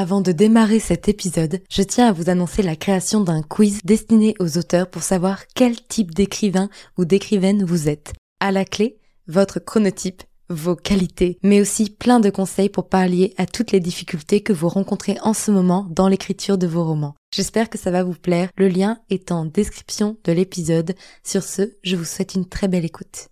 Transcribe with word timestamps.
Avant 0.00 0.20
de 0.20 0.30
démarrer 0.30 0.78
cet 0.78 1.08
épisode, 1.08 1.60
je 1.68 1.82
tiens 1.82 2.06
à 2.06 2.12
vous 2.12 2.30
annoncer 2.30 2.62
la 2.62 2.76
création 2.76 3.20
d'un 3.20 3.42
quiz 3.42 3.80
destiné 3.82 4.36
aux 4.38 4.56
auteurs 4.56 4.88
pour 4.88 5.02
savoir 5.02 5.48
quel 5.56 5.74
type 5.74 6.14
d'écrivain 6.14 6.70
ou 6.96 7.04
d'écrivaine 7.04 7.64
vous 7.64 7.88
êtes. 7.88 8.12
À 8.38 8.52
la 8.52 8.64
clé, 8.64 9.00
votre 9.26 9.58
chronotype, 9.58 10.22
vos 10.48 10.76
qualités, 10.76 11.40
mais 11.42 11.60
aussi 11.60 11.90
plein 11.90 12.20
de 12.20 12.30
conseils 12.30 12.68
pour 12.68 12.88
pallier 12.88 13.34
à 13.38 13.46
toutes 13.46 13.72
les 13.72 13.80
difficultés 13.80 14.40
que 14.40 14.52
vous 14.52 14.68
rencontrez 14.68 15.18
en 15.22 15.34
ce 15.34 15.50
moment 15.50 15.88
dans 15.90 16.06
l'écriture 16.06 16.58
de 16.58 16.68
vos 16.68 16.84
romans. 16.84 17.16
J'espère 17.34 17.68
que 17.68 17.76
ça 17.76 17.90
va 17.90 18.04
vous 18.04 18.14
plaire. 18.14 18.50
Le 18.56 18.68
lien 18.68 19.00
est 19.10 19.32
en 19.32 19.46
description 19.46 20.16
de 20.22 20.30
l'épisode. 20.30 20.94
Sur 21.24 21.42
ce, 21.42 21.72
je 21.82 21.96
vous 21.96 22.04
souhaite 22.04 22.36
une 22.36 22.48
très 22.48 22.68
belle 22.68 22.84
écoute. 22.84 23.30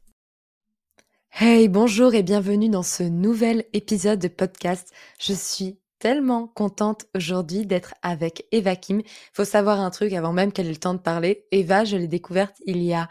Hey, 1.30 1.68
bonjour 1.68 2.12
et 2.14 2.24
bienvenue 2.24 2.70
dans 2.70 2.82
ce 2.82 3.04
nouvel 3.04 3.66
épisode 3.72 4.18
de 4.18 4.26
podcast. 4.26 4.90
Je 5.20 5.32
suis 5.32 5.78
tellement 5.98 6.46
contente 6.46 7.06
aujourd'hui 7.14 7.66
d'être 7.66 7.94
avec 8.02 8.46
Eva 8.52 8.76
Kim. 8.76 9.02
Faut 9.32 9.44
savoir 9.44 9.80
un 9.80 9.90
truc 9.90 10.12
avant 10.12 10.32
même 10.32 10.52
qu'elle 10.52 10.66
ait 10.66 10.70
le 10.70 10.76
temps 10.76 10.94
de 10.94 11.00
parler. 11.00 11.46
Eva, 11.50 11.84
je 11.84 11.96
l'ai 11.96 12.08
découverte 12.08 12.56
il 12.66 12.82
y 12.82 12.94
a 12.94 13.08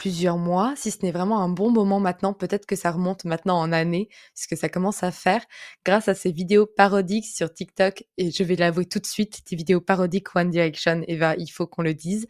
plusieurs 0.00 0.38
mois, 0.38 0.72
si 0.76 0.90
ce 0.90 1.02
n'est 1.02 1.12
vraiment 1.12 1.42
un 1.42 1.50
bon 1.50 1.70
moment 1.70 2.00
maintenant, 2.00 2.32
peut-être 2.32 2.64
que 2.64 2.74
ça 2.74 2.90
remonte 2.90 3.26
maintenant 3.26 3.58
en 3.58 3.70
années, 3.70 4.08
puisque 4.34 4.56
ça 4.56 4.70
commence 4.70 5.02
à 5.02 5.10
faire, 5.10 5.44
grâce 5.84 6.08
à 6.08 6.14
ces 6.14 6.32
vidéos 6.32 6.64
parodiques 6.64 7.26
sur 7.26 7.52
TikTok, 7.52 8.04
et 8.16 8.30
je 8.30 8.42
vais 8.42 8.56
l'avouer 8.56 8.86
tout 8.86 8.98
de 8.98 9.04
suite, 9.04 9.44
tes 9.44 9.56
vidéos 9.56 9.82
parodiques 9.82 10.34
One 10.34 10.48
Direction, 10.48 11.02
Eva, 11.06 11.34
il 11.36 11.48
faut 11.48 11.66
qu'on 11.66 11.82
le 11.82 11.92
dise. 11.92 12.26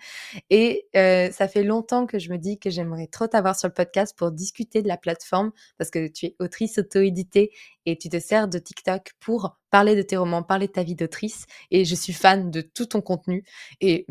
Et 0.51 0.88
euh, 0.96 1.30
ça 1.30 1.46
fait 1.46 1.62
longtemps 1.62 2.06
que 2.06 2.18
je 2.18 2.32
me 2.32 2.38
dis 2.38 2.59
que 2.59 2.70
j'aimerais 2.70 3.06
trop 3.06 3.28
t'avoir 3.28 3.56
sur 3.56 3.68
le 3.68 3.74
podcast 3.74 4.18
pour 4.18 4.32
discuter 4.32 4.82
de 4.82 4.88
la 4.88 4.96
plateforme, 4.96 5.52
parce 5.78 5.90
que 5.92 6.09
tu 6.09 6.26
es 6.26 6.37
autrice 6.40 6.76
auto-éditée 6.78 7.52
et 7.86 7.96
tu 7.96 8.08
te 8.08 8.18
sers 8.18 8.48
de 8.48 8.58
TikTok 8.58 9.12
pour 9.20 9.56
parler 9.70 9.96
de 9.96 10.02
tes 10.02 10.16
romans, 10.16 10.42
parler 10.42 10.66
de 10.66 10.72
ta 10.72 10.82
vie 10.82 10.94
d'autrice. 10.94 11.46
Et 11.70 11.84
je 11.84 11.94
suis 11.94 12.12
fan 12.12 12.50
de 12.50 12.60
tout 12.60 12.86
ton 12.86 13.00
contenu. 13.00 13.44
Et, 13.80 14.06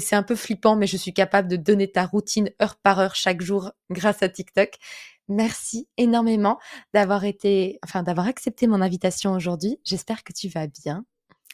c'est 0.00 0.16
un 0.16 0.22
peu 0.22 0.36
flippant, 0.36 0.76
mais 0.76 0.86
je 0.86 0.96
suis 0.96 1.12
capable 1.12 1.48
de 1.48 1.56
donner 1.56 1.90
ta 1.90 2.04
routine 2.04 2.50
heure 2.62 2.76
par 2.76 2.98
heure 2.98 3.14
chaque 3.14 3.40
jour 3.40 3.72
grâce 3.90 4.22
à 4.22 4.28
TikTok. 4.28 4.74
Merci 5.28 5.88
énormément 5.96 6.58
d'avoir 6.92 7.24
été, 7.24 7.78
enfin, 7.84 8.02
d'avoir 8.02 8.26
accepté 8.26 8.66
mon 8.66 8.82
invitation 8.82 9.32
aujourd'hui. 9.32 9.80
J'espère 9.84 10.22
que 10.22 10.32
tu 10.32 10.48
vas 10.48 10.66
bien. 10.66 11.04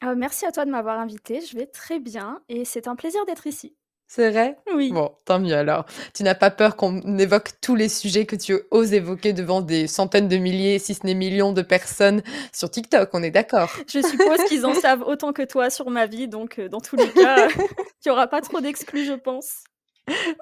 Ah, 0.00 0.14
merci 0.14 0.46
à 0.46 0.52
toi 0.52 0.64
de 0.64 0.70
m'avoir 0.70 0.98
invité. 0.98 1.40
Je 1.40 1.56
vais 1.56 1.66
très 1.66 2.00
bien 2.00 2.42
et 2.48 2.64
c'est 2.64 2.88
un 2.88 2.96
plaisir 2.96 3.24
d'être 3.26 3.46
ici. 3.46 3.76
C'est 4.12 4.30
vrai? 4.30 4.56
Oui. 4.74 4.90
Bon, 4.90 5.12
tant 5.24 5.38
mieux 5.38 5.54
alors. 5.54 5.86
Tu 6.14 6.24
n'as 6.24 6.34
pas 6.34 6.50
peur 6.50 6.74
qu'on 6.74 7.16
évoque 7.16 7.60
tous 7.60 7.76
les 7.76 7.88
sujets 7.88 8.26
que 8.26 8.34
tu 8.34 8.58
oses 8.72 8.92
évoquer 8.92 9.32
devant 9.32 9.60
des 9.60 9.86
centaines 9.86 10.26
de 10.26 10.36
milliers, 10.36 10.80
si 10.80 10.94
ce 10.94 11.06
n'est 11.06 11.14
millions 11.14 11.52
de 11.52 11.62
personnes 11.62 12.20
sur 12.52 12.68
TikTok, 12.68 13.08
on 13.12 13.22
est 13.22 13.30
d'accord 13.30 13.70
Je 13.86 14.02
suppose 14.02 14.42
qu'ils 14.48 14.66
en 14.66 14.74
savent 14.74 15.02
autant 15.02 15.32
que 15.32 15.42
toi 15.42 15.70
sur 15.70 15.90
ma 15.90 16.06
vie, 16.06 16.26
donc 16.26 16.58
euh, 16.58 16.68
dans 16.68 16.80
tous 16.80 16.96
les 16.96 17.08
cas, 17.08 17.46
il 17.56 17.62
n'y 18.04 18.10
aura 18.10 18.26
pas 18.26 18.40
trop 18.40 18.60
d'exclus, 18.60 19.04
je 19.04 19.12
pense. 19.12 19.62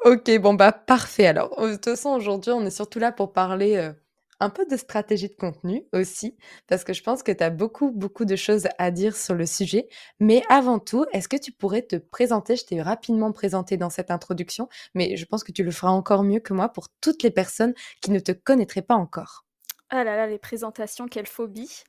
Ok, 0.06 0.30
bon 0.38 0.54
bah 0.54 0.72
parfait. 0.72 1.26
Alors, 1.26 1.50
de 1.60 1.74
toute 1.74 1.84
façon, 1.84 2.08
aujourd'hui, 2.08 2.52
on 2.52 2.64
est 2.64 2.70
surtout 2.70 3.00
là 3.00 3.12
pour 3.12 3.34
parler 3.34 3.76
euh, 3.76 3.92
un 4.40 4.50
peu 4.50 4.64
de 4.66 4.76
stratégie 4.76 5.28
de 5.28 5.34
contenu 5.34 5.84
aussi, 5.92 6.36
parce 6.66 6.84
que 6.84 6.92
je 6.92 7.02
pense 7.02 7.22
que 7.22 7.32
tu 7.32 7.42
as 7.42 7.50
beaucoup, 7.50 7.90
beaucoup 7.90 8.24
de 8.24 8.36
choses 8.36 8.68
à 8.78 8.90
dire 8.90 9.16
sur 9.16 9.34
le 9.34 9.46
sujet. 9.46 9.88
Mais 10.20 10.42
avant 10.48 10.78
tout, 10.78 11.04
est-ce 11.12 11.28
que 11.28 11.36
tu 11.36 11.52
pourrais 11.52 11.82
te 11.82 11.96
présenter? 11.96 12.56
Je 12.56 12.64
t'ai 12.64 12.82
rapidement 12.82 13.32
présenté 13.32 13.76
dans 13.76 13.90
cette 13.90 14.10
introduction, 14.10 14.68
mais 14.94 15.16
je 15.16 15.24
pense 15.24 15.44
que 15.44 15.52
tu 15.52 15.62
le 15.64 15.70
feras 15.70 15.90
encore 15.90 16.22
mieux 16.22 16.40
que 16.40 16.52
moi 16.52 16.68
pour 16.68 16.88
toutes 17.00 17.22
les 17.22 17.30
personnes 17.30 17.74
qui 18.00 18.10
ne 18.10 18.20
te 18.20 18.32
connaîtraient 18.32 18.82
pas 18.82 18.94
encore. 18.94 19.44
Ah 19.90 20.04
là 20.04 20.16
là, 20.16 20.26
les 20.26 20.38
présentations, 20.38 21.08
quelle 21.08 21.26
phobie. 21.26 21.82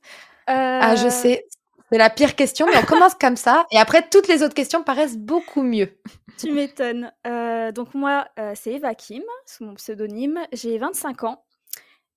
Ah, 0.48 0.96
je 0.96 1.08
euh, 1.08 1.10
sais, 1.10 1.46
c'est 1.92 1.98
la 1.98 2.10
pire 2.10 2.36
question, 2.36 2.68
mais 2.68 2.78
on 2.78 2.86
commence 2.86 3.16
comme 3.16 3.36
ça. 3.36 3.66
Et 3.72 3.78
après, 3.78 4.08
toutes 4.10 4.28
les 4.28 4.44
autres 4.44 4.54
questions 4.54 4.84
paraissent 4.84 5.18
beaucoup 5.18 5.64
mieux. 5.64 6.00
Tu 6.38 6.52
m'étonnes. 6.52 7.12
Euh, 7.28 7.72
donc 7.72 7.94
moi, 7.94 8.28
euh, 8.40 8.54
c'est 8.56 8.74
Eva 8.74 8.96
Kim, 8.96 9.24
sous 9.46 9.66
mon 9.66 9.76
pseudonyme. 9.76 10.40
J'ai 10.54 10.78
25 10.78 11.24
ans. 11.24 11.44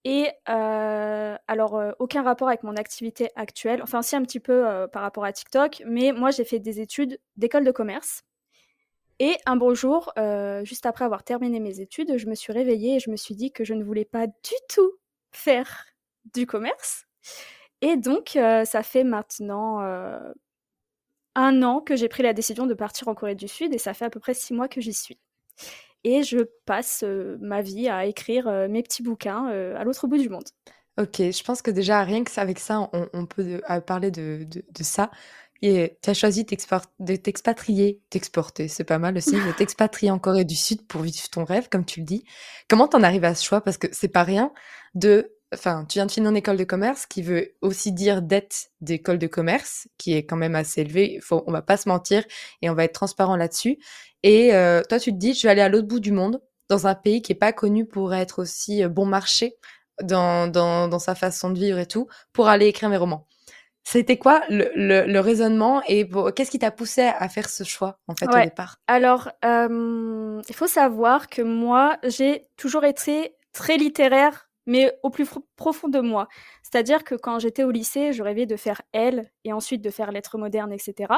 Et 0.05 0.29
euh, 0.49 1.37
alors, 1.47 1.81
aucun 1.99 2.23
rapport 2.23 2.49
avec 2.49 2.65
mon 2.65 2.77
activité 2.77 3.31
actuelle, 3.37 3.83
enfin 3.83 4.03
si 4.03 4.17
un 4.17 4.23
petit 4.23 4.41
peu 4.41 4.87
par 4.93 5.03
rapport 5.03 5.25
à 5.25 5.33
TikTok, 5.33 5.83
mais 5.87 6.13
moi 6.13 6.31
j'ai 6.31 6.45
fait 6.45 6.59
des 6.59 6.81
études 6.81 7.21
d'école 7.37 7.65
de 7.65 7.71
commerce. 7.71 8.25
Et 9.21 9.37
un 9.47 9.57
beau 9.57 9.75
jour, 9.75 10.13
juste 10.65 10.87
après 10.87 11.05
avoir 11.05 11.23
terminé 11.23 11.61
mes 11.61 11.81
études, 11.81 12.19
je 12.19 12.27
me 12.27 12.35
suis 12.35 12.53
réveillée 12.53 12.97
et 12.97 13.01
je 13.01 13.11
me 13.11 13.17
suis 13.17 13.37
dit 13.37 13.53
que 13.53 13.65
je 13.65 13.75
ne 13.75 13.85
voulais 13.85 14.05
pas 14.05 14.27
du 14.27 14.55
tout 14.69 14.93
faire 15.31 15.87
du 16.35 16.47
commerce. 16.47 17.07
Et 17.83 17.97
donc, 17.97 18.31
ça 18.31 18.83
fait 18.83 19.05
maintenant 19.05 19.81
un 21.35 21.63
an 21.63 21.81
que 21.81 21.97
j'ai 21.97 22.09
pris 22.09 22.23
la 22.23 22.33
décision 22.33 22.67
de 22.67 22.75
partir 22.75 23.09
en 23.09 23.15
Corée 23.15 23.35
du 23.35 23.49
Sud 23.49 23.73
et 23.75 23.79
ça 23.79 23.95
fait 23.95 24.05
à 24.05 24.11
peu 24.11 24.21
près 24.21 24.35
six 24.35 24.55
mois 24.55 24.69
que 24.69 24.81
j'y 24.81 24.95
suis. 24.95 25.19
Et 26.05 26.23
je 26.23 26.39
passe 26.67 27.05
ma 27.41 27.63
vie 27.63 27.89
à 27.89 28.07
écrire 28.07 28.51
mes 28.69 28.83
petits 28.83 29.03
bouquins 29.03 29.47
à 29.47 29.85
l'autre 29.85 30.07
bout 30.07 30.19
du 30.19 30.29
monde. 30.29 30.45
Ok, 30.99 31.19
je 31.19 31.43
pense 31.43 31.63
que 31.63 31.71
déjà, 31.71 32.03
rien 32.03 32.23
que 32.23 32.41
avec 32.41 32.59
ça, 32.59 32.91
on, 32.93 33.27
peut 33.27 33.63
parler 33.87 34.11
de, 34.11 34.47
ça. 34.81 35.11
Et 35.63 35.97
tu 36.03 36.11
as 36.11 36.15
choisi 36.15 36.45
de 36.45 37.17
t'expatrier, 37.17 38.03
t'exporter, 38.11 38.67
c'est 38.69 38.85
pas 38.85 38.99
mal 38.99 39.17
aussi, 39.17 39.33
de 39.33 39.53
t'expatrier 39.57 40.11
en 40.11 40.19
Corée 40.19 40.45
du 40.45 40.57
Sud 40.57 40.87
pour 40.87 41.03
vivre 41.03 41.31
ton 41.31 41.45
rêve, 41.45 41.69
comme 41.71 41.85
tu 41.85 42.01
le 42.01 42.07
dis. 42.07 42.25
Comment 42.69 42.89
t'en 42.89 43.03
arrives 43.03 43.25
à 43.25 43.35
ce 43.35 43.45
choix? 43.45 43.61
Parce 43.61 43.79
que 43.79 43.87
c'est 43.93 44.09
pas 44.09 44.25
rien 44.25 44.53
de 44.95 45.33
enfin, 45.53 45.85
tu 45.89 45.99
viens 45.99 46.07
de 46.07 46.11
finir 46.11 46.31
une 46.31 46.37
école 46.37 46.57
de 46.57 46.65
commerce 46.65 47.07
qui 47.07 47.23
veut 47.23 47.55
aussi 47.61 47.93
dire 47.93 48.23
dette 48.23 48.71
d'école 48.81 49.19
de 49.19 49.27
commerce, 49.27 49.89
qui 49.99 50.15
est 50.15 50.25
quand 50.25 50.37
même 50.37 50.55
assez 50.55 50.81
élevée. 50.81 51.19
Faut, 51.23 51.45
on 51.47 51.53
va 51.53 51.63
pas 51.63 51.77
se 51.77 51.89
mentir 51.89 52.25
et 52.63 52.71
on 52.71 52.75
va 52.75 52.85
être 52.85 52.95
transparent 52.95 53.37
là-dessus. 53.37 53.79
Et 54.23 54.55
euh, 54.55 54.83
toi, 54.89 54.99
tu 54.99 55.13
te 55.13 55.17
dis, 55.17 55.35
je 55.35 55.43
vais 55.43 55.51
aller 55.51 55.63
à 55.63 55.69
l'autre 55.69 55.89
bout 55.89 56.01
du 56.01 56.13
monde, 56.13 56.41
dans 56.69 56.87
un 56.87 56.95
pays 56.95 57.23
qui 57.23 57.33
est 57.33 57.37
pas 57.37 57.53
connu 57.53 57.87
pour 57.87 58.15
être 58.15 58.41
aussi 58.41 58.83
euh, 58.83 58.89
bon 58.89 59.07
marché 59.07 59.57
dans, 60.03 60.49
dans, 60.49 60.89
dans 60.89 60.99
sa 60.99 61.15
façon 61.15 61.51
de 61.51 61.59
vivre 61.59 61.79
et 61.79 61.87
tout, 61.87 62.09
pour 62.33 62.49
aller 62.49 62.67
écrire 62.67 62.89
mes 62.89 62.97
romans. 62.97 63.27
C'était 63.85 64.17
quoi 64.17 64.43
le, 64.49 64.71
le, 64.77 65.21
raisonnement 65.21 65.83
et 65.89 66.09
qu'est-ce 66.37 66.53
qui 66.53 66.61
t'a 66.61 66.71
poussé 66.71 67.03
à 67.03 67.29
faire 67.29 67.49
ce 67.49 67.65
choix 67.65 67.99
en 68.07 68.15
fait 68.15 68.27
au 68.27 68.41
départ? 68.41 68.77
Alors, 68.87 69.29
euh, 69.45 70.41
il 70.49 70.55
faut 70.55 70.69
savoir 70.69 71.29
que 71.29 71.43
moi, 71.43 71.99
j'ai 72.05 72.47
toujours 72.57 72.85
été 72.85 73.35
très 73.53 73.77
littéraire 73.77 74.49
mais 74.67 74.97
au 75.03 75.11
plus 75.11 75.27
profond 75.57 75.89
de 75.89 76.01
moi. 76.01 76.29
C'est-à-dire 76.63 77.05
que 77.05 77.15
quand 77.15 77.39
j'étais 77.39 77.65
au 77.65 77.71
lycée, 77.71 78.13
je 78.13 78.23
rêvais 78.23 78.47
de 78.47 78.57
faire 78.57 78.83
L 78.93 79.31
et 79.45 79.53
ensuite 79.53 79.83
de 79.83 79.91
faire 79.91 80.13
lettres 80.13 80.39
modernes, 80.39 80.73
etc. 80.73 81.15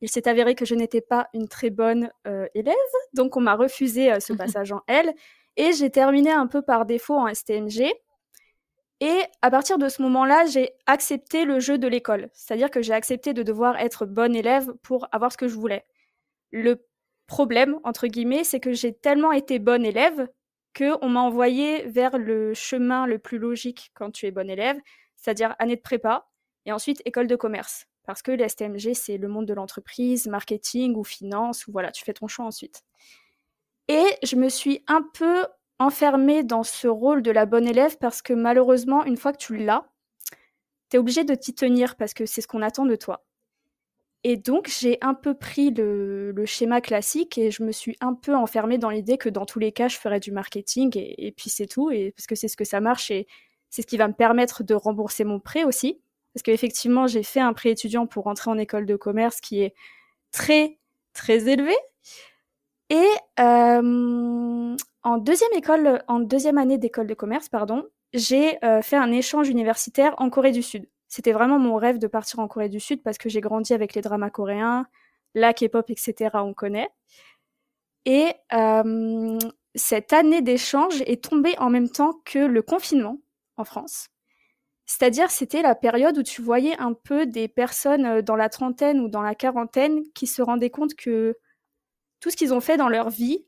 Il 0.00 0.08
s'est 0.08 0.28
avéré 0.28 0.54
que 0.54 0.64
je 0.64 0.74
n'étais 0.74 1.00
pas 1.00 1.28
une 1.34 1.48
très 1.48 1.70
bonne 1.70 2.10
euh, 2.26 2.46
élève, 2.54 2.74
donc 3.14 3.36
on 3.36 3.40
m'a 3.40 3.54
refusé 3.54 4.12
euh, 4.12 4.20
ce 4.20 4.32
passage 4.34 4.72
en 4.72 4.82
L 4.86 5.12
et 5.56 5.72
j'ai 5.72 5.90
terminé 5.90 6.30
un 6.30 6.46
peu 6.46 6.62
par 6.62 6.86
défaut 6.86 7.16
en 7.16 7.32
STMG. 7.32 7.92
Et 9.00 9.22
à 9.42 9.50
partir 9.50 9.78
de 9.78 9.88
ce 9.88 10.02
moment-là, 10.02 10.46
j'ai 10.46 10.70
accepté 10.86 11.44
le 11.44 11.60
jeu 11.60 11.78
de 11.78 11.86
l'école, 11.86 12.30
c'est-à-dire 12.32 12.70
que 12.70 12.82
j'ai 12.82 12.92
accepté 12.92 13.32
de 13.32 13.44
devoir 13.44 13.76
être 13.78 14.06
bonne 14.06 14.34
élève 14.34 14.72
pour 14.82 15.06
avoir 15.12 15.30
ce 15.32 15.36
que 15.36 15.46
je 15.46 15.54
voulais. 15.54 15.84
Le 16.50 16.84
problème, 17.28 17.78
entre 17.84 18.08
guillemets, 18.08 18.42
c'est 18.42 18.58
que 18.58 18.72
j'ai 18.72 18.92
tellement 18.92 19.30
été 19.30 19.60
bonne 19.60 19.84
élève 19.84 20.28
on 21.02 21.08
m'a 21.08 21.20
envoyé 21.20 21.86
vers 21.86 22.18
le 22.18 22.54
chemin 22.54 23.06
le 23.06 23.18
plus 23.18 23.38
logique 23.38 23.90
quand 23.94 24.10
tu 24.10 24.26
es 24.26 24.30
bon 24.30 24.48
élève, 24.48 24.78
c'est-à-dire 25.16 25.54
année 25.58 25.76
de 25.76 25.80
prépa 25.80 26.28
et 26.66 26.72
ensuite 26.72 27.02
école 27.04 27.26
de 27.26 27.36
commerce. 27.36 27.86
Parce 28.04 28.22
que 28.22 28.32
l'STMG, 28.32 28.94
c'est 28.94 29.18
le 29.18 29.28
monde 29.28 29.46
de 29.46 29.54
l'entreprise, 29.54 30.28
marketing 30.28 30.94
ou 30.94 31.04
finance, 31.04 31.64
voilà, 31.68 31.90
tu 31.90 32.04
fais 32.04 32.14
ton 32.14 32.26
choix 32.26 32.46
ensuite. 32.46 32.82
Et 33.88 34.04
je 34.22 34.36
me 34.36 34.48
suis 34.48 34.82
un 34.86 35.02
peu 35.02 35.46
enfermée 35.78 36.42
dans 36.42 36.62
ce 36.62 36.88
rôle 36.88 37.22
de 37.22 37.30
la 37.30 37.46
bonne 37.46 37.66
élève 37.66 37.98
parce 37.98 38.22
que 38.22 38.32
malheureusement, 38.32 39.04
une 39.04 39.16
fois 39.16 39.32
que 39.32 39.38
tu 39.38 39.56
l'as, 39.56 39.90
tu 40.90 40.96
es 40.96 40.98
obligé 40.98 41.24
de 41.24 41.34
t'y 41.34 41.54
tenir 41.54 41.96
parce 41.96 42.14
que 42.14 42.26
c'est 42.26 42.40
ce 42.40 42.48
qu'on 42.48 42.62
attend 42.62 42.86
de 42.86 42.96
toi. 42.96 43.24
Et 44.24 44.36
donc, 44.36 44.68
j'ai 44.68 44.98
un 45.00 45.14
peu 45.14 45.34
pris 45.34 45.70
le, 45.70 46.34
schéma 46.44 46.80
classique 46.80 47.38
et 47.38 47.50
je 47.50 47.62
me 47.62 47.72
suis 47.72 47.96
un 48.00 48.14
peu 48.14 48.34
enfermée 48.34 48.78
dans 48.78 48.90
l'idée 48.90 49.16
que 49.16 49.28
dans 49.28 49.46
tous 49.46 49.58
les 49.58 49.72
cas, 49.72 49.88
je 49.88 49.96
ferais 49.96 50.20
du 50.20 50.32
marketing 50.32 50.92
et, 50.96 51.32
puis 51.36 51.50
c'est 51.50 51.66
tout, 51.66 51.90
et, 51.90 52.12
parce 52.16 52.26
que 52.26 52.34
c'est 52.34 52.48
ce 52.48 52.56
que 52.56 52.64
ça 52.64 52.80
marche 52.80 53.10
et 53.10 53.26
c'est 53.70 53.82
ce 53.82 53.86
qui 53.86 53.96
va 53.96 54.08
me 54.08 54.14
permettre 54.14 54.64
de 54.64 54.74
rembourser 54.74 55.24
mon 55.24 55.38
prêt 55.38 55.64
aussi. 55.64 56.00
Parce 56.34 56.42
qu'effectivement, 56.42 57.06
j'ai 57.06 57.22
fait 57.22 57.40
un 57.40 57.52
prêt 57.52 57.70
étudiant 57.70 58.06
pour 58.06 58.24
rentrer 58.24 58.50
en 58.50 58.58
école 58.58 58.86
de 58.86 58.96
commerce 58.96 59.40
qui 59.40 59.62
est 59.62 59.74
très, 60.32 60.78
très 61.12 61.48
élevé. 61.48 61.74
Et 62.90 63.08
euh, 63.40 64.76
en 65.02 65.18
deuxième 65.18 65.52
école, 65.54 66.02
en 66.08 66.20
deuxième 66.20 66.58
année 66.58 66.78
d'école 66.78 67.06
de 67.06 67.14
commerce, 67.14 67.48
pardon, 67.48 67.84
j'ai 68.12 68.62
euh, 68.64 68.82
fait 68.82 68.96
un 68.96 69.12
échange 69.12 69.48
universitaire 69.48 70.14
en 70.18 70.30
Corée 70.30 70.52
du 70.52 70.62
Sud. 70.62 70.88
C'était 71.08 71.32
vraiment 71.32 71.58
mon 71.58 71.76
rêve 71.76 71.98
de 71.98 72.06
partir 72.06 72.38
en 72.38 72.48
Corée 72.48 72.68
du 72.68 72.80
Sud 72.80 73.02
parce 73.02 73.18
que 73.18 73.28
j'ai 73.28 73.40
grandi 73.40 73.72
avec 73.72 73.94
les 73.94 74.02
dramas 74.02 74.30
coréens, 74.30 74.86
la 75.34 75.54
K-pop, 75.54 75.88
etc. 75.90 76.30
On 76.34 76.54
connaît. 76.54 76.90
Et 78.04 78.32
euh, 78.52 79.38
cette 79.74 80.12
année 80.12 80.42
d'échange 80.42 81.02
est 81.02 81.24
tombée 81.24 81.58
en 81.58 81.70
même 81.70 81.88
temps 81.88 82.20
que 82.24 82.38
le 82.38 82.62
confinement 82.62 83.18
en 83.56 83.64
France. 83.64 84.08
C'est-à-dire, 84.86 85.30
c'était 85.30 85.62
la 85.62 85.74
période 85.74 86.16
où 86.16 86.22
tu 86.22 86.40
voyais 86.42 86.78
un 86.78 86.94
peu 86.94 87.26
des 87.26 87.48
personnes 87.48 88.22
dans 88.22 88.36
la 88.36 88.48
trentaine 88.48 89.00
ou 89.00 89.08
dans 89.08 89.22
la 89.22 89.34
quarantaine 89.34 90.02
qui 90.14 90.26
se 90.26 90.40
rendaient 90.40 90.70
compte 90.70 90.94
que 90.94 91.36
tout 92.20 92.30
ce 92.30 92.36
qu'ils 92.36 92.54
ont 92.54 92.60
fait 92.60 92.78
dans 92.78 92.88
leur 92.88 93.10
vie, 93.10 93.44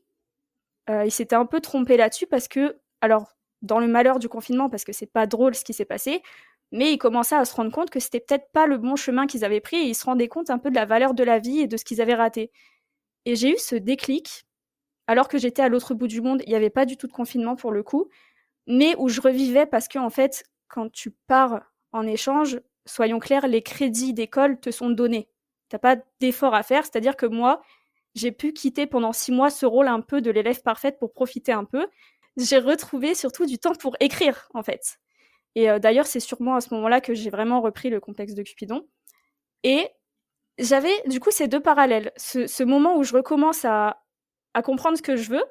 ils 0.87 1.11
s'étaient 1.11 1.35
un 1.35 1.47
peu 1.47 1.59
trompés 1.59 1.97
là-dessus 1.97 2.27
parce 2.27 2.47
que, 2.47 2.79
alors, 3.01 3.33
dans 3.61 3.79
le 3.79 3.87
malheur 3.87 4.19
du 4.19 4.29
confinement, 4.29 4.69
parce 4.69 4.83
que 4.83 4.91
c'est 4.91 5.11
pas 5.11 5.25
drôle 5.25 5.55
ce 5.55 5.63
qui 5.63 5.73
s'est 5.73 5.85
passé, 5.85 6.21
mais 6.71 6.93
ils 6.93 6.97
commençaient 6.97 7.35
à 7.35 7.45
se 7.45 7.55
rendre 7.55 7.71
compte 7.71 7.89
que 7.89 7.99
c'était 7.99 8.19
peut-être 8.19 8.51
pas 8.51 8.67
le 8.67 8.77
bon 8.77 8.95
chemin 8.95 9.27
qu'ils 9.27 9.45
avaient 9.45 9.61
pris 9.61 9.77
et 9.77 9.89
ils 9.89 9.95
se 9.95 10.05
rendaient 10.05 10.27
compte 10.27 10.49
un 10.49 10.57
peu 10.57 10.69
de 10.69 10.75
la 10.75 10.85
valeur 10.85 11.13
de 11.13 11.23
la 11.23 11.39
vie 11.39 11.59
et 11.59 11.67
de 11.67 11.77
ce 11.77 11.85
qu'ils 11.85 12.01
avaient 12.01 12.15
raté. 12.15 12.51
Et 13.25 13.35
j'ai 13.35 13.51
eu 13.53 13.57
ce 13.57 13.75
déclic, 13.75 14.45
alors 15.07 15.27
que 15.27 15.37
j'étais 15.37 15.61
à 15.61 15.69
l'autre 15.69 15.93
bout 15.93 16.07
du 16.07 16.21
monde, 16.21 16.41
il 16.45 16.49
n'y 16.49 16.55
avait 16.55 16.69
pas 16.69 16.85
du 16.85 16.97
tout 16.97 17.07
de 17.07 17.11
confinement 17.13 17.55
pour 17.55 17.71
le 17.71 17.83
coup, 17.83 18.09
mais 18.67 18.95
où 18.97 19.09
je 19.09 19.21
revivais 19.21 19.65
parce 19.65 19.87
que, 19.87 19.99
en 19.99 20.09
fait, 20.09 20.43
quand 20.69 20.91
tu 20.91 21.11
pars 21.27 21.61
en 21.91 22.07
échange, 22.07 22.59
soyons 22.85 23.19
clairs, 23.19 23.47
les 23.47 23.61
crédits 23.63 24.13
d'école 24.13 24.59
te 24.59 24.71
sont 24.71 24.89
donnés. 24.89 25.29
Tu 25.69 25.75
n'as 25.75 25.79
pas 25.79 25.97
d'effort 26.19 26.55
à 26.55 26.63
faire, 26.63 26.83
c'est-à-dire 26.85 27.17
que 27.17 27.25
moi, 27.25 27.61
j'ai 28.15 28.31
pu 28.31 28.53
quitter 28.53 28.87
pendant 28.87 29.13
six 29.13 29.31
mois 29.31 29.49
ce 29.49 29.65
rôle 29.65 29.87
un 29.87 30.01
peu 30.01 30.21
de 30.21 30.31
l'élève 30.31 30.61
parfaite 30.61 30.99
pour 30.99 31.13
profiter 31.13 31.51
un 31.53 31.65
peu. 31.65 31.87
J'ai 32.37 32.59
retrouvé 32.59 33.15
surtout 33.15 33.45
du 33.45 33.57
temps 33.59 33.75
pour 33.75 33.95
écrire, 33.99 34.49
en 34.53 34.63
fait. 34.63 35.00
Et 35.55 35.69
euh, 35.69 35.79
d'ailleurs, 35.79 36.05
c'est 36.05 36.19
sûrement 36.19 36.55
à 36.55 36.61
ce 36.61 36.73
moment-là 36.73 37.01
que 37.01 37.13
j'ai 37.13 37.29
vraiment 37.29 37.61
repris 37.61 37.89
le 37.89 37.99
complexe 37.99 38.33
de 38.33 38.43
Cupidon. 38.43 38.87
Et 39.63 39.87
j'avais 40.57 40.93
du 41.07 41.19
coup 41.19 41.31
ces 41.31 41.47
deux 41.47 41.59
parallèles. 41.59 42.11
Ce, 42.17 42.63
moment 42.63 42.97
où 42.97 43.03
je 43.03 43.13
recommence 43.13 43.65
à, 43.65 44.03
à 44.53 44.61
comprendre 44.61 44.97
ce 44.97 45.01
que 45.03 45.15
je 45.15 45.29
veux 45.29 45.43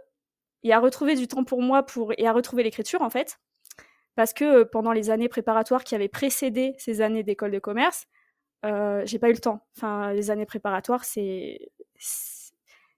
et 0.62 0.72
à 0.72 0.78
retrouver 0.78 1.14
du 1.14 1.28
temps 1.28 1.44
pour 1.44 1.62
moi 1.62 1.84
pour, 1.84 2.12
et 2.18 2.26
à 2.26 2.32
retrouver 2.32 2.62
l'écriture, 2.62 3.02
en 3.02 3.10
fait 3.10 3.38
parce 4.16 4.34
que 4.34 4.64
pendant 4.64 4.92
les 4.92 5.08
années 5.08 5.28
préparatoires 5.28 5.82
qui 5.82 5.94
avaient 5.94 6.08
précédé 6.08 6.74
ces 6.78 7.00
années 7.00 7.22
d'école 7.22 7.52
de 7.52 7.58
commerce, 7.58 8.06
euh, 8.66 9.02
j'ai 9.06 9.18
pas 9.18 9.30
eu 9.30 9.32
le 9.32 9.38
temps. 9.38 9.66
Enfin, 9.76 10.12
les 10.12 10.30
années 10.30 10.46
préparatoires, 10.46 11.04
c'est 11.04 11.70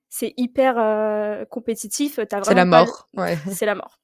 c'est 0.08 0.34
hyper 0.36 1.46
compétitif. 1.48 2.18
C'est 2.18 2.54
la 2.54 2.64
mort. 2.64 3.08
C'est 3.52 3.66
la 3.66 3.74
mort. 3.74 4.01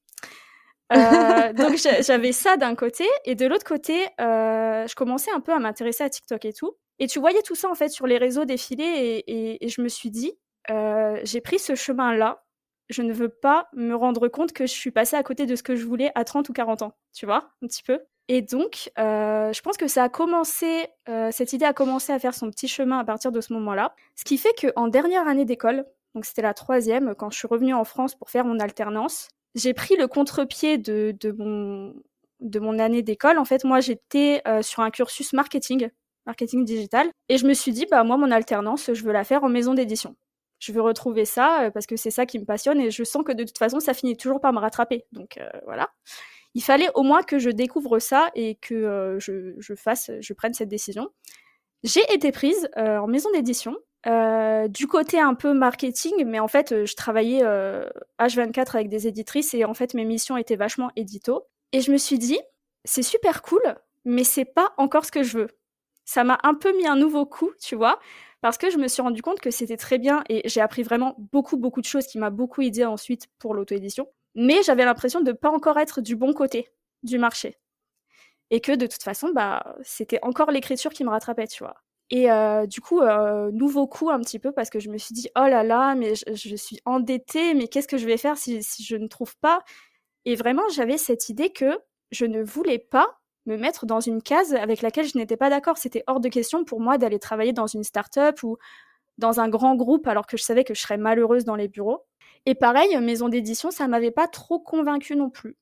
Euh, 0.93 1.52
donc 1.52 1.76
j'avais 1.76 2.32
ça 2.32 2.56
d'un 2.56 2.75
côté 2.75 3.05
et 3.25 3.35
de 3.35 3.46
l'autre 3.46 3.64
côté, 3.64 4.06
euh, 4.20 4.87
je 4.87 4.94
commençais 4.94 5.31
un 5.31 5.40
peu 5.40 5.52
à 5.52 5.58
m'intéresser 5.58 6.05
à 6.05 6.11
TikTok 6.11 6.44
et 6.44 6.52
tout. 6.52 6.76
Et 6.99 7.06
tu 7.06 7.19
voyais 7.20 7.43
tout 7.43 7.55
ça 7.55 7.70
en 7.70 7.75
fait 7.75 7.90
sur 7.90 8.06
les 8.06 8.19
réseaux 8.19 8.44
défiler 8.44 9.23
et, 9.26 9.69
je 9.69 9.82
me 9.82 9.88
suis 9.88 10.11
dit, 10.11 10.32
j'ai 10.69 11.40
pris 11.40 11.58
ce 11.58 11.75
chemin-là 11.75 12.43
je 12.88 13.02
ne 13.02 13.12
veux 13.12 13.29
pas 13.29 13.69
me 13.75 13.94
rendre 13.94 14.29
compte 14.29 14.52
que 14.52 14.67
je 14.67 14.73
suis 14.73 14.90
passée 14.90 15.17
à 15.17 15.23
côté 15.23 15.46
de 15.46 15.56
ce 15.56 15.62
que 15.62 15.76
je 15.76 15.85
voulais 15.85 16.11
à 16.14 16.25
30 16.25 16.49
ou 16.49 16.52
40 16.52 16.82
ans, 16.82 16.94
tu 17.12 17.26
vois, 17.26 17.50
un 17.62 17.67
petit 17.67 17.82
peu. 17.82 18.00
Et 18.29 18.43
donc, 18.43 18.91
euh, 18.99 19.52
je 19.52 19.61
pense 19.62 19.76
que 19.76 19.88
ça 19.88 20.05
a 20.05 20.08
commencé, 20.08 20.87
euh, 21.08 21.31
cette 21.32 21.52
idée 21.52 21.64
a 21.64 21.73
commencé 21.73 22.12
à 22.12 22.19
faire 22.19 22.34
son 22.34 22.50
petit 22.50 22.69
chemin 22.69 22.99
à 22.99 23.05
partir 23.05 23.32
de 23.32 23.41
ce 23.41 23.52
moment-là. 23.55 23.94
Ce 24.17 24.25
qui 24.25 24.37
fait 24.37 24.55
qu'en 24.61 24.88
dernière 24.88 25.26
année 25.26 25.44
d'école, 25.44 25.87
donc 26.14 26.25
c'était 26.25 26.43
la 26.43 26.55
troisième, 26.55 27.14
quand 27.14 27.31
je 27.31 27.38
suis 27.38 27.49
revenue 27.49 27.75
en 27.75 27.84
France 27.84 28.14
pour 28.14 28.31
faire 28.31 28.44
mon 28.44 28.58
alternance, 28.61 29.29
j'ai 29.54 29.74
pris 29.74 29.96
le 29.96 30.06
contre-pied 30.06 30.78
de, 30.78 31.14
mon, 31.38 32.78
année 32.78 33.02
d'école. 33.02 33.38
En 33.38 33.44
fait, 33.44 33.64
moi, 33.64 33.80
j'étais 33.80 34.42
euh, 34.46 34.62
sur 34.62 34.82
un 34.82 34.90
cursus 34.90 35.32
marketing, 35.32 35.88
marketing 36.26 36.64
digital, 36.64 37.10
et 37.28 37.38
je 37.38 37.46
me 37.46 37.54
suis 37.54 37.72
dit, 37.72 37.86
bah 37.90 38.04
moi, 38.04 38.16
mon 38.16 38.30
alternance, 38.30 38.92
je 38.92 39.02
veux 39.04 39.12
la 39.12 39.24
faire 39.24 39.44
en 39.44 39.48
maison 39.48 39.74
d'édition 39.74 40.16
je 40.60 40.72
veux 40.72 40.80
retrouver 40.80 41.24
ça 41.24 41.66
euh, 41.66 41.70
parce 41.70 41.86
que 41.86 41.94
c'est 41.94 42.10
ça 42.10 42.26
qui 42.26 42.36
me 42.36 42.44
passionne 42.44 42.80
et 42.80 42.90
je 42.90 43.04
sens 43.04 43.22
que 43.24 43.30
de 43.30 43.44
toute 43.44 43.58
façon, 43.58 43.78
ça 43.78 43.94
finit 43.94 44.16
toujours 44.16 44.40
par 44.40 44.52
me 44.52 44.58
rattraper. 44.58 45.04
Donc 45.12 45.38
euh, 45.38 45.48
voilà. 45.66 45.88
Il 46.54 46.64
fallait 46.64 46.88
au 46.96 47.04
moins 47.04 47.22
que 47.22 47.38
je 47.38 47.48
découvre 47.48 48.00
ça 48.00 48.32
et 48.34 48.56
que 48.56 49.18
je, 49.20 49.74
fasse, 49.76 50.10
je 50.18 50.32
prenne 50.32 50.54
cette 50.54 50.68
décision. 50.68 51.10
J'ai 51.84 52.02
été 52.12 52.32
prise 52.32 52.68
en 52.74 53.06
maison 53.06 53.30
d'édition. 53.30 53.76
Du 54.69 54.87
côté 54.87 55.20
un 55.20 55.34
peu 55.34 55.52
marketing, 55.52 56.25
mais 56.26 56.38
en 56.40 56.49
fait, 56.49 56.84
je 56.87 56.94
travaillais 56.94 57.43
H24 58.19 58.75
avec 58.75 58.88
des 58.88 59.06
éditrices 59.06 59.55
et 59.55 59.64
en 59.64 59.75
fait, 59.75 59.94
mes 59.94 60.05
missions 60.05 60.37
étaient 60.37 60.56
vachement 60.56 60.90
édito. 60.96 61.46
Et 61.72 61.81
je 61.81 61.93
me 61.93 61.99
suis 61.99 62.19
dit, 62.19 62.40
c'est 62.84 63.02
super 63.02 63.43
cool, 63.43 63.60
mais 64.05 64.25
c'est 64.25 64.46
pas 64.46 64.72
encore 64.78 65.05
ce 65.05 65.12
que 65.12 65.22
je 65.22 65.38
veux. 65.38 65.49
Ça 66.06 66.25
m'a 66.25 66.38
un 66.43 66.55
peu 66.55 66.75
mis 66.76 66.87
un 66.87 66.96
nouveau 66.96 67.26
coup, 67.26 67.50
tu 67.60 67.76
vois, 67.76 67.99
parce 68.40 68.56
que 68.56 68.70
je 68.70 68.78
me 68.78 68.88
suis 68.88 69.02
rendu 69.02 69.20
compte 69.20 69.40
que 69.40 69.50
c'était 69.50 69.76
très 69.76 69.99
bien 69.99 70.25
et 70.31 70.49
j'ai 70.49 70.62
appris 70.62 70.82
vraiment 70.82 71.14
beaucoup, 71.19 71.58
beaucoup 71.58 71.82
de 71.82 71.87
choses 71.87 72.06
qui 72.06 72.19
m'a 72.19 72.31
beaucoup 72.31 72.62
aidé 72.62 72.87
ensuite 72.87 73.26
pour 73.38 73.52
l'auto-édition. 73.52 74.08
Mais 74.34 74.62
j'avais 74.62 74.87
l'impression 74.87 75.20
de 75.20 75.32
pas 75.32 75.50
encore 75.50 75.78
être 75.78 76.00
du 76.00 76.16
bon 76.16 76.32
côté 76.32 76.70
du 77.02 77.19
marché. 77.19 77.58
Et 78.50 78.60
que 78.60 78.72
de 78.72 78.87
toute 78.87 79.02
façon, 79.02 79.32
bah, 79.34 79.76
c'était 79.82 80.20
encore 80.22 80.50
l'écriture 80.50 80.93
qui 80.93 81.05
me 81.05 81.10
rattrapait, 81.10 81.46
tu 81.46 81.62
vois. 81.62 81.76
Et 82.10 82.31
euh, 82.31 82.66
du 82.66 82.81
coup, 82.81 83.00
euh, 83.00 83.50
nouveau 83.52 83.87
coup 83.87 84.10
un 84.10 84.20
petit 84.20 84.38
peu 84.38 84.52
parce 84.52 84.70
que 84.70 84.81
je 84.81 84.88
me 84.88 84.96
suis 84.96 85.14
dit, 85.14 85.28
oh 85.37 85.46
là 85.46 85.62
là, 85.62 85.94
mais 85.94 86.14
je, 86.14 86.56
suis 86.56 86.81
endettée, 86.87 87.55
mais 87.55 87.69
qu'est-ce 87.69 87.88
que 87.88 87.99
je 87.99 88.06
vais 88.06 88.16
faire 88.16 88.38
si, 88.38 88.62
je 88.62 88.96
ne 88.96 89.06
trouve 89.08 89.37
pas? 89.38 89.62
Et 90.25 90.34
vraiment, 90.34 90.66
j'avais 90.70 90.96
cette 90.99 91.28
idée 91.28 91.50
que 91.50 91.78
je 92.10 92.25
ne 92.25 92.43
voulais 92.43 92.78
pas 92.78 93.19
me 93.46 93.56
mettre 93.56 93.87
dans 93.87 94.00
une 94.00 94.22
case 94.22 94.55
avec 94.55 94.82
laquelle 94.82 95.06
je 95.06 95.19
n'étais 95.19 95.37
pas 95.37 95.50
d'accord. 95.50 95.76
C'était 95.78 96.05
hors 96.06 96.20
de 96.20 96.28
question 96.28 96.64
pour 96.64 96.81
moi 96.81 96.99
d'aller 96.99 97.19
travailler 97.19 97.52
dans 97.52 97.66
une 97.66 97.84
start-up 97.84 98.43
ou 98.43 98.56
dans 99.19 99.40
un 99.40 99.49
grand 99.49 99.75
groupe 99.75 100.06
alors 100.06 100.26
que 100.26 100.37
je 100.37 100.43
savais 100.43 100.64
que 100.64 100.75
je 100.75 100.81
serais 100.81 100.99
malheureuse 100.99 101.44
dans 101.44 101.56
les 101.56 101.69
bureaux. 101.69 102.05
Et 102.46 102.55
pareil, 102.55 102.96
maison 103.00 103.28
d'édition, 103.28 103.70
ça 103.70 103.88
m'avait 103.88 104.10
pas 104.10 104.28
trop 104.28 104.60
convaincue 104.60 105.16
non 105.16 105.28
plus. 105.31 105.56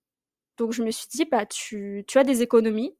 Donc 0.58 0.72
je 0.72 0.82
me 0.82 0.90
suis 0.90 1.08
dit, 1.08 1.24
bah 1.24 1.46
tu, 1.46 2.04
tu 2.06 2.18
as 2.18 2.24
des 2.24 2.42
économies. 2.42 2.94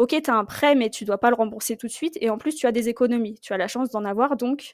Ok, 0.00 0.16
tu 0.24 0.30
as 0.30 0.34
un 0.34 0.46
prêt, 0.46 0.74
mais 0.74 0.88
tu 0.88 1.04
dois 1.04 1.18
pas 1.18 1.28
le 1.28 1.36
rembourser 1.36 1.76
tout 1.76 1.86
de 1.86 1.92
suite. 1.92 2.16
Et 2.22 2.30
en 2.30 2.38
plus, 2.38 2.54
tu 2.54 2.66
as 2.66 2.72
des 2.72 2.88
économies. 2.88 3.38
Tu 3.40 3.52
as 3.52 3.58
la 3.58 3.68
chance 3.68 3.90
d'en 3.90 4.06
avoir. 4.06 4.38
Donc, 4.38 4.72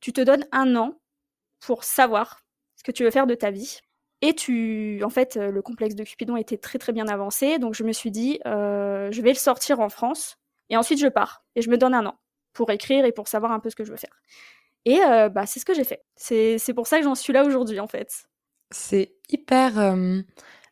tu 0.00 0.12
te 0.12 0.20
donnes 0.20 0.44
un 0.50 0.74
an 0.74 0.98
pour 1.60 1.84
savoir 1.84 2.40
ce 2.74 2.82
que 2.82 2.90
tu 2.90 3.04
veux 3.04 3.12
faire 3.12 3.28
de 3.28 3.36
ta 3.36 3.52
vie. 3.52 3.78
Et 4.20 4.34
tu, 4.34 5.00
en 5.04 5.10
fait, 5.10 5.36
le 5.36 5.62
complexe 5.62 5.94
de 5.94 6.02
Cupidon 6.02 6.36
était 6.36 6.56
très 6.56 6.80
très 6.80 6.92
bien 6.92 7.06
avancé, 7.06 7.60
donc 7.60 7.74
je 7.74 7.84
me 7.84 7.92
suis 7.92 8.10
dit, 8.10 8.40
euh, 8.46 9.12
je 9.12 9.22
vais 9.22 9.28
le 9.28 9.36
sortir 9.36 9.78
en 9.78 9.88
France, 9.88 10.38
et 10.70 10.76
ensuite 10.76 10.98
je 10.98 11.06
pars, 11.06 11.44
et 11.54 11.62
je 11.62 11.70
me 11.70 11.78
donne 11.78 11.94
un 11.94 12.04
an 12.04 12.18
pour 12.52 12.72
écrire 12.72 13.04
et 13.04 13.12
pour 13.12 13.28
savoir 13.28 13.52
un 13.52 13.60
peu 13.60 13.70
ce 13.70 13.76
que 13.76 13.84
je 13.84 13.92
veux 13.92 13.96
faire. 13.96 14.20
Et 14.84 15.00
euh, 15.04 15.28
bah, 15.28 15.46
c'est 15.46 15.60
ce 15.60 15.64
que 15.64 15.72
j'ai 15.74 15.84
fait. 15.84 16.04
C'est 16.16 16.74
pour 16.74 16.88
ça 16.88 16.98
que 16.98 17.04
j'en 17.04 17.14
suis 17.14 17.32
là 17.32 17.44
aujourd'hui, 17.44 17.78
en 17.78 17.86
fait. 17.86 18.28
C'est 18.72 19.14
hyper, 19.28 19.78
euh, 19.78 20.20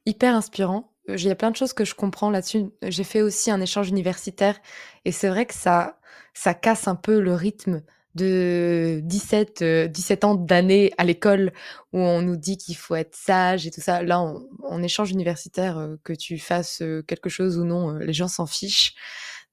hyper 0.07 0.35
inspirant. 0.35 0.96
Il 1.09 1.23
y 1.23 1.31
a 1.31 1.35
plein 1.35 1.51
de 1.51 1.57
choses 1.57 1.73
que 1.73 1.85
je 1.85 1.95
comprends 1.95 2.31
là-dessus. 2.31 2.67
J'ai 2.83 3.05
fait 3.05 3.23
aussi 3.23 3.51
un 3.51 3.61
échange 3.61 3.89
universitaire, 3.89 4.59
et 5.05 5.13
c'est 5.13 5.29
vrai 5.29 5.47
que 5.47 5.55
ça, 5.55 5.99
ça 6.35 6.55
casse 6.55 6.89
un 6.89 6.97
peu 6.97 7.21
le 7.21 7.35
rythme 7.35 7.83
de 8.17 9.01
17, 9.05 9.63
17 9.91 10.25
euh, 10.25 10.27
ans 10.27 10.35
d'années 10.35 10.93
à 10.97 11.05
l'école 11.05 11.53
où 11.93 11.99
on 11.99 12.23
nous 12.23 12.37
dit 12.37 12.57
qu'il 12.57 12.77
faut 12.77 12.95
être 12.95 13.15
sage 13.15 13.67
et 13.67 13.71
tout 13.71 13.83
ça. 13.83 14.03
Là, 14.03 14.21
en 14.63 14.83
échange 14.83 15.11
universitaire, 15.11 15.79
euh, 15.79 15.97
que 16.03 16.15
tu 16.15 16.39
fasses 16.39 16.81
euh, 16.81 17.03
quelque 17.03 17.29
chose 17.29 17.59
ou 17.59 17.65
non, 17.65 17.93
les 17.95 18.15
gens 18.15 18.29
s'en 18.29 18.47
fichent. 18.47 18.95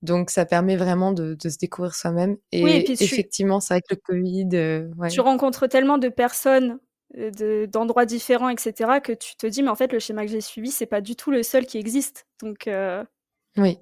Donc, 0.01 0.29
ça 0.29 0.45
permet 0.45 0.75
vraiment 0.75 1.11
de, 1.11 1.37
se 1.41 1.57
découvrir 1.57 1.93
soi-même. 1.93 2.37
Et, 2.51 2.91
effectivement, 2.91 3.59
c'est 3.59 3.73
avec 3.73 3.85
le 3.89 3.95
Covid. 3.95 5.09
Tu 5.09 5.21
rencontres 5.21 5.67
tellement 5.67 5.97
de 5.97 6.09
personnes 6.09 6.79
d'endroits 7.71 8.05
différents, 8.05 8.49
etc., 8.49 8.99
que 9.01 9.13
tu 9.13 9.35
te 9.35 9.47
dis, 9.47 9.63
mais 9.63 9.69
en 9.69 9.75
fait, 9.75 9.91
le 9.91 9.99
schéma 9.99 10.23
que 10.25 10.31
j'ai 10.31 10.41
suivi, 10.41 10.71
c'est 10.71 10.85
pas 10.85 11.01
du 11.01 11.15
tout 11.15 11.31
le 11.31 11.43
seul 11.43 11.65
qui 11.65 11.77
existe. 11.77 12.25
Donc, 12.41 12.69
oui. 13.57 13.79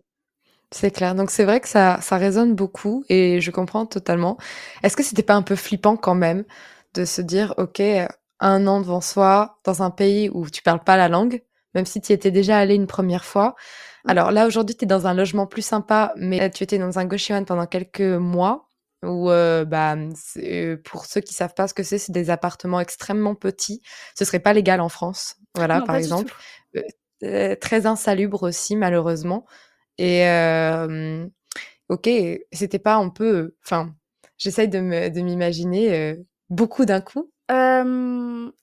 C'est 0.74 0.92
clair. 0.92 1.16
Donc 1.16 1.32
c'est 1.32 1.44
vrai 1.44 1.60
que 1.60 1.68
ça, 1.68 2.00
ça 2.00 2.16
résonne 2.16 2.56
beaucoup 2.56 3.04
et 3.10 3.42
je 3.42 3.52
comprends 3.52 3.86
totalement. 3.86 4.38
Est-ce 4.84 4.96
que 4.96 5.04
c'était 5.04 5.22
pas 5.22 5.34
un 5.34 5.42
peu 5.42 5.58
flippant 5.58 5.98
quand 5.98 6.16
même 6.16 6.46
de 6.94 7.04
se 7.04 7.22
dire, 7.22 7.54
OK, 7.58 7.82
un 8.40 8.68
an 8.68 8.80
devant 8.80 9.02
soi, 9.02 9.60
dans 9.66 9.84
un 9.84 9.92
pays 9.92 10.30
où 10.30 10.50
tu 10.50 10.62
parles 10.62 10.82
pas 10.82 10.96
la 10.96 11.10
langue, 11.10 11.44
même 11.76 11.86
si 11.86 12.00
tu 12.00 12.14
y 12.14 12.16
étais 12.16 12.32
déjà 12.32 12.58
allé 12.58 12.76
une 12.76 12.88
première 12.88 13.26
fois? 13.26 13.56
Alors 14.08 14.32
là, 14.32 14.48
aujourd'hui, 14.48 14.78
tu 14.78 14.86
es 14.86 14.88
dans 14.88 15.08
un 15.08 15.14
logement 15.14 15.46
plus 15.46 15.62
sympa, 15.62 16.14
mais 16.16 16.50
tu 16.52 16.64
étais 16.64 16.78
dans 16.78 17.00
un 17.00 17.06
Goshiwan 17.06 17.46
pendant 17.46 17.66
quelques 17.66 18.00
mois 18.00 18.71
où, 19.04 19.30
euh, 19.30 19.66
bah, 19.66 19.96
euh, 20.38 20.78
pour 20.84 21.06
ceux 21.06 21.22
qui 21.22 21.34
savent 21.34 21.54
pas 21.54 21.68
ce 21.68 21.74
que 21.74 21.84
c'est, 21.84 21.98
c'est 21.98 22.12
des 22.12 22.30
appartements 22.30 22.80
extrêmement 22.80 23.36
petits. 23.36 23.82
Ce 24.18 24.26
serait 24.26 24.40
pas 24.40 24.54
légal 24.54 24.82
en 24.82 24.90
France, 24.90 25.38
voilà, 25.56 25.82
par 25.82 25.96
exemple. 25.96 26.34
Euh, 27.24 27.56
très 27.56 27.86
insalubre 27.86 28.44
aussi, 28.44 28.76
malheureusement. 28.76 29.46
Et 29.98 30.24
ok, 31.90 32.10
c'était 32.52 32.80
pas 32.80 32.96
un 32.96 33.10
peu. 33.10 33.56
Enfin, 33.66 33.94
j'essaye 34.38 34.68
de 34.68 34.80
m'imaginer 34.80 36.18
beaucoup 36.50 36.86
d'un 36.86 37.02
coup. 37.02 37.32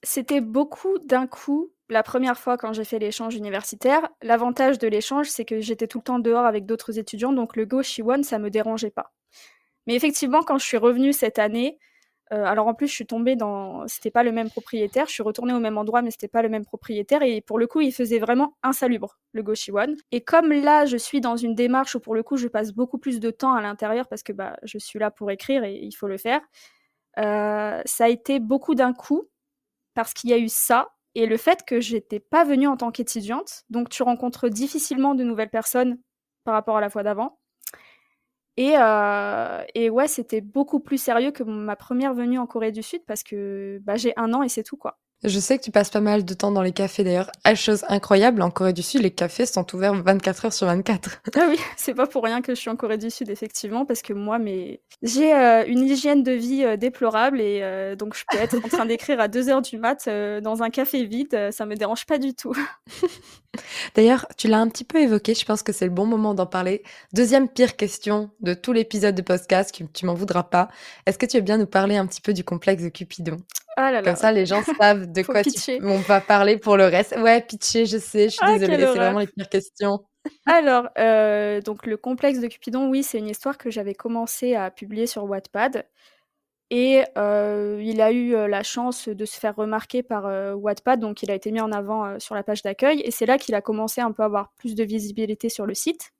c'était 0.03 0.41
beaucoup 0.41 0.99
d'un 0.99 1.27
coup 1.27 1.71
la 1.89 2.03
première 2.03 2.37
fois 2.37 2.57
quand 2.57 2.71
j'ai 2.71 2.83
fait 2.83 2.99
l'échange 2.99 3.35
universitaire. 3.35 4.07
L'avantage 4.21 4.77
de 4.77 4.87
l'échange, 4.87 5.27
c'est 5.27 5.45
que 5.45 5.59
j'étais 5.59 5.87
tout 5.87 5.97
le 5.99 6.03
temps 6.03 6.19
dehors 6.19 6.45
avec 6.45 6.65
d'autres 6.65 6.99
étudiants, 6.99 7.33
donc 7.33 7.55
le 7.55 7.65
Go 7.65 7.81
Shiwon, 7.81 8.23
ça 8.23 8.37
me 8.39 8.49
dérangeait 8.49 8.91
pas. 8.91 9.11
Mais 9.89 9.95
effectivement, 9.97 10.43
quand 10.43 10.59
je 10.59 10.65
suis 10.67 10.77
revenue 10.77 11.13
cette 11.13 11.39
année, 11.39 11.79
Euh, 12.33 12.45
alors 12.45 12.67
en 12.67 12.75
plus, 12.75 12.87
je 12.87 12.93
suis 12.93 13.07
tombée 13.07 13.35
dans, 13.35 13.87
c'était 13.89 14.11
pas 14.11 14.23
le 14.23 14.31
même 14.31 14.49
propriétaire. 14.51 15.07
Je 15.07 15.13
suis 15.13 15.23
retournée 15.23 15.53
au 15.53 15.59
même 15.59 15.77
endroit, 15.79 16.01
mais 16.03 16.11
c'était 16.11 16.29
pas 16.29 16.43
le 16.43 16.49
même 16.49 16.65
propriétaire. 16.65 17.23
Et 17.23 17.41
pour 17.41 17.59
le 17.59 17.67
coup, 17.67 17.81
il 17.81 17.93
faisait 17.93 18.19
vraiment 18.19 18.55
insalubre 18.63 19.19
le 19.33 19.43
Goshiwan. 19.43 19.95
Et 20.11 20.21
comme 20.23 20.51
là, 20.53 20.85
je 20.87 20.97
suis 20.97 21.21
dans 21.21 21.37
une 21.37 21.55
démarche 21.55 21.95
où 21.95 22.01
pour 22.01 22.15
le 22.15 22.23
coup, 22.23 22.37
je 22.37 22.47
passe 22.47 22.71
beaucoup 22.73 22.99
plus 22.99 23.19
de 23.19 23.31
temps 23.31 23.53
à 23.55 23.61
l'intérieur 23.61 24.07
parce 24.07 24.23
que 24.23 24.33
bah, 24.33 24.57
je 24.63 24.77
suis 24.79 24.99
là 24.99 25.11
pour 25.11 25.31
écrire 25.31 25.63
et 25.65 25.75
il 25.81 25.93
faut 25.93 26.07
le 26.07 26.17
faire. 26.19 26.41
Euh, 27.19 27.81
ça 27.85 28.05
a 28.05 28.09
été 28.09 28.39
beaucoup 28.39 28.75
d'un 28.75 28.93
coup 28.93 29.29
parce 29.95 30.13
qu'il 30.13 30.29
y 30.31 30.33
a 30.33 30.39
eu 30.39 30.49
ça 30.49 30.89
et 31.15 31.27
le 31.27 31.37
fait 31.37 31.65
que 31.65 31.81
j'étais 31.81 32.19
pas 32.21 32.45
venue 32.45 32.67
en 32.67 32.77
tant 32.77 32.91
qu'étudiante. 32.91 33.63
Donc 33.71 33.89
tu 33.89 34.03
rencontres 34.03 34.49
difficilement 34.49 35.15
de 35.15 35.25
nouvelles 35.25 35.51
personnes 35.51 35.99
par 36.45 36.55
rapport 36.55 36.77
à 36.77 36.81
la 36.81 36.91
fois 36.91 37.03
d'avant. 37.03 37.38
Et, 38.59 38.75
euh, 38.77 39.63
et 39.73 39.89
ouais, 39.89 40.07
c'était 40.09 40.41
beaucoup 40.41 40.81
plus 40.81 40.99
sérieux 40.99 41.31
que 41.31 41.43
ma 41.43 41.77
première 41.77 42.13
venue 42.13 42.39
en 42.39 42.45
Corée 42.47 42.73
du 42.73 42.83
Sud 42.83 43.03
parce 43.07 43.23
que 43.23 43.79
bah, 43.83 43.95
j'ai 43.97 44.13
un 44.17 44.33
an 44.33 44.43
et 44.43 44.49
c'est 44.49 44.63
tout 44.63 44.77
quoi. 44.77 44.99
Je 45.25 45.37
sais 45.37 45.57
que 45.57 45.63
tu 45.63 45.71
passes 45.71 45.89
pas 45.89 45.99
mal 45.99 46.23
de 46.23 46.33
temps 46.33 46.51
dans 46.51 46.61
les 46.61 46.71
cafés 46.71 47.03
d'ailleurs. 47.03 47.29
À 47.43 47.53
chose 47.53 47.83
incroyable, 47.89 48.41
en 48.41 48.49
Corée 48.51 48.71
du 48.71 48.81
Sud, 48.81 49.01
les 49.01 49.11
cafés 49.11 49.45
sont 49.45 49.65
ouverts 49.75 49.93
24 49.93 50.45
heures 50.45 50.53
sur 50.53 50.67
24. 50.67 51.21
Ah 51.35 51.45
oui, 51.49 51.57
c'est 51.77 51.93
pas 51.93 52.07
pour 52.07 52.23
rien 52.23 52.41
que 52.41 52.53
je 52.55 52.59
suis 52.59 52.69
en 52.69 52.75
Corée 52.75 52.97
du 52.97 53.09
Sud 53.09 53.29
effectivement, 53.29 53.85
parce 53.85 54.01
que 54.01 54.13
moi, 54.13 54.39
mais 54.39 54.81
j'ai 55.01 55.33
euh, 55.33 55.65
une 55.67 55.85
hygiène 55.85 56.23
de 56.23 56.31
vie 56.31 56.63
euh, 56.63 56.77
déplorable 56.77 57.39
et 57.39 57.59
euh, 57.61 57.95
donc 57.95 58.15
je 58.15 58.23
peux 58.29 58.37
être 58.37 58.55
en 58.63 58.67
train 58.67 58.85
d'écrire 58.85 59.19
à 59.19 59.27
2 59.27 59.49
heures 59.49 59.61
du 59.61 59.77
mat 59.77 60.07
dans 60.41 60.63
un 60.63 60.69
café 60.69 61.05
vide, 61.05 61.49
ça 61.51 61.65
me 61.65 61.75
dérange 61.75 62.05
pas 62.05 62.17
du 62.17 62.33
tout. 62.33 62.53
D'ailleurs, 63.95 64.25
tu 64.37 64.47
l'as 64.47 64.59
un 64.59 64.67
petit 64.69 64.83
peu 64.85 65.01
évoqué, 65.01 65.33
je 65.33 65.45
pense 65.45 65.63
que 65.63 65.73
c'est 65.73 65.85
le 65.85 65.91
bon 65.91 66.05
moment 66.05 66.33
d'en 66.33 66.45
parler. 66.45 66.83
Deuxième 67.13 67.49
pire 67.49 67.75
question 67.75 68.29
de 68.39 68.53
tout 68.53 68.73
l'épisode 68.73 69.15
de 69.15 69.21
podcast, 69.21 69.77
tu 69.93 70.05
m'en 70.05 70.13
voudras 70.13 70.43
pas. 70.43 70.69
Est-ce 71.05 71.17
que 71.17 71.25
tu 71.25 71.37
veux 71.37 71.43
bien 71.43 71.57
nous 71.57 71.67
parler 71.67 71.97
un 71.97 72.05
petit 72.05 72.21
peu 72.21 72.33
du 72.33 72.43
complexe 72.43 72.83
de 72.83 72.89
Cupidon? 72.89 73.37
Ah 73.81 74.01
Comme 74.03 74.15
ça, 74.15 74.31
les 74.33 74.45
gens 74.45 74.61
savent 74.77 75.09
de 75.09 75.21
quoi 75.23 75.41
on 75.83 75.99
va 75.99 76.19
parler 76.19 76.57
pour 76.57 76.75
le 76.75 76.85
reste. 76.85 77.15
Ouais, 77.17 77.41
pitcher, 77.41 77.85
je 77.85 77.97
sais, 77.97 78.25
je 78.25 78.33
suis 78.33 78.39
ah, 78.41 78.57
désolée, 78.57 78.77
c'est 78.77 78.97
vraiment 78.97 79.19
les 79.19 79.27
pires 79.27 79.47
questions. 79.47 80.03
Alors, 80.45 80.89
euh, 80.97 81.61
donc 81.61 81.85
le 81.85 81.95
complexe 81.95 82.39
de 82.39 82.47
Cupidon, 82.47 82.89
oui, 82.89 83.03
c'est 83.03 83.19
une 83.19 83.29
histoire 83.29 83.57
que 83.57 83.71
j'avais 83.71 83.93
commencé 83.93 84.53
à 84.55 84.69
publier 84.69 85.07
sur 85.07 85.23
Wattpad. 85.23 85.85
Et 86.71 87.03
euh, 87.17 87.81
il 87.81 88.01
a 88.01 88.11
eu 88.11 88.35
euh, 88.35 88.47
la 88.47 88.63
chance 88.63 89.07
de 89.07 89.25
se 89.25 89.39
faire 89.39 89.55
remarquer 89.55 90.03
par 90.03 90.25
Wattpad, 90.57 90.99
donc 90.99 91.23
il 91.23 91.31
a 91.31 91.35
été 91.35 91.51
mis 91.51 91.61
en 91.61 91.71
avant 91.71 92.19
sur 92.19 92.35
la 92.35 92.43
page 92.43 92.61
d'accueil. 92.61 93.01
Et 93.05 93.11
c'est 93.11 93.25
là 93.25 93.37
qu'il 93.37 93.55
a 93.55 93.61
commencé 93.61 94.01
un 94.01 94.11
peu 94.11 94.23
à 94.23 94.25
avoir 94.25 94.51
plus 94.57 94.75
de 94.75 94.83
visibilité 94.83 95.47
sur 95.47 95.65
le 95.65 95.73
site. 95.73 96.11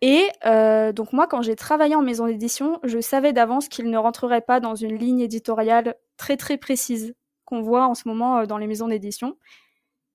Et 0.00 0.28
euh, 0.46 0.92
donc 0.92 1.12
moi, 1.12 1.26
quand 1.26 1.42
j'ai 1.42 1.56
travaillé 1.56 1.94
en 1.94 2.02
maison 2.02 2.26
d'édition, 2.26 2.78
je 2.84 3.00
savais 3.00 3.32
d'avance 3.32 3.68
qu'il 3.68 3.90
ne 3.90 3.98
rentrerait 3.98 4.42
pas 4.42 4.60
dans 4.60 4.76
une 4.76 4.96
ligne 4.96 5.20
éditoriale 5.20 5.96
très 6.18 6.36
très 6.36 6.58
précise 6.58 7.14
qu'on 7.44 7.62
voit 7.62 7.86
en 7.86 7.94
ce 7.94 8.06
moment 8.06 8.38
euh, 8.38 8.46
dans 8.46 8.58
les 8.58 8.66
maisons 8.66 8.88
d'édition. 8.88 9.38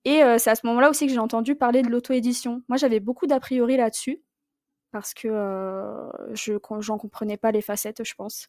Et 0.04 0.22
euh, 0.22 0.38
c'est 0.38 0.50
à 0.50 0.54
ce 0.54 0.66
moment-là 0.66 0.90
aussi 0.90 1.06
que 1.06 1.12
j'ai 1.12 1.18
entendu 1.18 1.56
parler 1.56 1.82
de 1.82 1.88
l'auto-édition. 1.88 2.62
Moi, 2.68 2.76
j'avais 2.76 3.00
beaucoup 3.00 3.26
d'a 3.26 3.40
priori 3.40 3.76
là-dessus, 3.76 4.22
parce 4.92 5.14
que 5.14 5.28
je 6.34 6.52
j'en 6.80 6.98
comprenais 6.98 7.36
pas 7.36 7.50
les 7.50 7.62
facettes, 7.62 8.04
je 8.04 8.14
pense. 8.14 8.48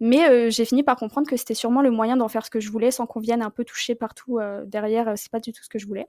Mais 0.00 0.50
j'ai 0.50 0.64
fini 0.64 0.82
par 0.82 0.96
comprendre 0.96 1.28
que 1.28 1.36
c'était 1.36 1.54
sûrement 1.54 1.80
le 1.80 1.90
moyen 1.90 2.16
d'en 2.16 2.28
faire 2.28 2.44
ce 2.44 2.50
que 2.50 2.60
je 2.60 2.70
voulais 2.70 2.90
sans 2.90 3.06
qu'on 3.06 3.20
vienne 3.20 3.42
un 3.42 3.50
peu 3.50 3.64
toucher 3.64 3.94
partout 3.94 4.40
derrière. 4.66 5.12
c'est 5.16 5.30
pas 5.30 5.40
du 5.40 5.52
tout 5.52 5.62
ce 5.62 5.68
que 5.68 5.78
je 5.78 5.86
voulais. 5.86 6.06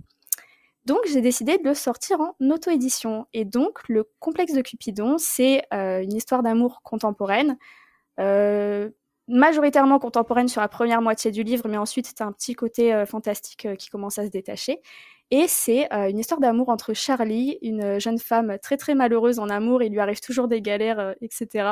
Donc 0.86 1.00
j'ai 1.06 1.22
décidé 1.22 1.58
de 1.58 1.64
le 1.64 1.74
sortir 1.74 2.20
en 2.22 2.36
auto-édition. 2.50 3.28
Et 3.34 3.46
donc 3.46 3.80
le 3.88 4.10
complexe 4.20 4.54
de 4.54 4.62
Cupidon, 4.62 5.18
c'est 5.18 5.64
euh, 5.74 6.02
une 6.02 6.14
histoire 6.14 6.42
d'amour 6.42 6.82
contemporaine, 6.84 7.58
euh, 8.20 8.90
majoritairement 9.28 10.00
contemporaine 10.00 10.48
sur 10.48 10.62
la 10.62 10.68
première 10.68 11.02
moitié 11.02 11.32
du 11.32 11.44
livre, 11.44 11.68
mais 11.68 11.78
ensuite 11.78 12.08
c'est 12.08 12.22
un 12.22 12.32
petit 12.32 12.54
côté 12.54 12.94
euh, 12.94 13.06
fantastique 13.06 13.68
qui 13.78 13.90
commence 13.90 14.20
à 14.20 14.26
se 14.26 14.32
détacher. 14.32 14.82
Et 15.34 15.48
c'est 15.48 15.88
une 15.94 16.20
histoire 16.20 16.42
d'amour 16.42 16.68
entre 16.68 16.94
Charlie, 16.94 17.58
une 17.62 18.02
jeune 18.02 18.20
femme 18.20 18.58
très 18.62 18.76
très 18.76 18.96
malheureuse 18.96 19.40
en 19.40 19.48
amour, 19.48 19.82
il 19.82 19.94
lui 19.94 20.02
arrive 20.02 20.20
toujours 20.20 20.50
des 20.50 20.62
galères, 20.62 21.16
etc. 21.22 21.70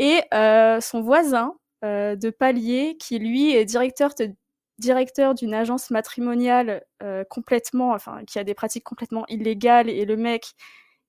Et 0.00 0.20
son 0.32 1.00
voisin 1.00 1.54
de 1.84 2.30
palier, 2.30 2.96
qui 2.98 3.20
lui 3.20 3.54
est 3.54 3.64
directeur 3.64 4.12
directeur 4.82 5.34
d'une 5.34 5.54
agence 5.54 5.90
matrimoniale 5.90 6.84
euh, 7.02 7.24
complètement, 7.24 7.92
enfin, 7.92 8.24
qui 8.26 8.38
a 8.38 8.44
des 8.44 8.54
pratiques 8.54 8.84
complètement 8.84 9.24
illégales 9.28 9.88
et 9.88 10.04
le 10.04 10.16
mec, 10.16 10.52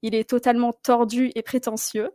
il 0.01 0.15
est 0.15 0.29
totalement 0.29 0.71
tordu 0.71 1.31
et 1.35 1.41
prétentieux. 1.41 2.11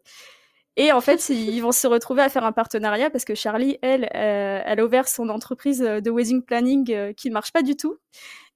Et 0.79 0.93
en 0.93 1.01
fait, 1.01 1.29
ils 1.29 1.61
vont 1.61 1.73
se 1.73 1.87
retrouver 1.87 2.23
à 2.23 2.29
faire 2.29 2.45
un 2.45 2.53
partenariat 2.53 3.11
parce 3.11 3.25
que 3.25 3.35
Charlie, 3.35 3.79
elle, 3.83 4.05
euh, 4.15 4.63
elle 4.65 4.81
a 4.81 4.85
ouvert 4.85 5.09
son 5.09 5.29
entreprise 5.29 5.81
de 5.81 6.11
wedding 6.11 6.43
planning 6.43 6.91
euh, 6.93 7.13
qui 7.13 7.29
ne 7.29 7.35
marche 7.35 7.53
pas 7.53 7.63
du 7.63 7.77
tout. 7.77 7.99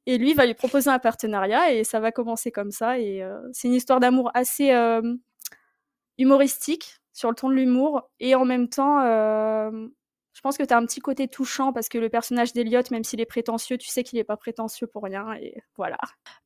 Et 0.06 0.18
lui 0.18 0.32
va 0.32 0.46
lui 0.46 0.54
proposer 0.54 0.88
un 0.88 1.00
partenariat 1.00 1.72
et 1.72 1.84
ça 1.84 1.98
va 2.00 2.12
commencer 2.12 2.50
comme 2.50 2.70
ça. 2.70 2.98
Et 2.98 3.22
c'est 3.52 3.68
une 3.68 3.74
histoire 3.74 4.00
d'amour 4.00 4.32
assez 4.34 4.72
humoristique 6.18 6.96
sur 7.12 7.28
le 7.28 7.36
ton 7.36 7.48
de 7.48 7.54
l'humour 7.54 8.10
et 8.18 8.34
en 8.34 8.44
même 8.44 8.68
temps 8.68 8.98
je 10.32 10.40
pense 10.40 10.56
que 10.56 10.62
tu 10.62 10.72
as 10.72 10.76
un 10.76 10.86
petit 10.86 11.00
côté 11.00 11.28
touchant 11.28 11.72
parce 11.72 11.88
que 11.88 11.98
le 11.98 12.08
personnage 12.08 12.52
d'Eliott, 12.52 12.90
même 12.90 13.04
s'il 13.04 13.20
est 13.20 13.26
prétentieux, 13.26 13.76
tu 13.78 13.88
sais 13.88 14.02
qu'il 14.02 14.18
n'est 14.18 14.24
pas 14.24 14.36
prétentieux 14.36 14.86
pour 14.86 15.02
rien. 15.04 15.34
Et 15.34 15.62
voilà. 15.76 15.98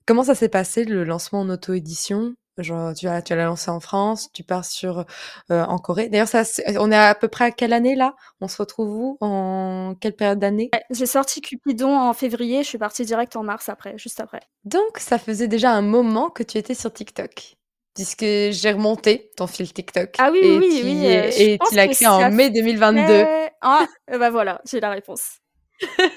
Comment 0.06 0.24
ça 0.24 0.34
s'est 0.34 0.48
passé 0.48 0.84
le 0.84 1.04
lancement 1.04 1.40
en 1.40 1.48
auto-édition? 1.48 2.34
Genre, 2.58 2.94
tu 2.94 3.06
as, 3.08 3.20
tu 3.22 3.34
l'as 3.34 3.44
lancé 3.44 3.70
en 3.70 3.80
France, 3.80 4.30
tu 4.32 4.42
pars 4.42 4.64
sur 4.64 5.04
euh, 5.50 5.64
en 5.64 5.78
Corée. 5.78 6.08
D'ailleurs, 6.08 6.28
ça, 6.28 6.42
on 6.78 6.90
est 6.90 6.96
à 6.96 7.14
peu 7.14 7.28
près 7.28 7.46
à 7.46 7.50
quelle 7.50 7.72
année 7.72 7.94
là? 7.94 8.14
On 8.40 8.48
se 8.48 8.56
retrouve 8.56 8.88
où? 8.88 9.18
En 9.20 9.94
quelle 10.00 10.16
période 10.16 10.38
d'année? 10.38 10.70
J'ai 10.90 11.06
sorti 11.06 11.40
Cupidon 11.40 11.98
en 11.98 12.12
février, 12.14 12.62
je 12.62 12.68
suis 12.68 12.78
partie 12.78 13.04
direct 13.04 13.36
en 13.36 13.42
mars 13.42 13.68
après, 13.68 13.98
juste 13.98 14.20
après. 14.20 14.40
Donc, 14.64 14.98
ça 14.98 15.18
faisait 15.18 15.48
déjà 15.48 15.72
un 15.72 15.82
moment 15.82 16.30
que 16.30 16.42
tu 16.42 16.58
étais 16.58 16.74
sur 16.74 16.92
TikTok 16.92 17.56
puisque 17.96 18.24
j'ai 18.24 18.72
remonté 18.72 19.32
ton 19.36 19.46
fil 19.46 19.72
TikTok. 19.72 20.16
Ah 20.18 20.30
oui, 20.30 20.40
et 20.42 20.58
oui, 20.58 20.80
oui. 20.84 21.06
Euh, 21.06 21.30
et 21.34 21.58
tu 21.66 21.74
l'as 21.74 21.88
créé 21.88 22.06
en 22.06 22.30
mai 22.30 22.50
2022. 22.50 23.24
Ah, 23.62 23.86
bah 24.06 24.30
voilà, 24.30 24.60
j'ai 24.66 24.80
la 24.80 24.90
réponse. 24.90 25.38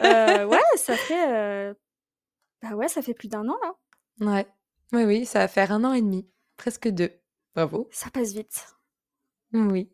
euh, 0.03 0.46
ouais, 0.46 0.58
ça 0.75 0.96
fait. 0.96 1.34
Euh... 1.34 1.74
Bah 2.62 2.75
ouais, 2.75 2.89
ça 2.89 3.01
fait 3.01 3.13
plus 3.13 3.29
d'un 3.29 3.48
an 3.48 3.55
là. 3.63 3.74
Ouais. 4.19 4.46
Oui, 4.93 5.03
oui, 5.03 5.25
ça 5.25 5.39
va 5.39 5.48
faire 5.48 5.72
un 5.72 5.84
an 5.84 5.93
et 5.93 6.01
demi, 6.01 6.27
presque 6.58 6.88
deux. 6.88 7.12
Bravo. 7.55 7.88
Ça 7.91 8.10
passe 8.10 8.34
vite. 8.34 8.65
Oui. 9.53 9.91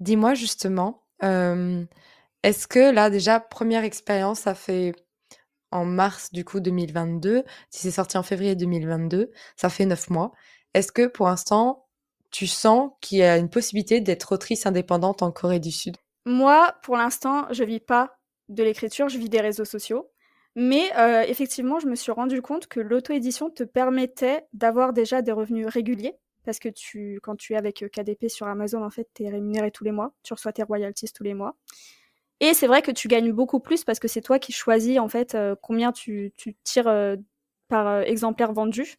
Dis-moi 0.00 0.34
justement, 0.34 1.04
euh, 1.22 1.84
est-ce 2.42 2.66
que 2.66 2.92
là 2.92 3.10
déjà, 3.10 3.40
première 3.40 3.84
expérience, 3.84 4.40
ça 4.40 4.54
fait 4.54 4.94
en 5.70 5.84
mars 5.84 6.32
du 6.32 6.44
coup 6.44 6.60
2022, 6.60 7.44
si 7.70 7.82
c'est 7.82 7.90
sorti 7.90 8.18
en 8.18 8.22
février 8.22 8.56
2022, 8.56 9.30
ça 9.56 9.68
fait 9.68 9.86
neuf 9.86 10.10
mois. 10.10 10.32
Est-ce 10.74 10.92
que 10.92 11.06
pour 11.06 11.26
l'instant, 11.26 11.86
tu 12.30 12.46
sens 12.46 12.90
qu'il 13.00 13.18
y 13.18 13.22
a 13.22 13.36
une 13.36 13.50
possibilité 13.50 14.00
d'être 14.00 14.32
autrice 14.32 14.66
indépendante 14.66 15.22
en 15.22 15.32
Corée 15.32 15.60
du 15.60 15.72
Sud? 15.72 15.96
Moi, 16.24 16.74
pour 16.82 16.96
l'instant, 16.96 17.46
je 17.50 17.64
vis 17.64 17.80
pas 17.80 18.18
de 18.48 18.62
l'écriture, 18.62 19.08
je 19.08 19.18
vis 19.18 19.28
des 19.28 19.40
réseaux 19.40 19.64
sociaux. 19.64 20.10
Mais 20.56 20.90
euh, 20.96 21.22
effectivement, 21.22 21.78
je 21.78 21.86
me 21.86 21.94
suis 21.94 22.12
rendu 22.12 22.42
compte 22.42 22.66
que 22.66 22.80
l'auto-édition 22.80 23.50
te 23.50 23.62
permettait 23.62 24.46
d'avoir 24.52 24.92
déjà 24.92 25.22
des 25.22 25.32
revenus 25.32 25.66
réguliers. 25.66 26.14
Parce 26.44 26.58
que 26.58 26.68
tu, 26.68 27.20
quand 27.22 27.36
tu 27.36 27.52
es 27.52 27.56
avec 27.56 27.84
KDP 27.92 28.28
sur 28.28 28.46
Amazon, 28.48 28.82
en 28.82 28.90
fait, 28.90 29.08
tu 29.14 29.24
es 29.24 29.28
rémunéré 29.28 29.70
tous 29.70 29.84
les 29.84 29.92
mois. 29.92 30.12
Tu 30.22 30.32
reçois 30.32 30.52
tes 30.52 30.62
royalties 30.62 31.12
tous 31.12 31.22
les 31.22 31.34
mois. 31.34 31.56
Et 32.40 32.54
c'est 32.54 32.66
vrai 32.66 32.82
que 32.82 32.90
tu 32.90 33.08
gagnes 33.08 33.32
beaucoup 33.32 33.60
plus 33.60 33.84
parce 33.84 33.98
que 33.98 34.08
c'est 34.08 34.22
toi 34.22 34.38
qui 34.38 34.52
choisis, 34.52 34.98
en 34.98 35.08
fait, 35.08 35.34
euh, 35.34 35.54
combien 35.60 35.92
tu, 35.92 36.32
tires 36.64 36.88
euh, 36.88 37.16
par 37.68 38.00
exemplaire 38.00 38.52
vendu. 38.52 38.96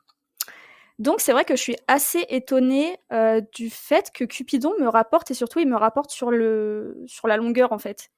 Donc 1.02 1.20
c'est 1.20 1.32
vrai 1.32 1.46
que 1.46 1.56
je 1.56 1.62
suis 1.62 1.78
assez 1.88 2.28
étonnée 2.30 2.96
euh, 3.12 3.42
du 3.56 3.72
fait 3.72 4.12
que 4.14 4.24
Cupidon 4.24 4.74
me 4.80 4.88
rapporte 4.88 5.32
et 5.32 5.34
surtout 5.34 5.58
il 5.58 5.68
me 5.68 5.76
rapporte 5.76 6.12
sur 6.12 6.30
sur 7.08 7.28
la 7.28 7.38
longueur 7.38 7.72
en 7.72 7.80
fait, 7.80 8.12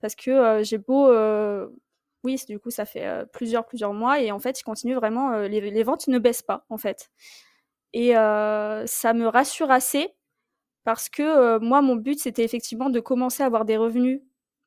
parce 0.00 0.14
que 0.14 0.30
euh, 0.30 0.62
j'ai 0.62 0.78
beau 0.78 1.10
euh, 1.10 1.68
oui 2.24 2.36
du 2.48 2.58
coup 2.58 2.70
ça 2.70 2.84
fait 2.84 3.24
plusieurs 3.32 3.66
plusieurs 3.66 3.92
mois 3.92 4.20
et 4.20 4.30
en 4.32 4.38
fait 4.38 4.60
il 4.60 4.64
continue 4.64 4.94
vraiment 4.94 5.38
les, 5.40 5.82
ventes 5.82 6.08
ne 6.08 6.18
baissent 6.18 6.42
pas 6.42 6.64
en 6.68 6.78
fait. 6.78 7.10
Et 7.92 8.12
ça 8.12 9.12
me 9.14 9.26
rassure 9.26 9.70
assez 9.70 10.14
parce 10.84 11.08
que 11.08 11.58
moi 11.58 11.82
mon 11.82 11.96
but 11.96 12.18
c'était 12.18 12.44
effectivement 12.44 12.90
de 12.90 13.00
commencer 13.00 13.42
à 13.42 13.46
avoir 13.46 13.64
des 13.64 13.76
revenus 13.76 14.20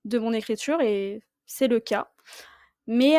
de 0.05 0.19
mon 0.19 0.33
écriture 0.33 0.81
et 0.81 1.23
c'est 1.45 1.67
le 1.67 1.79
cas. 1.79 2.11
Mais 2.87 3.17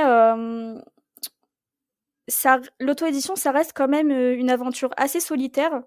l'auto-édition, 2.80 3.36
ça 3.36 3.50
reste 3.50 3.72
quand 3.74 3.88
même 3.88 4.10
une 4.10 4.50
aventure 4.50 4.90
assez 4.96 5.20
solitaire 5.20 5.82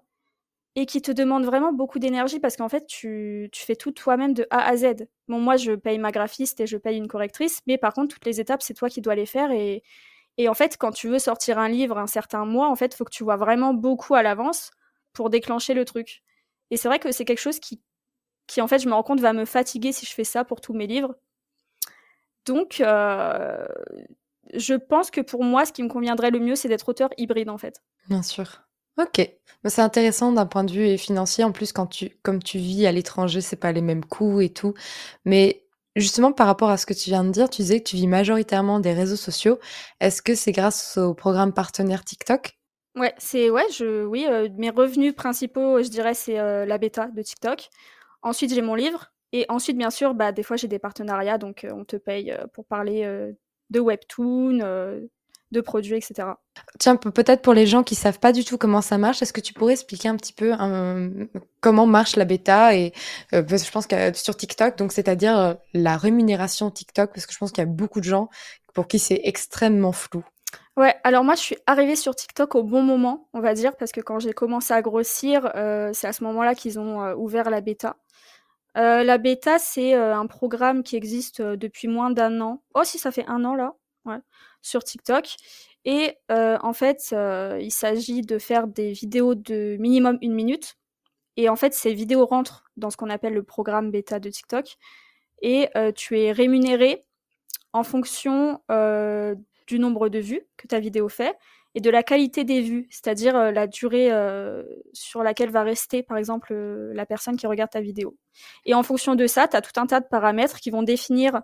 et 0.80 0.86
qui 0.86 1.02
te 1.02 1.10
demande 1.10 1.44
vraiment 1.44 1.72
beaucoup 1.72 1.98
d'énergie 1.98 2.38
parce 2.38 2.56
qu'en 2.56 2.68
fait, 2.68 2.86
tu, 2.86 3.50
fais 3.52 3.74
tout 3.74 3.90
toi-même 3.90 4.32
de 4.32 4.46
A 4.50 4.64
à 4.64 4.76
Z. 4.76 5.08
Bon, 5.26 5.40
moi, 5.40 5.56
je 5.56 5.72
paye 5.72 5.98
ma 5.98 6.12
graphiste 6.12 6.60
et 6.60 6.68
je 6.68 6.76
paye 6.76 6.96
une 6.96 7.08
correctrice, 7.08 7.62
mais 7.66 7.78
par 7.78 7.92
contre, 7.92 8.14
toutes 8.14 8.24
les 8.24 8.38
étapes, 8.38 8.62
c'est 8.62 8.74
toi 8.74 8.88
qui 8.88 9.00
dois 9.00 9.16
les 9.16 9.26
faire. 9.26 9.50
Et, 9.50 9.82
et 10.36 10.48
en 10.48 10.54
fait, 10.54 10.76
quand 10.78 10.92
tu 10.92 11.08
veux 11.08 11.18
sortir 11.18 11.58
un 11.58 11.68
livre 11.68 11.98
un 11.98 12.06
certain 12.06 12.44
mois, 12.44 12.68
en 12.70 12.76
fait, 12.76 12.94
il 12.94 12.96
faut 12.96 13.04
que 13.04 13.10
tu 13.10 13.24
vois 13.24 13.34
vraiment 13.34 13.74
beaucoup 13.74 14.14
à 14.14 14.22
l'avance 14.22 14.70
pour 15.14 15.30
déclencher 15.30 15.74
le 15.74 15.84
truc. 15.84 16.22
Et 16.70 16.76
c'est 16.76 16.86
vrai 16.86 17.00
que 17.00 17.10
c'est 17.10 17.24
quelque 17.24 17.40
chose 17.40 17.58
qui 17.58 17.82
qui 18.46 18.60
en 18.60 18.68
fait, 18.68 18.78
je 18.78 18.88
me 18.88 18.94
rends 18.94 19.02
compte, 19.02 19.20
va 19.20 19.32
me 19.32 19.44
fatiguer 19.44 19.90
si 19.90 20.06
je 20.06 20.14
fais 20.14 20.24
ça 20.24 20.44
pour 20.44 20.60
tous 20.60 20.74
mes 20.74 20.86
livres. 20.86 21.16
Donc, 22.46 22.80
euh, 22.80 23.66
je 24.54 24.74
pense 24.74 25.10
que 25.10 25.20
pour 25.20 25.42
moi, 25.42 25.66
ce 25.66 25.72
qui 25.72 25.82
me 25.82 25.88
conviendrait 25.88 26.30
le 26.30 26.38
mieux, 26.38 26.54
c'est 26.54 26.68
d'être 26.68 26.88
auteur 26.88 27.10
hybride, 27.18 27.50
en 27.50 27.58
fait. 27.58 27.82
Bien 28.08 28.22
sûr. 28.22 28.62
Ok. 28.98 29.30
C'est 29.64 29.82
intéressant 29.82 30.32
d'un 30.32 30.46
point 30.46 30.64
de 30.64 30.72
vue 30.72 30.98
financier. 30.98 31.44
En 31.44 31.52
plus, 31.52 31.72
quand 31.72 31.86
tu, 31.86 32.10
comme 32.22 32.42
tu 32.42 32.58
vis 32.58 32.86
à 32.86 32.92
l'étranger, 32.92 33.40
c'est 33.40 33.56
pas 33.56 33.72
les 33.72 33.80
mêmes 33.80 34.04
coûts 34.04 34.40
et 34.40 34.50
tout. 34.50 34.74
Mais 35.24 35.64
justement, 35.96 36.32
par 36.32 36.46
rapport 36.46 36.70
à 36.70 36.76
ce 36.76 36.86
que 36.86 36.94
tu 36.94 37.10
viens 37.10 37.24
de 37.24 37.30
dire, 37.30 37.50
tu 37.50 37.62
disais 37.62 37.80
que 37.80 37.88
tu 37.88 37.96
vis 37.96 38.06
majoritairement 38.06 38.80
des 38.80 38.92
réseaux 38.92 39.16
sociaux. 39.16 39.58
Est-ce 40.00 40.22
que 40.22 40.34
c'est 40.34 40.52
grâce 40.52 40.96
au 40.96 41.14
programme 41.14 41.52
partenaire 41.52 42.04
TikTok? 42.04 42.58
Ouais, 42.96 43.14
c'est 43.18 43.50
ouais, 43.50 43.66
je 43.70 44.04
oui, 44.04 44.26
euh, 44.28 44.48
mes 44.56 44.70
revenus 44.70 45.14
principaux, 45.14 45.82
je 45.82 45.88
dirais, 45.88 46.14
c'est 46.14 46.38
euh, 46.38 46.64
la 46.66 46.78
bêta 46.78 47.06
de 47.06 47.22
TikTok. 47.22 47.68
Ensuite, 48.22 48.52
j'ai 48.52 48.62
mon 48.62 48.74
livre 48.74 49.12
et 49.32 49.44
ensuite, 49.48 49.76
bien 49.76 49.90
sûr, 49.90 50.14
bah, 50.14 50.32
des 50.32 50.42
fois, 50.42 50.56
j'ai 50.56 50.68
des 50.68 50.78
partenariats, 50.78 51.38
donc 51.38 51.64
euh, 51.64 51.70
on 51.72 51.84
te 51.84 51.96
paye 51.96 52.36
pour 52.54 52.64
parler 52.64 53.06
de 53.70 53.80
webtoon, 53.80 54.60
de 55.50 55.60
produits, 55.60 55.96
etc. 55.96 56.28
Tiens, 56.78 56.96
peut-être 56.96 57.42
pour 57.42 57.54
les 57.54 57.66
gens 57.66 57.82
qui 57.82 57.94
savent 57.94 58.18
pas 58.18 58.32
du 58.32 58.44
tout 58.44 58.58
comment 58.58 58.82
ça 58.82 58.98
marche, 58.98 59.22
est-ce 59.22 59.32
que 59.32 59.40
tu 59.40 59.54
pourrais 59.54 59.72
expliquer 59.72 60.08
un 60.08 60.16
petit 60.16 60.32
peu 60.32 60.54
comment 61.60 61.86
marche 61.86 62.16
la 62.16 62.24
bêta 62.24 62.74
et 62.74 62.92
je 63.32 63.70
pense 63.70 63.86
que 63.86 64.12
sur 64.12 64.36
TikTok, 64.36 64.76
donc 64.76 64.92
c'est-à-dire 64.92 65.56
la 65.72 65.96
rémunération 65.96 66.70
TikTok, 66.70 67.12
parce 67.14 67.26
que 67.26 67.32
je 67.32 67.38
pense 67.38 67.52
qu'il 67.52 67.62
y 67.62 67.66
a 67.66 67.70
beaucoup 67.70 68.00
de 68.00 68.04
gens 68.04 68.28
pour 68.74 68.86
qui 68.86 68.98
c'est 68.98 69.20
extrêmement 69.24 69.92
flou. 69.92 70.22
Ouais, 70.78 70.94
alors 71.02 71.24
moi 71.24 71.34
je 71.34 71.40
suis 71.40 71.56
arrivée 71.66 71.96
sur 71.96 72.14
TikTok 72.14 72.54
au 72.54 72.62
bon 72.62 72.82
moment, 72.82 73.28
on 73.32 73.40
va 73.40 73.52
dire, 73.52 73.76
parce 73.76 73.90
que 73.90 74.00
quand 74.00 74.20
j'ai 74.20 74.32
commencé 74.32 74.72
à 74.72 74.80
grossir, 74.80 75.50
euh, 75.56 75.90
c'est 75.92 76.06
à 76.06 76.12
ce 76.12 76.22
moment-là 76.22 76.54
qu'ils 76.54 76.78
ont 76.78 77.02
euh, 77.02 77.16
ouvert 77.16 77.50
la 77.50 77.60
bêta. 77.60 77.96
Euh, 78.76 79.02
la 79.02 79.18
bêta, 79.18 79.58
c'est 79.58 79.94
un 79.94 80.26
programme 80.26 80.84
qui 80.84 80.94
existe 80.94 81.42
depuis 81.42 81.88
moins 81.88 82.10
d'un 82.10 82.40
an. 82.40 82.62
Oh, 82.74 82.84
si 82.84 82.96
ça 82.96 83.10
fait 83.10 83.26
un 83.26 83.44
an 83.44 83.56
là, 83.56 83.74
ouais, 84.04 84.18
sur 84.62 84.84
TikTok. 84.84 85.36
Et 85.84 86.16
en 86.28 86.72
fait, 86.72 87.14
il 87.60 87.70
s'agit 87.70 88.20
de 88.22 88.38
faire 88.38 88.66
des 88.66 88.92
vidéos 88.92 89.34
de 89.34 89.76
minimum 89.78 90.18
une 90.20 90.34
minute. 90.34 90.76
Et 91.36 91.48
en 91.48 91.56
fait, 91.56 91.72
ces 91.72 91.94
vidéos 91.94 92.26
rentrent 92.26 92.64
dans 92.76 92.90
ce 92.90 92.96
qu'on 92.96 93.10
appelle 93.10 93.32
le 93.32 93.42
programme 93.42 93.90
bêta 93.90 94.18
de 94.20 94.28
TikTok. 94.28 94.76
Et 95.40 95.70
tu 95.94 96.20
es 96.20 96.32
rémunéré 96.32 97.06
en 97.72 97.84
fonction 97.84 98.60
du 99.66 99.78
nombre 99.78 100.08
de 100.08 100.18
vues 100.18 100.42
que 100.56 100.66
ta 100.66 100.80
vidéo 100.80 101.08
fait 101.08 101.36
et 101.74 101.80
de 101.80 101.90
la 101.90 102.02
qualité 102.02 102.44
des 102.44 102.60
vues, 102.60 102.86
c'est-à-dire 102.90 103.36
euh, 103.36 103.50
la 103.52 103.66
durée 103.66 104.10
euh, 104.10 104.64
sur 104.92 105.22
laquelle 105.22 105.50
va 105.50 105.62
rester, 105.62 106.02
par 106.02 106.16
exemple, 106.16 106.52
euh, 106.52 106.92
la 106.94 107.06
personne 107.06 107.36
qui 107.36 107.46
regarde 107.46 107.70
ta 107.70 107.80
vidéo. 107.80 108.16
Et 108.64 108.74
en 108.74 108.82
fonction 108.82 109.14
de 109.14 109.26
ça, 109.26 109.46
tu 109.46 109.56
as 109.56 109.60
tout 109.60 109.78
un 109.78 109.86
tas 109.86 110.00
de 110.00 110.06
paramètres 110.06 110.58
qui 110.58 110.70
vont 110.70 110.82
définir 110.82 111.40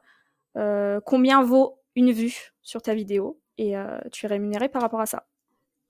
combien 1.05 1.43
vaut 1.43 1.81
une 1.97 2.13
vue 2.13 2.54
sur 2.65 2.83
ta 2.83 2.95
vidéo 2.95 3.41
et 3.57 3.75
tu 4.11 4.27
es 4.27 4.29
rémunéré 4.29 4.69
par 4.69 4.83
rapport 4.83 5.01
à 5.01 5.07
ça. 5.07 5.27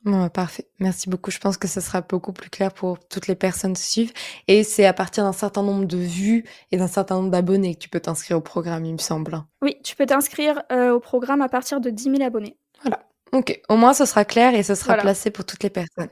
Bon, 0.04 0.28
parfait. 0.28 0.68
Merci 0.80 1.08
beaucoup. 1.08 1.30
Je 1.30 1.38
pense 1.38 1.56
que 1.56 1.66
ce 1.66 1.80
sera 1.80 2.02
beaucoup 2.02 2.34
plus 2.34 2.50
clair 2.50 2.74
pour 2.74 2.98
toutes 2.98 3.26
les 3.26 3.34
personnes 3.34 3.72
qui 3.72 3.82
suivent. 3.82 4.12
Et 4.48 4.62
c'est 4.62 4.84
à 4.84 4.92
partir 4.92 5.24
d'un 5.24 5.32
certain 5.32 5.62
nombre 5.62 5.86
de 5.86 5.96
vues 5.96 6.44
et 6.70 6.76
d'un 6.76 6.88
certain 6.88 7.14
nombre 7.14 7.30
d'abonnés 7.30 7.74
que 7.74 7.80
tu 7.80 7.88
peux 7.88 8.00
t'inscrire 8.00 8.36
au 8.36 8.42
programme, 8.42 8.84
il 8.84 8.92
me 8.92 8.98
semble. 8.98 9.42
Oui, 9.62 9.78
tu 9.82 9.96
peux 9.96 10.04
t'inscrire 10.04 10.62
au 10.70 11.00
programme 11.00 11.40
à 11.40 11.48
partir 11.48 11.80
de 11.80 11.88
10 11.88 12.16
000 12.16 12.22
abonnés. 12.22 12.58
Voilà. 12.82 13.00
Ok, 13.34 13.60
au 13.68 13.76
moins 13.76 13.94
ce 13.94 14.04
sera 14.04 14.24
clair 14.24 14.54
et 14.54 14.62
ce 14.62 14.76
sera 14.76 14.94
placé 14.94 15.30
pour 15.30 15.44
toutes 15.44 15.64
les 15.64 15.70
personnes. 15.70 16.10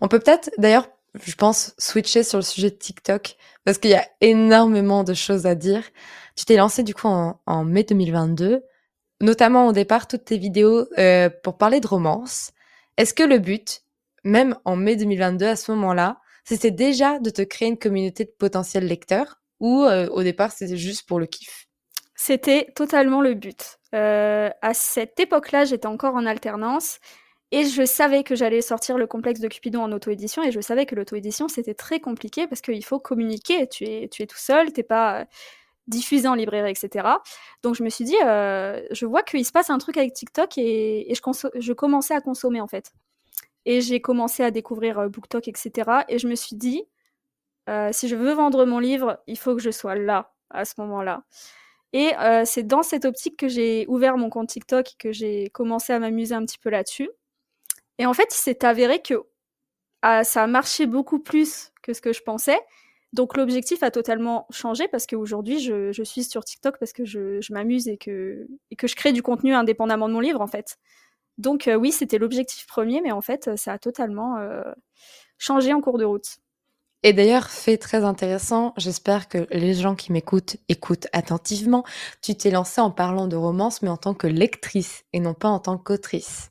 On 0.00 0.08
peut 0.08 0.18
peut-être 0.18 0.50
d'ailleurs, 0.58 0.88
je 1.22 1.34
pense, 1.34 1.74
switcher 1.78 2.24
sur 2.24 2.38
le 2.38 2.42
sujet 2.42 2.70
de 2.70 2.74
TikTok 2.74 3.36
parce 3.64 3.78
qu'il 3.78 3.92
y 3.92 3.94
a 3.94 4.04
énormément 4.20 5.04
de 5.04 5.14
choses 5.14 5.46
à 5.46 5.54
dire. 5.54 5.82
Tu 6.34 6.44
t'es 6.44 6.56
lancé 6.56 6.82
du 6.82 6.92
coup 6.92 7.06
en, 7.06 7.64
mai 7.64 7.84
2022, 7.84 8.64
notamment 9.20 9.66
au 9.66 9.72
départ 9.72 10.06
toutes 10.06 10.24
tes 10.24 10.38
vidéos 10.38 10.86
euh, 10.98 11.30
pour 11.42 11.56
parler 11.58 11.80
de 11.80 11.86
romance. 11.86 12.52
Est-ce 12.96 13.14
que 13.14 13.22
le 13.22 13.38
but, 13.38 13.82
même 14.24 14.56
en 14.64 14.76
mai 14.76 14.96
2022 14.96 15.46
à 15.46 15.56
ce 15.56 15.72
moment-là, 15.72 16.18
c'était 16.44 16.70
déjà 16.70 17.18
de 17.18 17.30
te 17.30 17.42
créer 17.42 17.68
une 17.68 17.78
communauté 17.78 18.24
de 18.24 18.32
potentiels 18.38 18.86
lecteurs 18.86 19.40
ou 19.60 19.84
euh, 19.84 20.08
au 20.08 20.22
départ 20.22 20.52
c'était 20.52 20.76
juste 20.76 21.08
pour 21.08 21.18
le 21.18 21.26
kiff? 21.26 21.66
C'était 22.14 22.72
totalement 22.74 23.20
le 23.20 23.34
but. 23.34 23.78
Euh, 23.94 24.50
à 24.62 24.74
cette 24.74 25.18
époque-là, 25.20 25.64
j'étais 25.64 25.86
encore 25.86 26.14
en 26.14 26.24
alternance 26.24 26.98
et 27.52 27.64
je 27.64 27.84
savais 27.84 28.22
que 28.22 28.34
j'allais 28.34 28.62
sortir 28.62 28.98
le 28.98 29.06
complexe 29.06 29.40
de 29.40 29.48
Cupidon 29.48 29.82
en 29.82 29.92
auto-édition 29.92 30.42
et 30.42 30.50
je 30.50 30.60
savais 30.60 30.86
que 30.86 30.94
l'auto-édition 30.94 31.48
c'était 31.48 31.74
très 31.74 32.00
compliqué 32.00 32.46
parce 32.46 32.60
qu'il 32.60 32.84
faut 32.84 32.98
communiquer. 32.98 33.68
Tu 33.68 33.84
es, 33.84 34.08
tu 34.08 34.22
es 34.22 34.26
tout 34.26 34.38
seul, 34.38 34.72
t'es 34.72 34.82
pas 34.82 35.26
diffusé 35.88 36.28
en 36.28 36.34
librairie, 36.34 36.70
etc. 36.70 37.08
Donc 37.62 37.74
je 37.74 37.82
me 37.82 37.88
suis 37.88 38.04
dit, 38.04 38.16
euh, 38.24 38.82
je 38.90 39.06
vois 39.06 39.22
qu'il 39.22 39.44
se 39.44 39.52
passe 39.52 39.70
un 39.70 39.78
truc 39.78 39.96
avec 39.96 40.12
TikTok 40.12 40.58
et, 40.58 41.12
je, 41.12 41.72
commençais 41.72 42.14
à 42.14 42.20
consommer 42.20 42.60
en 42.60 42.66
fait. 42.66 42.92
Et 43.64 43.80
j'ai 43.80 44.00
commencé 44.00 44.42
à 44.42 44.50
découvrir 44.50 45.08
BookTok, 45.10 45.48
etc. 45.48 45.90
Et 46.08 46.18
je 46.18 46.28
me 46.28 46.34
suis 46.34 46.56
dit, 46.56 46.84
si 47.92 48.08
je 48.08 48.14
veux 48.14 48.32
vendre 48.32 48.64
mon 48.64 48.78
livre, 48.78 49.20
il 49.26 49.36
faut 49.38 49.56
que 49.56 49.62
je 49.62 49.70
sois 49.70 49.96
là 49.96 50.32
à 50.50 50.64
ce 50.64 50.74
moment-là. 50.78 51.24
Et 51.92 52.14
euh, 52.18 52.42
c'est 52.44 52.64
dans 52.64 52.82
cette 52.82 53.04
optique 53.04 53.38
que 53.38 53.48
j'ai 53.48 53.86
ouvert 53.88 54.18
mon 54.18 54.28
compte 54.28 54.48
TikTok 54.48 54.92
et 54.92 54.96
que 54.98 55.12
j'ai 55.12 55.48
commencé 55.50 55.92
à 55.92 55.98
m'amuser 55.98 56.34
un 56.34 56.44
petit 56.44 56.58
peu 56.58 56.70
là-dessus. 56.70 57.08
Et 57.98 58.06
en 58.06 58.12
fait, 58.12 58.28
il 58.32 58.36
s'est 58.36 58.64
avéré 58.64 59.00
que 59.00 59.14
ah, 60.02 60.24
ça 60.24 60.42
a 60.42 60.46
marché 60.46 60.86
beaucoup 60.86 61.20
plus 61.20 61.72
que 61.82 61.94
ce 61.94 62.00
que 62.00 62.12
je 62.12 62.22
pensais. 62.22 62.58
Donc 63.16 63.34
l'objectif 63.38 63.82
a 63.82 63.90
totalement 63.90 64.46
changé 64.50 64.88
parce 64.88 65.06
qu'aujourd'hui, 65.06 65.58
je, 65.58 65.90
je, 65.90 66.02
suis 66.02 66.22
sur 66.22 66.44
TikTok 66.44 66.78
parce 66.78 66.92
que 66.92 67.06
je, 67.06 67.40
m'amuse 67.50 67.88
et 67.88 67.96
que, 67.96 68.46
que 68.76 68.86
je 68.86 68.94
crée 68.94 69.14
du 69.14 69.22
contenu 69.22 69.54
indépendamment 69.54 70.06
de 70.06 70.12
mon 70.12 70.20
livre, 70.20 70.42
en 70.42 70.46
fait. 70.46 70.76
Donc 71.38 71.66
euh, 71.66 71.76
oui, 71.76 71.92
c'était 71.92 72.18
l'objectif 72.18 72.66
premier, 72.66 73.00
mais 73.00 73.12
en 73.12 73.22
fait, 73.22 73.56
ça 73.56 73.72
a 73.72 73.78
totalement 73.78 74.36
euh, 74.36 74.60
changé 75.38 75.72
en 75.72 75.80
cours 75.80 75.96
de 75.96 76.04
route. 76.04 76.36
Et 77.02 77.14
d'ailleurs, 77.14 77.48
fait 77.48 77.78
très 77.78 78.04
intéressant, 78.04 78.74
j'espère 78.76 79.28
que 79.28 79.46
les 79.50 79.72
gens 79.72 79.94
qui 79.94 80.12
m'écoutent 80.12 80.58
écoutent 80.68 81.06
attentivement. 81.14 81.84
Tu 82.20 82.34
t'es 82.34 82.50
lancée 82.50 82.82
en 82.82 82.90
parlant 82.90 83.28
de 83.28 83.36
romance, 83.36 83.80
mais 83.80 83.88
en 83.88 83.96
tant 83.96 84.12
que 84.12 84.26
lectrice 84.26 85.04
et 85.14 85.20
non 85.20 85.32
pas 85.32 85.48
en 85.48 85.58
tant 85.58 85.78
qu'autrice. 85.78 86.50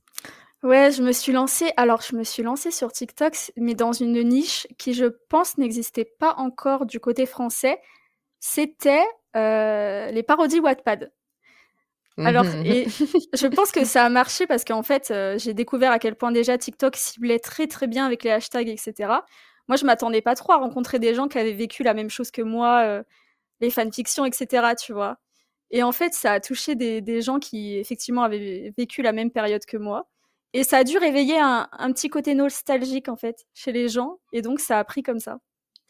Ouais, 0.66 0.92
je 0.92 1.02
me 1.02 1.12
suis 1.12 1.32
lancée. 1.32 1.72
Alors, 1.78 2.02
je 2.02 2.16
me 2.16 2.24
suis 2.24 2.44
lancée 2.44 2.72
sur 2.72 2.92
TikTok, 2.92 3.34
mais 3.56 3.76
dans 3.76 3.94
une 3.94 4.22
niche 4.24 4.68
qui, 4.78 4.94
je 4.94 5.06
pense, 5.06 5.58
n'existait 5.58 6.06
pas 6.06 6.34
encore 6.38 6.86
du 6.86 7.00
côté 7.00 7.26
français. 7.26 7.80
C'était 8.40 9.06
euh, 9.36 10.12
les 10.12 10.24
parodies 10.24 10.60
Wattpad. 10.60 11.12
Alors, 12.18 12.46
et 12.66 12.86
je 13.34 13.48
pense 13.48 13.72
que 13.72 13.86
ça 13.86 14.06
a 14.06 14.10
marché 14.10 14.48
parce 14.48 14.64
qu'en 14.64 14.84
fait, 14.84 15.12
euh, 15.12 15.38
j'ai 15.38 15.54
découvert 15.54 15.92
à 15.92 16.00
quel 16.00 16.16
point 16.16 16.32
déjà 16.32 16.58
TikTok 16.58 16.96
ciblait 16.96 17.40
très 17.40 17.68
très 17.68 17.88
bien 17.88 18.06
avec 18.06 18.24
les 18.24 18.32
hashtags, 18.32 18.70
etc 18.70 19.20
moi, 19.68 19.78
je 19.78 19.86
m'attendais 19.86 20.22
pas 20.22 20.36
trop 20.36 20.54
à 20.54 20.58
rencontrer 20.58 21.00
des 21.00 21.14
gens 21.16 21.28
qui 21.28 21.38
avaient 21.38 21.54
vécu 21.54 21.84
la 21.84 21.94
même 21.94 22.10
chose 22.10 22.32
que 22.32 22.42
moi, 22.42 22.84
euh, 22.84 23.04
les 23.62 23.70
fanfictions, 23.70 24.26
etc., 24.26 24.74
tu 24.80 24.94
vois. 24.94 25.18
Et 25.72 25.84
en 25.84 25.92
fait, 25.92 26.14
ça 26.14 26.34
a 26.34 26.40
touché 26.40 26.76
des, 26.76 27.22
gens 27.22 27.40
qui, 27.40 27.78
effectivement, 27.78 28.24
avaient 28.24 28.74
vécu 28.78 29.02
la 29.02 29.12
même 29.12 29.32
période 29.32 29.66
que 29.66 29.78
moi. 29.78 30.08
Et 30.56 30.64
ça 30.64 30.78
a 30.78 30.84
dû 30.86 30.98
réveiller 30.98 31.38
un, 31.38 31.68
petit 31.92 32.10
côté 32.10 32.34
nostalgique, 32.34 33.10
en 33.10 33.18
fait, 33.18 33.46
chez 33.54 33.72
les 33.72 33.90
gens. 33.90 34.20
Et 34.32 34.42
donc, 34.42 34.62
ça 34.62 34.80
a 34.80 34.84
pris 34.86 35.04
comme 35.04 35.20
ça. 35.20 35.38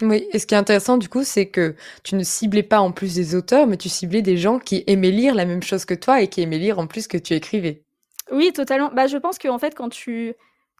Oui, 0.01 0.27
et 0.31 0.39
ce 0.39 0.47
qui 0.47 0.55
est 0.55 0.57
intéressant, 0.57 0.97
du 0.97 1.07
coup, 1.07 1.23
c'est 1.23 1.45
que 1.45 1.75
tu 2.03 2.15
ne 2.15 2.23
ciblais 2.23 2.63
pas 2.63 2.79
en 2.79 2.91
plus 2.91 3.13
des 3.13 3.35
auteurs, 3.35 3.67
mais 3.67 3.77
tu 3.77 3.89
ciblais 3.89 4.23
des 4.23 4.37
gens 4.37 4.57
qui 4.57 4.83
aimaient 4.87 5.11
lire 5.11 5.35
la 5.35 5.45
même 5.45 5.61
chose 5.61 5.85
que 5.85 5.93
toi 5.93 6.21
et 6.21 6.29
qui 6.29 6.41
aimaient 6.41 6.57
lire 6.57 6.79
en 6.79 6.87
plus 6.87 7.07
que 7.07 7.17
tu 7.17 7.33
écrivais. 7.35 7.83
Oui, 8.31 8.51
totalement. 8.53 8.89
Bah, 8.91 9.05
je 9.05 9.17
pense 9.17 9.37
qu'en 9.37 9.59
fait, 9.59 9.75
quand 9.75 9.89
tu 9.89 10.33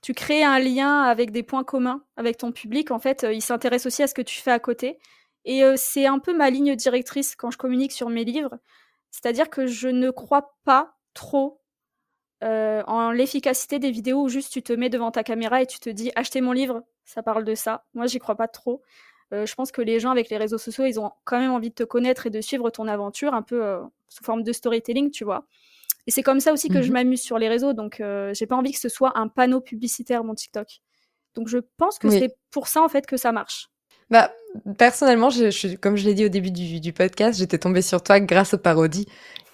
tu 0.05 0.13
crées 0.13 0.43
un 0.43 0.59
lien 0.59 1.01
avec 1.01 1.31
des 1.31 1.41
points 1.41 1.63
communs 1.63 2.03
avec 2.15 2.37
ton 2.37 2.51
public. 2.51 2.91
En 2.91 2.99
fait, 2.99 3.23
euh, 3.23 3.33
il 3.33 3.41
s'intéresse 3.41 3.87
aussi 3.87 4.03
à 4.03 4.07
ce 4.07 4.13
que 4.13 4.21
tu 4.21 4.39
fais 4.39 4.51
à 4.51 4.59
côté. 4.59 4.99
Et 5.45 5.63
euh, 5.63 5.73
c'est 5.77 6.05
un 6.05 6.19
peu 6.19 6.37
ma 6.37 6.51
ligne 6.51 6.75
directrice 6.75 7.35
quand 7.35 7.49
je 7.49 7.57
communique 7.57 7.91
sur 7.91 8.09
mes 8.09 8.23
livres. 8.23 8.59
C'est-à-dire 9.09 9.49
que 9.49 9.65
je 9.65 9.87
ne 9.87 10.11
crois 10.11 10.55
pas 10.63 10.95
trop 11.15 11.59
euh, 12.43 12.83
en 12.87 13.11
l'efficacité 13.11 13.79
des 13.79 13.91
vidéos 13.91 14.23
où 14.23 14.29
juste 14.29 14.51
tu 14.51 14.61
te 14.61 14.73
mets 14.73 14.89
devant 14.89 15.11
ta 15.11 15.23
caméra 15.23 15.61
et 15.61 15.65
tu 15.65 15.79
te 15.79 15.89
dis 15.89 16.11
achetez 16.15 16.41
mon 16.41 16.51
livre, 16.51 16.83
ça 17.05 17.23
parle 17.23 17.43
de 17.43 17.55
ça. 17.55 17.85
Moi, 17.93 18.07
j'y 18.07 18.19
crois 18.19 18.35
pas 18.35 18.47
trop. 18.47 18.81
je 19.31 19.53
pense 19.55 19.71
que 19.71 19.81
les 19.81 19.99
gens 19.99 20.11
avec 20.11 20.29
les 20.29 20.37
réseaux 20.37 20.57
sociaux, 20.57 20.85
ils 20.85 20.99
ont 20.99 21.11
quand 21.23 21.39
même 21.39 21.51
envie 21.51 21.69
de 21.69 21.75
te 21.75 21.83
connaître 21.83 22.27
et 22.27 22.29
de 22.29 22.41
suivre 22.41 22.69
ton 22.69 22.87
aventure 22.87 23.33
un 23.33 23.41
peu 23.41 23.79
sous 24.09 24.23
forme 24.23 24.43
de 24.43 24.53
storytelling, 24.53 25.11
tu 25.11 25.23
vois. 25.23 25.47
Et 26.07 26.11
c'est 26.11 26.23
comme 26.23 26.39
ça 26.39 26.53
aussi 26.53 26.69
que 26.69 26.81
je 26.81 26.89
mmh 26.89 26.93
m'amuse 26.93 27.21
sur 27.21 27.39
les 27.39 27.49
réseaux. 27.49 27.73
Donc, 27.73 27.99
euh, 27.99 28.33
j'ai 28.33 28.45
pas 28.45 28.55
envie 28.55 28.71
que 28.71 28.79
ce 28.79 28.89
soit 28.89 29.17
un 29.17 29.27
panneau 29.27 29.59
publicitaire, 29.59 30.23
mon 30.23 30.35
TikTok. 30.35 30.81
Donc, 31.33 31.47
je 31.47 31.57
pense 31.77 31.99
que 31.99 32.09
c'est 32.09 32.35
pour 32.51 32.67
ça, 32.67 32.81
en 32.83 32.87
fait, 32.87 33.05
que 33.05 33.17
ça 33.17 33.31
marche. 33.31 33.69
Bah, 34.09 34.31
personnellement, 34.77 35.29
je, 35.29 35.49
je, 35.51 35.75
comme 35.75 35.95
je 35.95 36.05
l'ai 36.05 36.13
dit 36.13 36.25
au 36.25 36.29
début 36.29 36.51
du, 36.51 36.79
du 36.79 36.93
podcast, 36.93 37.39
j'étais 37.39 37.57
tombée 37.57 37.81
sur 37.81 38.01
toi 38.03 38.19
grâce 38.19 38.53
aux 38.53 38.57
parodies. 38.57 39.07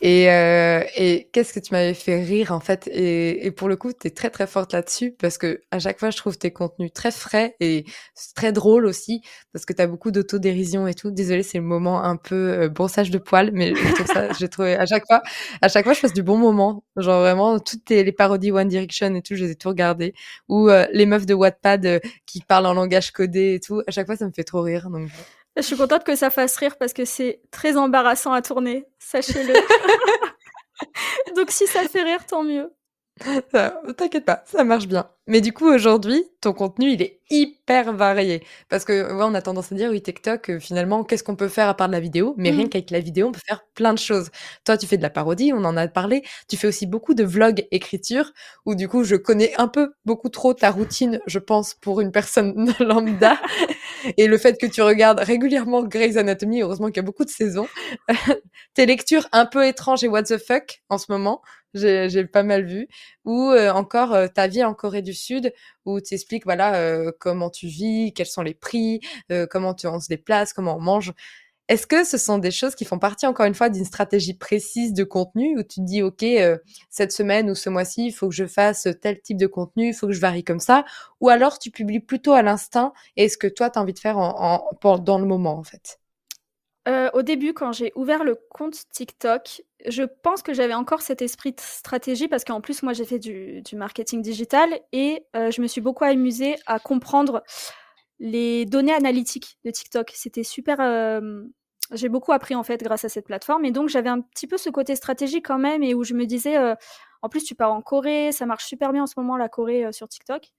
Et, 0.03 0.31
euh, 0.31 0.83
et 0.97 1.29
qu'est-ce 1.31 1.53
que 1.53 1.59
tu 1.59 1.73
m'avais 1.73 1.93
fait 1.93 2.23
rire 2.23 2.51
en 2.51 2.59
fait? 2.59 2.87
Et, 2.87 3.45
et 3.45 3.51
pour 3.51 3.69
le 3.69 3.75
coup, 3.75 3.93
tu 3.93 4.07
es 4.07 4.09
très 4.09 4.31
très 4.31 4.47
forte 4.47 4.73
là-dessus 4.73 5.11
parce 5.11 5.37
que 5.37 5.61
à 5.69 5.77
chaque 5.77 5.99
fois, 5.99 6.09
je 6.09 6.17
trouve 6.17 6.39
tes 6.39 6.49
contenus 6.51 6.91
très 6.91 7.11
frais 7.11 7.55
et 7.59 7.85
très 8.35 8.51
drôles 8.51 8.87
aussi 8.87 9.21
parce 9.53 9.63
que 9.63 9.73
tu 9.73 9.81
as 9.81 9.85
beaucoup 9.85 10.09
d'autodérision 10.09 10.87
et 10.87 10.95
tout. 10.95 11.11
Désolée, 11.11 11.43
c'est 11.43 11.59
le 11.59 11.63
moment 11.63 12.03
un 12.03 12.15
peu 12.15 12.63
euh, 12.63 12.69
brossage 12.69 13.11
de 13.11 13.19
poils, 13.19 13.51
mais 13.53 13.73
ça, 14.07 14.33
j'ai 14.39 14.49
trouvé 14.49 14.75
à 14.75 14.87
chaque 14.87 15.05
fois, 15.05 15.21
à 15.61 15.67
chaque 15.67 15.85
fois, 15.85 15.93
je 15.93 16.01
passe 16.01 16.13
du 16.13 16.23
bon 16.23 16.37
moment. 16.37 16.83
Genre 16.97 17.21
vraiment, 17.21 17.59
toutes 17.59 17.87
les, 17.91 18.11
parodies 18.11 18.51
One 18.51 18.69
Direction 18.69 19.13
et 19.13 19.21
tout, 19.21 19.35
je 19.35 19.45
les 19.45 19.51
ai 19.51 19.55
tout 19.55 19.69
regardées. 19.69 20.15
Ou 20.49 20.69
euh, 20.69 20.87
les 20.93 21.05
meufs 21.05 21.27
de 21.27 21.35
Wattpad 21.35 21.85
euh, 21.85 21.99
qui 22.25 22.41
parlent 22.41 22.65
en 22.65 22.73
langage 22.73 23.11
codé 23.11 23.53
et 23.53 23.59
tout. 23.59 23.81
À 23.85 23.91
chaque 23.91 24.07
fois, 24.07 24.15
ça 24.15 24.25
me 24.25 24.31
fait 24.31 24.43
trop 24.43 24.61
rire. 24.61 24.89
Donc 24.91 25.09
je 25.55 25.61
suis 25.61 25.77
contente 25.77 26.03
que 26.03 26.15
ça 26.15 26.29
fasse 26.29 26.55
rire 26.57 26.77
parce 26.77 26.93
que 26.93 27.05
c'est 27.05 27.41
très 27.51 27.77
embarrassant 27.77 28.31
à 28.31 28.41
tourner, 28.41 28.85
sachez-le. 28.99 29.53
Donc 31.35 31.51
si 31.51 31.67
ça 31.67 31.87
fait 31.87 32.03
rire, 32.03 32.25
tant 32.25 32.43
mieux. 32.43 32.71
T'inquiète 33.97 34.25
pas, 34.25 34.43
ça 34.45 34.63
marche 34.63 34.87
bien. 34.87 35.09
Mais 35.27 35.39
du 35.39 35.53
coup, 35.53 35.67
aujourd'hui, 35.71 36.23
ton 36.41 36.51
contenu, 36.51 36.91
il 36.91 37.01
est 37.01 37.19
hyper 37.29 37.93
varié. 37.93 38.43
Parce 38.69 38.83
que, 38.83 39.13
ouais, 39.13 39.23
on 39.23 39.33
a 39.35 39.41
tendance 39.41 39.71
à 39.71 39.75
dire, 39.75 39.89
oui, 39.91 40.01
TikTok, 40.01 40.49
euh, 40.49 40.59
finalement, 40.59 41.03
qu'est-ce 41.03 41.23
qu'on 41.23 41.35
peut 41.35 41.47
faire 41.47 41.69
à 41.69 41.75
part 41.75 41.87
de 41.87 41.93
la 41.93 41.99
vidéo? 41.99 42.33
Mais 42.37 42.49
rien 42.49 42.65
mmh. 42.65 42.69
qu'avec 42.69 42.89
la 42.89 42.99
vidéo, 42.99 43.27
on 43.27 43.31
peut 43.31 43.39
faire 43.45 43.63
plein 43.75 43.93
de 43.93 43.99
choses. 43.99 44.29
Toi, 44.65 44.77
tu 44.77 44.87
fais 44.87 44.97
de 44.97 45.03
la 45.03 45.11
parodie, 45.11 45.53
on 45.53 45.63
en 45.63 45.77
a 45.77 45.87
parlé. 45.87 46.23
Tu 46.49 46.57
fais 46.57 46.67
aussi 46.67 46.87
beaucoup 46.87 47.13
de 47.13 47.23
vlogs 47.23 47.65
écriture, 47.71 48.33
où 48.65 48.75
du 48.75 48.89
coup, 48.89 49.03
je 49.03 49.15
connais 49.15 49.53
un 49.57 49.67
peu, 49.67 49.93
beaucoup 50.05 50.29
trop 50.29 50.53
ta 50.53 50.71
routine, 50.71 51.21
je 51.27 51.39
pense, 51.39 51.75
pour 51.75 52.01
une 52.01 52.11
personne 52.11 52.73
lambda. 52.79 53.39
Et 54.17 54.27
le 54.27 54.37
fait 54.37 54.59
que 54.59 54.65
tu 54.65 54.81
regardes 54.81 55.19
régulièrement 55.19 55.83
Grey's 55.83 56.17
Anatomy, 56.17 56.61
heureusement 56.61 56.87
qu'il 56.87 56.97
y 56.97 56.99
a 56.99 57.03
beaucoup 57.03 57.25
de 57.25 57.29
saisons. 57.29 57.67
Tes 58.73 58.85
lectures 58.87 59.27
un 59.31 59.45
peu 59.45 59.65
étranges 59.65 60.03
et 60.03 60.07
what 60.07 60.23
the 60.23 60.37
fuck 60.37 60.81
en 60.89 60.97
ce 60.97 61.05
moment 61.09 61.41
j'ai 61.73 62.25
pas 62.25 62.43
mal 62.43 62.65
vu, 62.65 62.87
ou 63.25 63.49
euh, 63.51 63.71
encore 63.71 64.13
euh, 64.13 64.27
ta 64.27 64.47
vie 64.47 64.63
en 64.63 64.73
Corée 64.73 65.01
du 65.01 65.13
Sud, 65.13 65.53
où 65.85 65.99
tu 66.01 66.13
expliques 66.13 66.45
voilà 66.45 66.75
euh, 66.75 67.11
comment 67.19 67.49
tu 67.49 67.67
vis, 67.67 68.13
quels 68.13 68.25
sont 68.27 68.41
les 68.41 68.53
prix, 68.53 68.99
comment 69.49 69.73
tu, 69.73 69.87
on 69.87 69.99
se 69.99 70.07
déplace, 70.09 70.53
comment 70.53 70.77
on 70.77 70.81
mange. 70.81 71.13
Est-ce 71.69 71.87
que 71.87 72.03
ce 72.03 72.17
sont 72.17 72.37
des 72.39 72.51
choses 72.51 72.75
qui 72.75 72.85
font 72.85 72.99
partie 72.99 73.25
encore 73.27 73.45
une 73.45 73.55
fois 73.55 73.69
d'une 73.69 73.85
stratégie 73.85 74.33
précise 74.35 74.93
de 74.93 75.05
contenu? 75.05 75.57
Où 75.57 75.63
tu 75.63 75.79
te 75.79 75.85
dis 75.85 76.01
ok 76.03 76.25
cette 76.89 77.13
semaine 77.13 77.49
ou 77.49 77.55
ce 77.55 77.69
mois-ci 77.69 78.07
il 78.07 78.11
faut 78.11 78.27
que 78.29 78.35
je 78.35 78.45
fasse 78.47 78.87
tel 79.01 79.21
type 79.21 79.37
de 79.37 79.47
contenu, 79.47 79.89
il 79.89 79.93
faut 79.93 80.07
que 80.07 80.13
je 80.13 80.19
varie 80.21 80.43
comme 80.43 80.59
ça, 80.59 80.85
ou 81.21 81.29
alors 81.29 81.59
tu 81.59 81.71
publies 81.71 82.01
plutôt 82.01 82.33
à 82.33 82.41
l'instinct 82.41 82.93
et 83.17 83.29
ce 83.29 83.37
que 83.37 83.47
toi 83.47 83.69
tu 83.69 83.79
as 83.79 83.81
envie 83.83 83.93
de 83.93 83.99
faire 83.99 84.17
en, 84.17 84.61
en, 84.83 84.97
dans 84.99 85.19
le 85.19 85.25
moment 85.25 85.57
en 85.57 85.63
fait? 85.63 86.00
Au 86.87 87.21
début, 87.21 87.53
quand 87.53 87.71
j'ai 87.71 87.91
ouvert 87.95 88.23
le 88.23 88.35
compte 88.49 88.75
TikTok, 88.89 89.61
je 89.87 90.03
pense 90.03 90.41
que 90.41 90.53
j'avais 90.53 90.73
encore 90.73 91.01
cet 91.01 91.21
esprit 91.21 91.51
de 91.51 91.59
stratégie 91.59 92.27
parce 92.27 92.43
qu'en 92.43 92.61
plus, 92.61 92.83
moi, 92.83 92.93
j'ai 92.93 93.05
fait 93.05 93.19
du, 93.19 93.63
marketing 93.73 94.21
digital 94.21 94.67
et 94.91 95.25
je 95.33 95.61
me 95.61 95.67
suis 95.67 95.81
beaucoup 95.81 96.03
amusée 96.03 96.55
à 96.65 96.79
comprendre 96.79 97.43
les 98.19 98.65
données 98.65 98.93
analytiques 98.93 99.57
de 99.65 99.71
TikTok. 99.71 100.11
C'était 100.15 100.43
super. 100.43 101.21
j'ai 101.91 102.09
beaucoup 102.09 102.31
appris 102.31 102.55
en 102.55 102.63
fait 102.63 102.81
grâce 102.81 103.05
à 103.05 103.09
cette 103.09 103.25
plateforme 103.25 103.65
et 103.65 103.71
donc 103.71 103.89
j'avais 103.89 104.09
un 104.09 104.21
petit 104.21 104.47
peu 104.47 104.57
ce 104.57 104.69
côté 104.69 104.95
stratégique 104.95 105.45
quand 105.45 105.59
même 105.59 105.83
et 105.83 105.93
où 105.93 106.03
je 106.03 106.13
me 106.13 106.25
disais, 106.25 106.57
en 107.21 107.29
plus, 107.29 107.43
tu 107.43 107.55
pars 107.55 107.71
en 107.71 107.81
Corée, 107.81 108.31
ça 108.31 108.45
marche 108.45 108.65
super 108.65 108.91
bien 108.91 109.03
en 109.03 109.07
ce 109.07 109.13
moment 109.17 109.37
la 109.37 109.49
Corée 109.49 109.91
sur 109.93 110.07
TikTok. 110.07 110.51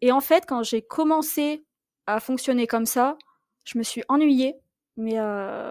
Et 0.00 0.12
en 0.12 0.20
fait, 0.20 0.44
quand 0.46 0.62
j'ai 0.62 0.82
commencé 0.82 1.64
à 2.06 2.20
fonctionner 2.20 2.66
comme 2.66 2.86
ça, 2.86 3.16
je 3.64 3.78
me 3.78 3.82
suis 3.82 4.02
ennuyée 4.08 4.56
mais 4.96 5.18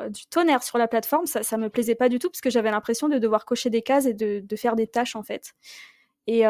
du 0.10 0.26
tonnerre 0.28 0.64
sur 0.64 0.78
la 0.78 0.88
plateforme, 0.88 1.26
ça, 1.26 1.44
ça 1.44 1.58
me 1.58 1.70
plaisait 1.70 1.96
pas 1.96 2.10
du 2.10 2.20
tout 2.20 2.30
parce 2.30 2.42
que 2.42 2.50
j'avais 2.50 2.72
l'impression 2.72 3.10
de 3.10 3.18
devoir 3.18 3.46
cocher 3.46 3.70
des 3.70 3.82
cases 3.82 4.06
et 4.06 4.14
de, 4.14 4.56
faire 4.56 4.76
des 4.76 4.88
tâches 4.88 5.16
en 5.16 5.24
fait. 5.24 5.54
Et 6.28 6.44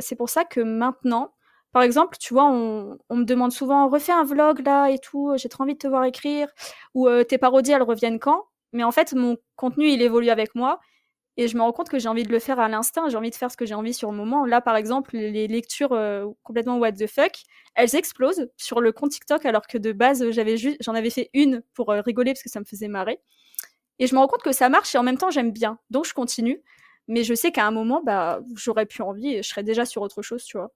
c'est 0.00 0.16
pour 0.16 0.28
ça 0.28 0.44
que 0.44 0.60
maintenant, 0.60 1.32
par 1.72 1.82
exemple, 1.82 2.16
tu 2.18 2.32
vois, 2.34 2.46
on, 2.46 2.98
on, 3.10 3.16
me 3.16 3.24
demande 3.24 3.52
souvent 3.52 3.88
refais 3.88 4.12
un 4.12 4.24
vlog 4.24 4.64
là 4.64 4.88
et 4.88 4.98
tout, 4.98 5.32
j'ai 5.36 5.48
trop 5.48 5.64
envie 5.64 5.74
de 5.74 5.78
te 5.78 5.88
voir 5.88 6.04
écrire, 6.04 6.48
ou 6.94 7.08
tes 7.24 7.38
parodies 7.38 7.72
elles 7.72 7.82
reviennent 7.82 8.18
quand? 8.18 8.44
Mais 8.72 8.84
en 8.84 8.92
fait, 8.92 9.12
mon 9.14 9.36
contenu 9.56 9.88
il 9.88 10.02
évolue 10.02 10.30
avec 10.30 10.54
moi 10.54 10.80
et 11.36 11.48
je 11.48 11.56
me 11.56 11.62
rends 11.62 11.72
compte 11.72 11.88
que 11.88 11.98
j'ai 11.98 12.08
envie 12.08 12.22
de 12.24 12.32
le 12.32 12.38
faire 12.38 12.58
à 12.60 12.68
l'instinct, 12.68 13.08
j'ai 13.08 13.16
envie 13.16 13.30
de 13.30 13.34
faire 13.34 13.50
ce 13.50 13.56
que 13.56 13.66
j'ai 13.66 13.74
envie 13.74 13.92
sur 13.94 14.10
le 14.10 14.16
moment. 14.16 14.46
Là, 14.46 14.60
par 14.60 14.76
exemple, 14.76 15.16
les 15.16 15.48
lectures 15.48 15.92
euh, 15.92 16.26
complètement 16.42 16.78
what 16.78 16.92
the 16.92 17.06
fuck, 17.06 17.32
elles 17.74 17.94
explosent 17.94 18.48
sur 18.56 18.80
le 18.80 18.92
compte 18.92 19.10
TikTok, 19.10 19.44
alors 19.44 19.66
que 19.66 19.78
de 19.78 19.92
base, 19.92 20.30
j'avais 20.30 20.56
juste, 20.56 20.78
j'en 20.80 20.94
avais 20.94 21.10
fait 21.10 21.30
une 21.34 21.62
pour 21.74 21.90
euh, 21.92 22.00
rigoler 22.00 22.32
parce 22.32 22.42
que 22.42 22.50
ça 22.50 22.60
me 22.60 22.64
faisait 22.64 22.88
marrer. 22.88 23.20
Et 23.98 24.06
je 24.06 24.14
me 24.14 24.20
rends 24.20 24.28
compte 24.28 24.42
que 24.42 24.52
ça 24.52 24.68
marche 24.68 24.94
et 24.94 24.98
en 24.98 25.02
même 25.02 25.18
temps, 25.18 25.30
j'aime 25.30 25.52
bien. 25.52 25.78
Donc, 25.90 26.06
je 26.06 26.14
continue. 26.14 26.62
Mais 27.08 27.24
je 27.24 27.34
sais 27.34 27.52
qu'à 27.52 27.66
un 27.66 27.70
moment, 27.70 28.02
bah, 28.04 28.40
j'aurais 28.56 28.86
plus 28.86 29.02
envie 29.02 29.34
et 29.34 29.42
je 29.42 29.48
serais 29.48 29.62
déjà 29.62 29.84
sur 29.84 30.02
autre 30.02 30.22
chose, 30.22 30.44
tu 30.44 30.58
vois. 30.58 30.72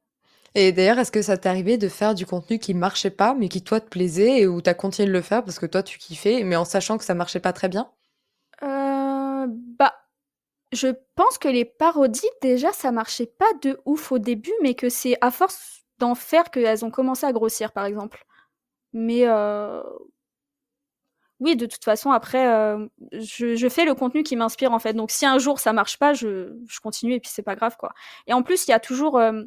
Et 0.54 0.70
d'ailleurs, 0.72 0.98
est-ce 1.00 1.10
que 1.12 1.22
ça 1.22 1.36
t'est 1.36 1.48
arrivé 1.48 1.76
de 1.76 1.88
faire 1.88 2.14
du 2.14 2.24
contenu 2.26 2.58
qui 2.60 2.72
marchait 2.74 3.10
pas, 3.10 3.34
mais 3.34 3.48
qui 3.48 3.62
toi 3.62 3.80
te 3.80 3.88
plaisait 3.88 4.38
et 4.40 4.46
où 4.46 4.60
t'as 4.60 4.74
continué 4.74 5.08
de 5.08 5.12
le 5.12 5.22
faire 5.22 5.42
parce 5.44 5.58
que 5.58 5.66
toi 5.66 5.82
tu 5.82 5.98
kiffais, 5.98 6.44
mais 6.44 6.54
en 6.56 6.64
sachant 6.64 6.98
que 6.98 7.04
ça 7.04 7.14
marchait 7.14 7.40
pas 7.40 7.52
très 7.52 7.68
bien? 7.68 7.90
euh, 7.90 7.99
je 10.72 10.88
pense 11.16 11.38
que 11.38 11.48
les 11.48 11.64
parodies, 11.64 12.30
déjà, 12.42 12.72
ça 12.72 12.92
marchait 12.92 13.26
pas 13.26 13.52
de 13.62 13.80
ouf 13.86 14.12
au 14.12 14.18
début, 14.18 14.52
mais 14.62 14.74
que 14.74 14.88
c'est 14.88 15.16
à 15.20 15.30
force 15.30 15.82
d'en 15.98 16.14
faire 16.14 16.50
qu'elles 16.50 16.84
ont 16.84 16.90
commencé 16.90 17.26
à 17.26 17.32
grossir, 17.32 17.72
par 17.72 17.84
exemple. 17.86 18.24
Mais 18.92 19.26
euh... 19.26 19.82
oui, 21.40 21.56
de 21.56 21.66
toute 21.66 21.84
façon, 21.84 22.10
après, 22.10 22.46
euh, 22.46 22.86
je, 23.12 23.68
fais 23.68 23.84
le 23.84 23.94
contenu 23.94 24.22
qui 24.22 24.36
m'inspire, 24.36 24.72
en 24.72 24.78
fait. 24.78 24.92
Donc, 24.94 25.10
si 25.10 25.26
un 25.26 25.38
jour 25.38 25.58
ça 25.58 25.72
marche 25.72 25.98
pas, 25.98 26.12
je, 26.12 26.52
continue 26.82 27.14
et 27.14 27.20
puis 27.20 27.30
c'est 27.32 27.42
pas 27.42 27.56
grave, 27.56 27.76
quoi. 27.76 27.92
Et 28.26 28.32
en 28.32 28.42
plus, 28.42 28.66
il 28.66 28.70
y 28.70 28.74
a 28.74 28.80
toujours. 28.80 29.18
Euh... 29.18 29.42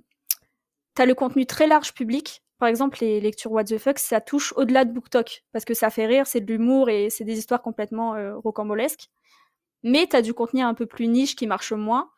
T'as 0.96 1.06
le 1.06 1.16
contenu 1.16 1.46
très 1.46 1.68
large 1.68 1.94
public. 1.94 2.44
Par 2.60 2.70
exemple, 2.70 3.00
les 3.02 3.20
lectures 3.20 3.52
What 3.52 3.66
the 3.66 3.78
fuck, 3.80 3.98
ça 3.98 4.22
touche 4.22 4.54
au-delà 4.58 4.86
de 4.86 4.92
BookTok. 4.92 5.44
Parce 5.52 5.66
que 5.66 5.74
ça 5.74 5.90
fait 5.90 6.06
rire, 6.06 6.28
c'est 6.28 6.42
de 6.42 6.54
l'humour 6.54 6.90
et 6.90 7.10
c'est 7.10 7.24
des 7.24 7.40
histoires 7.40 7.62
complètement 7.62 8.16
rocambolesques 8.44 9.10
mais 9.84 10.08
tu 10.08 10.16
as 10.16 10.22
du 10.22 10.34
contenu 10.34 10.62
un 10.62 10.74
peu 10.74 10.86
plus 10.86 11.08
niche 11.08 11.36
qui 11.36 11.48
marche 11.48 11.74
moins. 11.74 12.10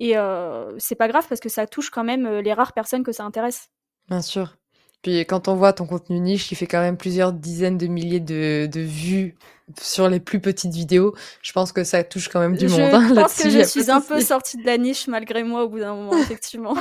Et 0.00 0.16
euh, 0.16 0.74
c'est 0.78 0.96
pas 0.96 1.08
grave 1.08 1.26
parce 1.28 1.40
que 1.40 1.48
ça 1.48 1.66
touche 1.66 1.90
quand 1.90 2.04
même 2.04 2.26
euh, 2.26 2.42
les 2.42 2.52
rares 2.52 2.72
personnes 2.72 3.04
que 3.04 3.12
ça 3.12 3.24
intéresse. 3.24 3.68
Bien 4.08 4.22
sûr. 4.22 4.56
Puis 5.02 5.20
quand 5.20 5.48
on 5.48 5.54
voit 5.54 5.74
ton 5.74 5.86
contenu 5.86 6.18
niche 6.18 6.48
qui 6.48 6.54
fait 6.54 6.66
quand 6.66 6.80
même 6.80 6.96
plusieurs 6.96 7.32
dizaines 7.32 7.76
de 7.76 7.86
milliers 7.86 8.20
de, 8.20 8.66
de 8.66 8.80
vues 8.80 9.36
sur 9.78 10.08
les 10.08 10.18
plus 10.18 10.40
petites 10.40 10.72
vidéos, 10.72 11.14
je 11.42 11.52
pense 11.52 11.72
que 11.72 11.84
ça 11.84 12.02
touche 12.04 12.28
quand 12.28 12.40
même 12.40 12.56
du 12.56 12.68
monde. 12.68 12.80
Hein, 12.80 13.08
je 13.10 13.14
pense 13.14 13.34
que 13.34 13.50
je 13.50 13.62
suis 13.64 13.90
un 13.90 14.00
peu 14.00 14.20
sortie 14.20 14.56
de 14.56 14.64
la 14.64 14.78
niche 14.78 15.06
malgré 15.06 15.44
moi 15.44 15.64
au 15.64 15.68
bout 15.68 15.78
d'un 15.78 15.94
moment, 15.94 16.16
effectivement. 16.18 16.74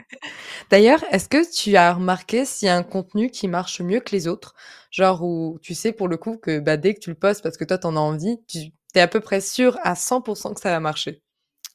D'ailleurs, 0.70 1.04
est-ce 1.10 1.28
que 1.28 1.50
tu 1.50 1.76
as 1.76 1.92
remarqué 1.92 2.46
s'il 2.46 2.66
y 2.66 2.70
a 2.70 2.76
un 2.76 2.82
contenu 2.82 3.30
qui 3.30 3.48
marche 3.48 3.82
mieux 3.82 4.00
que 4.00 4.12
les 4.12 4.28
autres? 4.28 4.54
Genre 4.90 5.22
où 5.22 5.58
tu 5.60 5.74
sais 5.74 5.92
pour 5.92 6.08
le 6.08 6.16
coup 6.16 6.38
que 6.38 6.58
bah, 6.58 6.78
dès 6.78 6.94
que 6.94 7.00
tu 7.00 7.10
le 7.10 7.16
postes 7.16 7.42
parce 7.42 7.58
que 7.58 7.64
toi 7.64 7.76
t'en 7.76 7.96
as 7.96 8.00
envie, 8.00 8.38
tu 8.48 8.72
T'es 8.92 9.00
à 9.00 9.08
peu 9.08 9.20
près 9.20 9.40
sûr 9.40 9.78
à 9.82 9.94
100% 9.94 10.54
que 10.54 10.60
ça 10.60 10.70
va 10.70 10.80
marcher? 10.80 11.22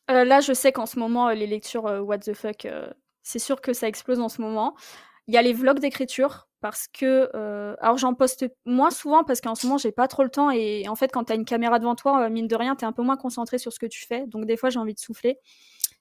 Euh, 0.09 0.23
Là, 0.23 0.39
je 0.39 0.53
sais 0.53 0.71
qu'en 0.71 0.85
ce 0.85 0.99
moment, 0.99 1.29
les 1.29 1.47
lectures 1.47 1.87
euh, 1.87 1.99
What 1.99 2.19
the 2.19 2.33
fuck, 2.33 2.65
euh, 2.65 2.89
c'est 3.23 3.39
sûr 3.39 3.61
que 3.61 3.73
ça 3.73 3.87
explose 3.87 4.19
en 4.19 4.29
ce 4.29 4.41
moment. 4.41 4.75
Il 5.27 5.33
y 5.33 5.37
a 5.37 5.41
les 5.41 5.53
vlogs 5.53 5.79
d'écriture 5.79 6.47
parce 6.61 6.87
que, 6.87 7.29
alors 7.81 7.97
j'en 7.97 8.13
poste 8.13 8.45
moins 8.65 8.89
souvent 8.89 9.23
parce 9.25 9.41
qu'en 9.41 9.55
ce 9.55 9.67
moment 9.67 9.77
j'ai 9.77 9.91
pas 9.91 10.07
trop 10.07 10.23
le 10.23 10.29
temps 10.29 10.49
et 10.49 10.87
en 10.87 10.95
fait 10.95 11.11
quand 11.11 11.25
t'as 11.25 11.35
une 11.35 11.43
caméra 11.45 11.77
devant 11.79 11.95
toi, 11.95 12.29
mine 12.29 12.47
de 12.47 12.55
rien, 12.55 12.75
t'es 12.75 12.85
un 12.85 12.93
peu 12.93 13.03
moins 13.03 13.17
concentré 13.17 13.57
sur 13.57 13.73
ce 13.73 13.77
que 13.77 13.85
tu 13.85 14.05
fais, 14.07 14.25
donc 14.25 14.45
des 14.45 14.55
fois 14.57 14.69
j'ai 14.69 14.79
envie 14.79 14.93
de 14.93 14.99
souffler. 14.99 15.37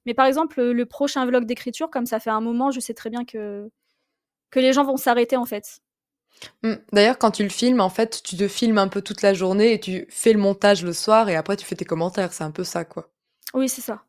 Mais 0.06 0.14
par 0.14 0.26
exemple, 0.26 0.62
le 0.62 0.86
prochain 0.86 1.26
vlog 1.26 1.44
d'écriture, 1.44 1.90
comme 1.90 2.06
ça 2.06 2.20
fait 2.20 2.30
un 2.30 2.40
moment, 2.40 2.70
je 2.70 2.78
sais 2.78 2.94
très 2.94 3.10
bien 3.10 3.24
que 3.24 3.68
les 4.54 4.72
gens 4.72 4.84
vont 4.84 4.96
s'arrêter 4.96 5.36
en 5.36 5.44
fait. 5.44 5.80
Mmh. 6.62 6.74
D'ailleurs, 6.92 7.18
quand 7.18 7.30
tu 7.30 7.42
le 7.42 7.48
filmes, 7.48 7.80
en 7.80 7.88
fait, 7.88 8.22
tu 8.22 8.36
te 8.36 8.48
filmes 8.48 8.78
un 8.78 8.88
peu 8.88 9.02
toute 9.02 9.22
la 9.22 9.34
journée 9.34 9.72
et 9.72 9.80
tu 9.80 10.06
fais 10.10 10.32
le 10.32 10.38
montage 10.38 10.84
le 10.84 10.92
soir 10.92 11.28
et 11.28 11.36
après 11.36 11.56
tu 11.56 11.64
fais 11.64 11.76
tes 11.76 11.84
commentaires. 11.84 12.32
C'est 12.32 12.44
un 12.44 12.50
peu 12.50 12.64
ça, 12.64 12.84
quoi. 12.84 13.08
Oui, 13.54 13.68
c'est 13.68 13.82
ça. 13.82 14.02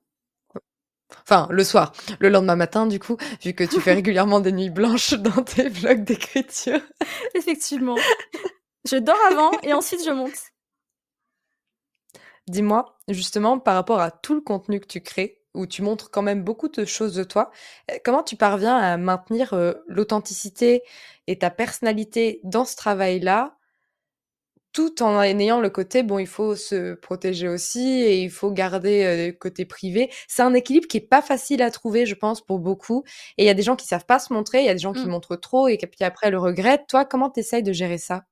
Enfin, 1.23 1.47
le 1.49 1.63
soir. 1.63 1.93
Le 2.19 2.29
lendemain 2.29 2.55
matin, 2.55 2.85
du 2.85 2.99
coup, 2.99 3.17
vu 3.43 3.53
que 3.53 3.63
tu 3.63 3.79
fais 3.79 3.93
régulièrement 3.93 4.39
des 4.39 4.51
nuits 4.51 4.69
blanches 4.69 5.13
dans 5.13 5.43
tes 5.43 5.69
vlogs 5.69 6.03
d'écriture. 6.03 6.81
Effectivement. 7.33 7.95
Je 8.89 8.97
dors 8.97 9.19
avant 9.29 9.51
et 9.63 9.73
ensuite 9.73 10.03
je 10.05 10.11
monte. 10.11 10.51
Dis-moi, 12.47 12.97
justement, 13.09 13.59
par 13.59 13.75
rapport 13.75 13.99
à 13.99 14.11
tout 14.11 14.33
le 14.33 14.41
contenu 14.41 14.79
que 14.79 14.87
tu 14.87 15.01
crées, 15.01 15.41
où 15.53 15.65
tu 15.65 15.81
montres 15.81 16.11
quand 16.11 16.21
même 16.21 16.43
beaucoup 16.43 16.69
de 16.69 16.85
choses 16.85 17.15
de 17.15 17.23
toi. 17.23 17.51
Euh, 17.91 17.95
comment 18.03 18.23
tu 18.23 18.35
parviens 18.35 18.77
à 18.77 18.97
maintenir 18.97 19.53
euh, 19.53 19.73
l'authenticité 19.87 20.83
et 21.27 21.39
ta 21.39 21.49
personnalité 21.49 22.39
dans 22.43 22.65
ce 22.65 22.75
travail-là, 22.75 23.57
tout 24.73 25.01
en 25.01 25.19
ayant 25.21 25.59
le 25.59 25.71
côté, 25.71 26.03
bon, 26.03 26.19
il 26.19 26.27
faut 26.27 26.55
se 26.55 26.93
protéger 26.93 27.47
aussi 27.47 28.01
et 28.01 28.21
il 28.21 28.29
faut 28.29 28.51
garder 28.51 29.03
euh, 29.03 29.27
le 29.27 29.31
côté 29.33 29.65
privé? 29.65 30.11
C'est 30.27 30.43
un 30.43 30.53
équilibre 30.53 30.87
qui 30.87 30.97
est 30.97 31.01
pas 31.01 31.23
facile 31.23 31.63
à 31.63 31.71
trouver, 31.71 32.05
je 32.05 32.15
pense, 32.15 32.41
pour 32.41 32.59
beaucoup. 32.59 33.03
Et 33.37 33.43
il 33.43 33.47
y 33.47 33.49
a 33.49 33.55
des 33.55 33.63
gens 33.63 33.75
qui 33.75 33.87
savent 33.87 34.05
pas 34.05 34.19
se 34.19 34.31
montrer, 34.31 34.59
il 34.59 34.65
y 34.65 34.69
a 34.69 34.73
des 34.73 34.79
gens 34.79 34.93
qui 34.93 35.07
mmh. 35.07 35.09
montrent 35.09 35.35
trop 35.35 35.67
et 35.67 35.77
qui 35.77 36.03
après 36.03 36.29
le 36.29 36.37
regrettent. 36.37 36.85
Toi, 36.87 37.05
comment 37.05 37.31
tu 37.31 37.39
essayes 37.39 37.63
de 37.63 37.73
gérer 37.73 37.97
ça? 37.97 38.25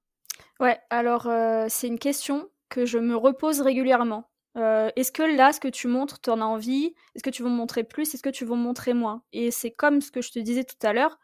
Ouais, 0.60 0.78
alors 0.90 1.28
c'est 1.68 1.88
une 1.88 2.00
question 2.00 2.50
que 2.70 2.86
je 2.86 2.98
me 2.98 3.16
repose 3.16 3.62
régulièrement. 3.62 4.30
Est-ce 4.56 5.12
que 5.12 5.24
là, 5.24 5.54
ce 5.54 5.60
que 5.60 5.68
tu 5.68 5.88
montres, 5.88 6.22
tu 6.22 6.30
en 6.30 6.42
as 6.42 6.46
envie? 6.46 6.94
Est-ce 7.16 7.24
que 7.24 7.30
tu 7.30 7.44
veux 7.44 7.50
me 7.50 7.56
montrer 7.56 7.84
plus? 7.84 8.14
Est-ce 8.14 8.24
que 8.24 8.30
tu 8.30 8.46
veux 8.46 8.56
me 8.56 8.62
montrer 8.62 8.94
moins? 8.94 9.24
Et 9.34 9.52
c'est 9.52 9.72
comme 9.72 10.02
ce 10.02 10.12
que 10.12 10.22
je 10.22 10.32
te 10.32 10.40
disais 10.40 10.64
tout 10.64 10.76
à 10.84 10.94
l'heure. 10.94 11.20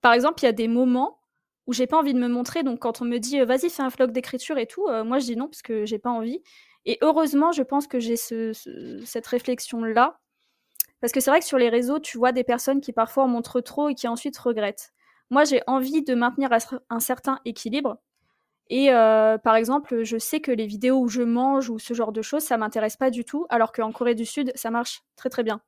Par 0.00 0.12
exemple, 0.12 0.42
il 0.42 0.46
y 0.46 0.48
a 0.48 0.52
des 0.52 0.68
moments 0.68 1.20
où 1.66 1.72
j'ai 1.72 1.86
pas 1.86 1.98
envie 1.98 2.14
de 2.14 2.18
me 2.18 2.28
montrer. 2.28 2.62
Donc 2.62 2.80
quand 2.80 3.02
on 3.02 3.04
me 3.04 3.18
dit 3.18 3.40
vas-y 3.40 3.70
fais 3.70 3.82
un 3.82 3.88
vlog 3.88 4.10
d'écriture 4.12 4.58
et 4.58 4.66
tout, 4.66 4.86
moi 5.04 5.18
je 5.20 5.26
dis 5.26 5.36
non 5.36 5.48
parce 5.48 5.62
que 5.62 5.86
j'ai 5.86 5.98
pas 5.98 6.10
envie. 6.10 6.42
Et 6.84 6.98
heureusement, 7.02 7.52
je 7.52 7.62
pense 7.62 7.86
que 7.86 8.00
j'ai 8.00 8.16
cette 8.16 9.26
réflexion 9.26 9.82
là 9.84 10.18
parce 11.00 11.12
que 11.12 11.20
c'est 11.20 11.30
vrai 11.30 11.40
que 11.40 11.46
sur 11.46 11.58
les 11.58 11.68
réseaux, 11.68 11.98
tu 11.98 12.18
vois 12.18 12.32
des 12.32 12.44
personnes 12.44 12.80
qui 12.80 12.92
parfois 12.92 13.24
en 13.24 13.28
montrent 13.28 13.60
trop 13.60 13.88
et 13.88 13.94
qui 13.94 14.08
ensuite 14.08 14.38
regrettent. 14.38 14.92
Moi, 15.30 15.44
j'ai 15.44 15.60
envie 15.66 16.02
de 16.02 16.14
maintenir 16.14 16.50
un 16.90 17.00
certain 17.00 17.40
équilibre. 17.44 17.98
Et 18.74 18.90
euh, 18.90 19.36
par 19.36 19.54
exemple, 19.54 20.02
je 20.02 20.16
sais 20.16 20.40
que 20.40 20.50
les 20.50 20.64
vidéos 20.64 20.98
où 20.98 21.06
je 21.06 21.20
mange 21.20 21.68
ou 21.68 21.78
ce 21.78 21.92
genre 21.92 22.10
de 22.10 22.22
choses, 22.22 22.42
ça 22.42 22.56
m'intéresse 22.56 22.96
pas 22.96 23.10
du 23.10 23.22
tout, 23.22 23.44
alors 23.50 23.70
qu'en 23.70 23.92
Corée 23.92 24.14
du 24.14 24.24
Sud, 24.24 24.50
ça 24.54 24.70
marche 24.70 25.02
très 25.14 25.28
très 25.28 25.42
bien. 25.42 25.60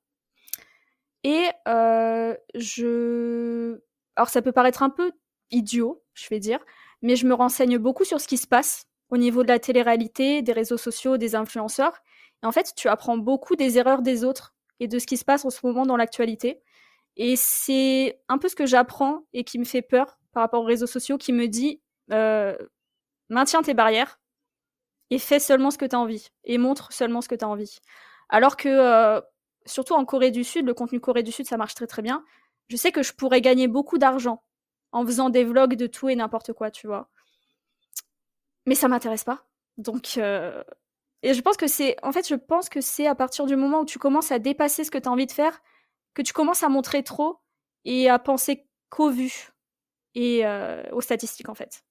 Et 1.23 1.45
euh, 1.69 2.35
je... 2.55 3.79
Alors 4.17 4.31
ça 4.31 4.41
peut 4.41 4.53
paraître 4.53 4.83
un 4.83 4.89
peu 4.89 5.13
idiot, 5.51 6.03
je 6.15 6.27
vais 6.31 6.39
dire, 6.39 6.61
mais 7.03 7.15
je 7.15 7.27
me 7.27 7.35
renseigne 7.35 7.77
beaucoup 7.77 8.05
sur 8.05 8.23
ce 8.23 8.27
qui 8.27 8.39
se 8.39 8.47
passe 8.47 8.87
au 9.11 9.19
niveau 9.19 9.43
de 9.43 9.49
la 9.49 9.59
télé-réalité, 9.59 10.41
des 10.41 10.53
réseaux 10.53 10.79
sociaux, 10.79 11.19
des 11.19 11.35
influenceurs. 11.35 12.01
Et 12.43 12.47
en 12.47 12.53
fait, 12.53 12.73
tu 12.75 12.89
apprends 12.89 13.19
beaucoup 13.19 13.55
des 13.55 13.77
erreurs 13.77 14.01
des 14.01 14.25
autres 14.25 14.55
et 14.81 14.89
de 14.89 14.99
ce 14.99 15.07
qui 15.07 15.19
se 15.19 15.27
passe 15.27 15.45
en 15.45 15.51
ce 15.51 15.61
moment 15.63 15.85
dans 15.85 15.99
l'actualité. 15.99 16.63
Et 17.19 17.37
c'est 17.37 18.19
un 18.31 18.39
peu 18.39 18.49
ce 18.49 18.57
que 18.57 18.65
j'apprends 18.65 19.27
et 19.35 19.45
qui 19.45 19.59
me 19.59 19.65
fait 19.65 19.83
peur 19.83 20.19
par 20.33 20.43
rapport 20.43 20.63
aux 20.63 20.67
réseaux 20.67 20.87
sociaux, 20.87 21.19
qui 21.19 21.35
me 21.35 21.49
dit 21.49 21.83
euh, 22.13 22.57
maintiens 23.35 23.63
tes 23.63 23.75
barrières 23.75 24.19
et 25.11 25.19
fais 25.19 25.39
seulement 25.39 25.71
ce 25.71 25.79
que 25.79 25.85
tu 25.85 25.95
as 25.95 25.99
envie 25.99 26.29
et 26.45 26.57
montre 26.57 26.93
seulement 26.93 27.21
ce 27.21 27.29
que 27.29 27.35
tu 27.35 27.45
as 27.45 27.49
envie. 27.49 27.79
Alors 28.31 28.57
que, 28.57 28.69
euh, 28.69 29.21
surtout 29.67 29.95
en 29.95 30.05
Corée 30.05 30.31
du 30.31 30.45
Sud, 30.45 30.67
le 30.67 30.75
contenu 30.75 31.01
Corée 31.01 31.23
du 31.23 31.33
Sud, 31.33 31.47
ça 31.47 31.57
marche 31.57 31.75
très 31.75 31.87
très 31.87 32.03
bien. 32.03 32.25
Je 32.69 32.77
sais 32.77 32.93
que 32.93 33.03
je 33.03 33.13
pourrais 33.13 33.41
gagner 33.41 33.69
beaucoup 33.69 33.99
d'argent 33.99 34.43
en 34.93 35.05
faisant 35.05 35.29
des 35.29 35.45
vlogs 35.45 35.75
de 35.75 35.87
tout 35.87 36.09
et 36.09 36.17
n'importe 36.17 36.53
quoi, 36.53 36.71
tu 36.71 36.87
vois. 36.87 37.11
Mais 38.67 38.75
ça 38.75 38.89
m'intéresse 38.89 39.25
pas. 39.25 39.45
Donc, 39.77 40.15
euh, 40.17 40.63
et 41.23 41.35
je 41.35 41.41
pense 41.41 41.57
que 41.57 41.67
c'est, 41.67 41.97
en 42.03 42.13
fait, 42.13 42.27
je 42.29 42.35
pense 42.35 42.69
que 42.69 42.81
c'est 42.81 43.07
à 43.07 43.15
partir 43.15 43.47
du 43.47 43.57
moment 43.57 43.81
où 43.81 43.85
tu 43.85 43.99
commences 43.99 44.33
à 44.33 44.39
dépasser 44.39 44.85
ce 44.85 44.91
que 44.91 44.99
tu 44.99 45.09
as 45.09 45.13
envie 45.13 45.27
de 45.27 45.33
faire, 45.33 45.61
que 46.15 46.23
tu 46.23 46.33
commences 46.33 46.63
à 46.63 46.69
montrer 46.69 47.03
trop 47.03 47.39
et 47.85 48.09
à 48.09 48.19
penser 48.19 48.67
qu'au 48.89 49.11
vu 49.11 49.51
et 50.15 50.47
euh, 50.47 50.83
aux 50.93 51.01
statistiques, 51.01 51.49
en 51.49 51.55
fait. 51.55 51.85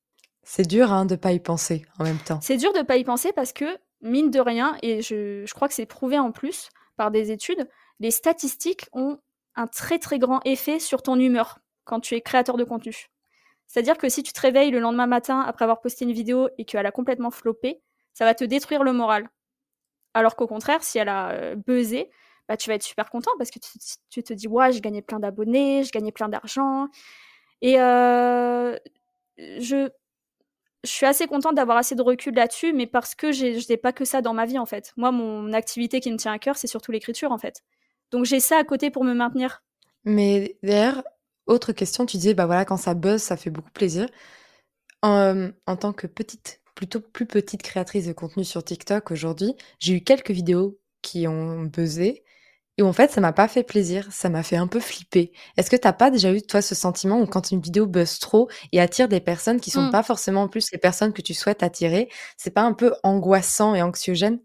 C'est 0.44 0.68
dur 0.68 0.92
hein, 0.92 1.06
de 1.06 1.16
pas 1.16 1.32
y 1.32 1.40
penser 1.40 1.86
en 2.00 2.04
même 2.04 2.20
temps. 2.20 2.40
C'est 2.42 2.58
dur 2.58 2.74
de 2.74 2.82
pas 2.82 2.98
y 2.98 3.04
penser 3.04 3.32
parce 3.34 3.54
que, 3.54 3.66
mine 4.02 4.30
de 4.30 4.40
rien, 4.40 4.78
et 4.82 5.02
je, 5.02 5.46
je 5.46 5.54
crois 5.54 5.68
que 5.68 5.74
c'est 5.74 5.86
prouvé 5.86 6.20
en 6.20 6.32
plus 6.32 6.70
par 6.98 7.12
des 7.12 7.32
études, 7.32 7.68
les 8.00 8.12
statistiques 8.12 8.88
ont 8.94 9.20
un 9.56 9.68
très 9.68 10.00
très 10.00 10.20
grand 10.20 10.42
effet 10.46 10.80
sur 10.80 11.02
ton 11.02 11.20
humeur 11.20 11.60
quand 11.86 12.00
tu 12.00 12.16
es 12.16 12.22
créateur 12.22 12.58
de 12.58 12.64
contenu. 12.64 13.10
C'est-à-dire 13.68 13.98
que 13.98 14.10
si 14.10 14.24
tu 14.24 14.34
te 14.34 14.42
réveilles 14.42 14.72
le 14.72 14.80
lendemain 14.80 15.08
matin 15.08 15.42
après 15.42 15.64
avoir 15.64 15.82
posté 15.82 16.06
une 16.06 16.12
vidéo 16.12 16.50
et 16.58 16.66
qu'elle 16.66 16.86
a 16.86 16.92
complètement 16.92 17.32
floppé, 17.32 17.82
ça 18.14 18.26
va 18.26 18.36
te 18.36 18.44
détruire 18.44 18.84
le 18.84 18.94
moral. 18.94 19.30
Alors 20.14 20.36
qu'au 20.36 20.48
contraire, 20.48 20.84
si 20.84 21.00
elle 21.00 21.10
a 21.10 21.32
euh, 21.32 21.56
buzzé, 21.56 22.12
bah, 22.48 22.58
tu 22.58 22.70
vas 22.70 22.76
être 22.76 22.84
super 22.84 23.10
content 23.10 23.32
parce 23.38 23.50
que 23.50 23.60
tu, 24.10 24.24
te 24.24 24.34
dis, 24.34 24.48
ouais, 24.48 24.72
j'ai 24.72 24.82
gagné 24.82 25.02
plein 25.02 25.20
d'abonnés, 25.20 25.84
j'ai 25.84 25.90
gagné 25.90 26.12
plein 26.12 26.30
d'argent. 26.30 26.88
Et 27.62 27.80
euh, 27.80 28.78
je, 29.38 29.90
je 30.84 30.90
suis 30.90 31.06
assez 31.06 31.28
contente 31.28 31.56
d'avoir 31.56 31.78
assez 31.78 31.96
de 31.96 32.02
recul 32.02 32.34
là-dessus, 32.36 32.74
mais 32.74 32.88
parce 32.88 33.16
que 33.16 33.32
je 33.32 33.68
n'ai 33.70 33.78
pas 33.78 33.94
que 33.94 34.06
ça 34.06 34.22
dans 34.22 34.34
ma 34.34 34.46
vie, 34.46 34.60
en 34.60 34.66
fait. 34.66 34.94
Moi, 34.98 35.12
mon 35.12 35.54
activité 35.54 36.00
qui 36.00 36.12
me 36.12 36.18
tient 36.18 36.34
à 36.34 36.40
cœur, 36.40 36.58
c'est 36.58 36.68
surtout 36.68 36.92
l'écriture, 36.92 37.32
en 37.32 37.38
fait. 37.38 37.64
Donc 38.12 38.26
j'ai 38.26 38.40
ça 38.40 38.58
à 38.58 38.64
côté 38.64 38.92
pour 38.92 39.04
me 39.04 39.14
maintenir. 39.14 39.64
Mais 40.06 40.58
d'ailleurs, 40.62 41.04
autre 41.48 41.72
question, 41.72 42.06
tu 42.06 42.18
disais, 42.18 42.34
bah 42.34 42.46
voilà, 42.46 42.66
quand 42.66 42.78
ça 42.78 42.94
buzz, 42.94 43.22
ça 43.22 43.38
fait 43.38 43.50
beaucoup 43.50 43.72
plaisir. 43.72 44.08
En, 45.02 45.50
en 45.66 45.76
tant 45.78 45.94
que 45.94 46.08
petite, 46.08 46.62
plutôt 46.76 47.00
plus 47.02 47.26
petite 47.26 47.64
créatrice 47.64 48.08
de 48.08 48.14
contenu 48.14 48.44
sur 48.44 48.64
TikTok 48.64 49.12
aujourd'hui, 49.12 49.56
j'ai 49.80 49.96
eu 49.96 50.02
quelques 50.02 50.32
vidéos 50.32 50.80
qui 51.02 51.28
ont 51.28 51.64
buzzé 51.64 52.24
et 52.78 52.82
en 52.82 52.94
fait, 52.94 53.12
ça 53.12 53.22
m'a 53.22 53.34
pas 53.34 53.48
fait 53.48 53.64
plaisir, 53.64 54.08
ça 54.12 54.30
m'a 54.30 54.42
fait 54.42 54.56
un 54.56 54.68
peu 54.68 54.80
flipper. 54.80 55.32
Est-ce 55.58 55.70
que 55.70 55.76
t'as 55.76 55.94
pas 55.94 56.10
déjà 56.10 56.32
eu, 56.34 56.42
toi, 56.42 56.62
ce 56.62 56.74
sentiment 56.74 57.22
où 57.22 57.28
quand 57.28 57.52
une 57.52 57.62
vidéo 57.62 57.86
buzz 57.86 58.18
trop 58.20 58.50
et 58.72 58.82
attire 58.82 59.08
des 59.08 59.20
personnes 59.20 59.60
qui 59.60 59.70
sont 59.70 59.84
mmh. 59.84 59.92
pas 59.92 60.04
forcément 60.04 60.44
en 60.44 60.48
plus 60.48 60.72
les 60.72 60.80
personnes 60.80 61.14
que 61.14 61.22
tu 61.22 61.36
souhaites 61.36 61.62
attirer, 61.62 62.10
c'est 62.36 62.54
pas 62.54 62.64
un 62.64 62.74
peu 62.74 62.94
angoissant 63.04 63.76
et 63.76 63.82
anxiogène? 63.84 64.40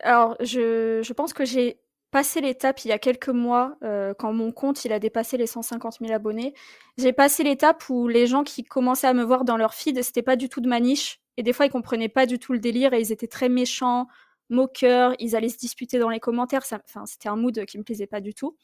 Alors, 0.00 0.36
je, 0.40 1.00
je 1.02 1.12
pense 1.12 1.32
que 1.32 1.44
j'ai 1.44 1.80
passé 2.12 2.40
l'étape 2.40 2.84
il 2.84 2.88
y 2.88 2.92
a 2.92 2.98
quelques 2.98 3.28
mois, 3.28 3.76
euh, 3.82 4.14
quand 4.16 4.32
mon 4.32 4.52
compte 4.52 4.84
il 4.84 4.92
a 4.92 5.00
dépassé 5.00 5.36
les 5.36 5.46
150 5.46 5.98
000 6.00 6.12
abonnés. 6.12 6.54
J'ai 6.96 7.12
passé 7.12 7.42
l'étape 7.42 7.88
où 7.88 8.08
les 8.08 8.26
gens 8.26 8.44
qui 8.44 8.64
commençaient 8.64 9.08
à 9.08 9.14
me 9.14 9.24
voir 9.24 9.44
dans 9.44 9.56
leur 9.56 9.74
feed, 9.74 10.00
c'était 10.02 10.22
pas 10.22 10.36
du 10.36 10.48
tout 10.48 10.60
de 10.60 10.68
ma 10.68 10.80
niche. 10.80 11.20
Et 11.36 11.42
des 11.42 11.52
fois, 11.52 11.66
ils 11.66 11.70
comprenaient 11.70 12.08
pas 12.08 12.26
du 12.26 12.38
tout 12.38 12.52
le 12.52 12.58
délire 12.58 12.92
et 12.92 13.00
ils 13.00 13.12
étaient 13.12 13.28
très 13.28 13.48
méchants, 13.48 14.08
moqueurs, 14.50 15.14
ils 15.18 15.36
allaient 15.36 15.48
se 15.48 15.58
disputer 15.58 15.98
dans 15.98 16.08
les 16.08 16.20
commentaires. 16.20 16.62
Enfin, 16.62 17.06
c'était 17.06 17.28
un 17.28 17.36
mood 17.36 17.64
qui 17.66 17.78
me 17.78 17.84
plaisait 17.84 18.06
pas 18.06 18.20
du 18.20 18.34
tout. 18.34 18.56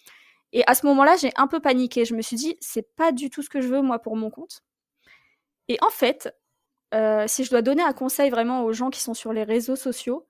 Et 0.52 0.62
à 0.66 0.74
ce 0.74 0.86
moment-là, 0.86 1.16
j'ai 1.16 1.32
un 1.36 1.48
peu 1.48 1.60
paniqué. 1.60 2.04
Je 2.04 2.14
me 2.14 2.22
suis 2.22 2.36
dit, 2.36 2.56
c'est 2.60 2.94
pas 2.94 3.12
du 3.12 3.28
tout 3.30 3.42
ce 3.42 3.50
que 3.50 3.60
je 3.60 3.68
veux 3.68 3.82
moi 3.82 3.98
pour 3.98 4.16
mon 4.16 4.30
compte. 4.30 4.62
Et 5.68 5.78
en 5.82 5.90
fait, 5.90 6.32
euh, 6.94 7.24
si 7.26 7.44
je 7.44 7.50
dois 7.50 7.62
donner 7.62 7.82
un 7.82 7.92
conseil 7.92 8.30
vraiment 8.30 8.62
aux 8.62 8.72
gens 8.72 8.90
qui 8.90 9.00
sont 9.00 9.14
sur 9.14 9.32
les 9.32 9.42
réseaux 9.42 9.76
sociaux, 9.76 10.28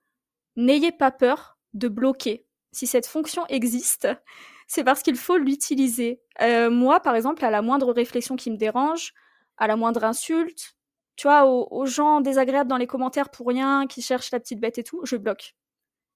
n'ayez 0.55 0.91
pas 0.91 1.11
peur 1.11 1.57
de 1.73 1.87
bloquer. 1.87 2.45
Si 2.71 2.87
cette 2.87 3.05
fonction 3.05 3.45
existe, 3.47 4.07
c'est 4.67 4.83
parce 4.83 5.03
qu'il 5.03 5.15
faut 5.15 5.37
l'utiliser. 5.37 6.21
Euh, 6.41 6.69
moi, 6.71 6.99
par 6.99 7.15
exemple, 7.15 7.45
à 7.45 7.51
la 7.51 7.61
moindre 7.61 7.93
réflexion 7.93 8.35
qui 8.35 8.49
me 8.49 8.57
dérange, 8.57 9.13
à 9.57 9.67
la 9.67 9.75
moindre 9.75 10.03
insulte, 10.03 10.75
tu 11.15 11.27
vois, 11.27 11.45
aux, 11.45 11.85
gens 11.85 12.21
désagréables 12.21 12.69
dans 12.69 12.77
les 12.77 12.87
commentaires 12.87 13.29
pour 13.29 13.47
rien, 13.47 13.87
qui 13.87 14.01
cherchent 14.01 14.31
la 14.31 14.39
petite 14.39 14.59
bête 14.59 14.77
et 14.77 14.83
tout, 14.83 15.01
je 15.05 15.15
bloque 15.15 15.55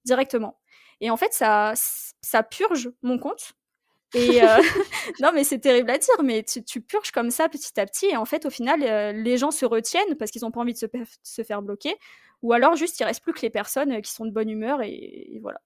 directement. 0.05 0.59
Et 1.01 1.09
en 1.09 1.17
fait, 1.17 1.33
ça, 1.33 1.73
ça 2.21 2.43
purge 2.43 2.91
mon 3.01 3.17
compte. 3.17 3.53
Et 4.13 4.43
euh, 4.43 4.47
non, 5.21 5.31
mais 5.33 5.43
c'est 5.43 5.59
terrible 5.59 5.89
à 5.91 5.97
dire, 5.97 6.23
mais 6.23 6.43
tu, 6.43 6.81
purges 6.81 7.11
comme 7.11 7.31
ça 7.31 7.47
petit 7.47 7.79
à 7.79 7.85
petit. 7.85 8.07
Et 8.07 8.17
en 8.17 8.25
fait, 8.25 8.45
au 8.45 8.49
final, 8.49 8.83
euh, 8.83 9.11
les 9.11 9.37
gens 9.37 9.51
se 9.51 9.65
retiennent 9.65 10.15
parce 10.15 10.31
qu'ils 10.31 10.41
n'ont 10.41 10.51
pas 10.51 10.61
envie 10.61 10.73
de 10.73 10.79
se, 11.23 11.43
faire 11.43 11.61
bloquer. 11.61 11.95
Ou 12.41 12.53
alors, 12.53 12.75
juste, 12.75 12.99
il 12.99 13.03
reste 13.03 13.21
plus 13.21 13.33
que 13.33 13.41
les 13.41 13.49
personnes 13.49 13.91
euh, 13.91 14.01
qui 14.01 14.11
sont 14.11 14.25
de 14.25 14.31
bonne 14.31 14.49
humeur. 14.49 14.81
Et, 14.81 15.39
voilà. 15.41 15.61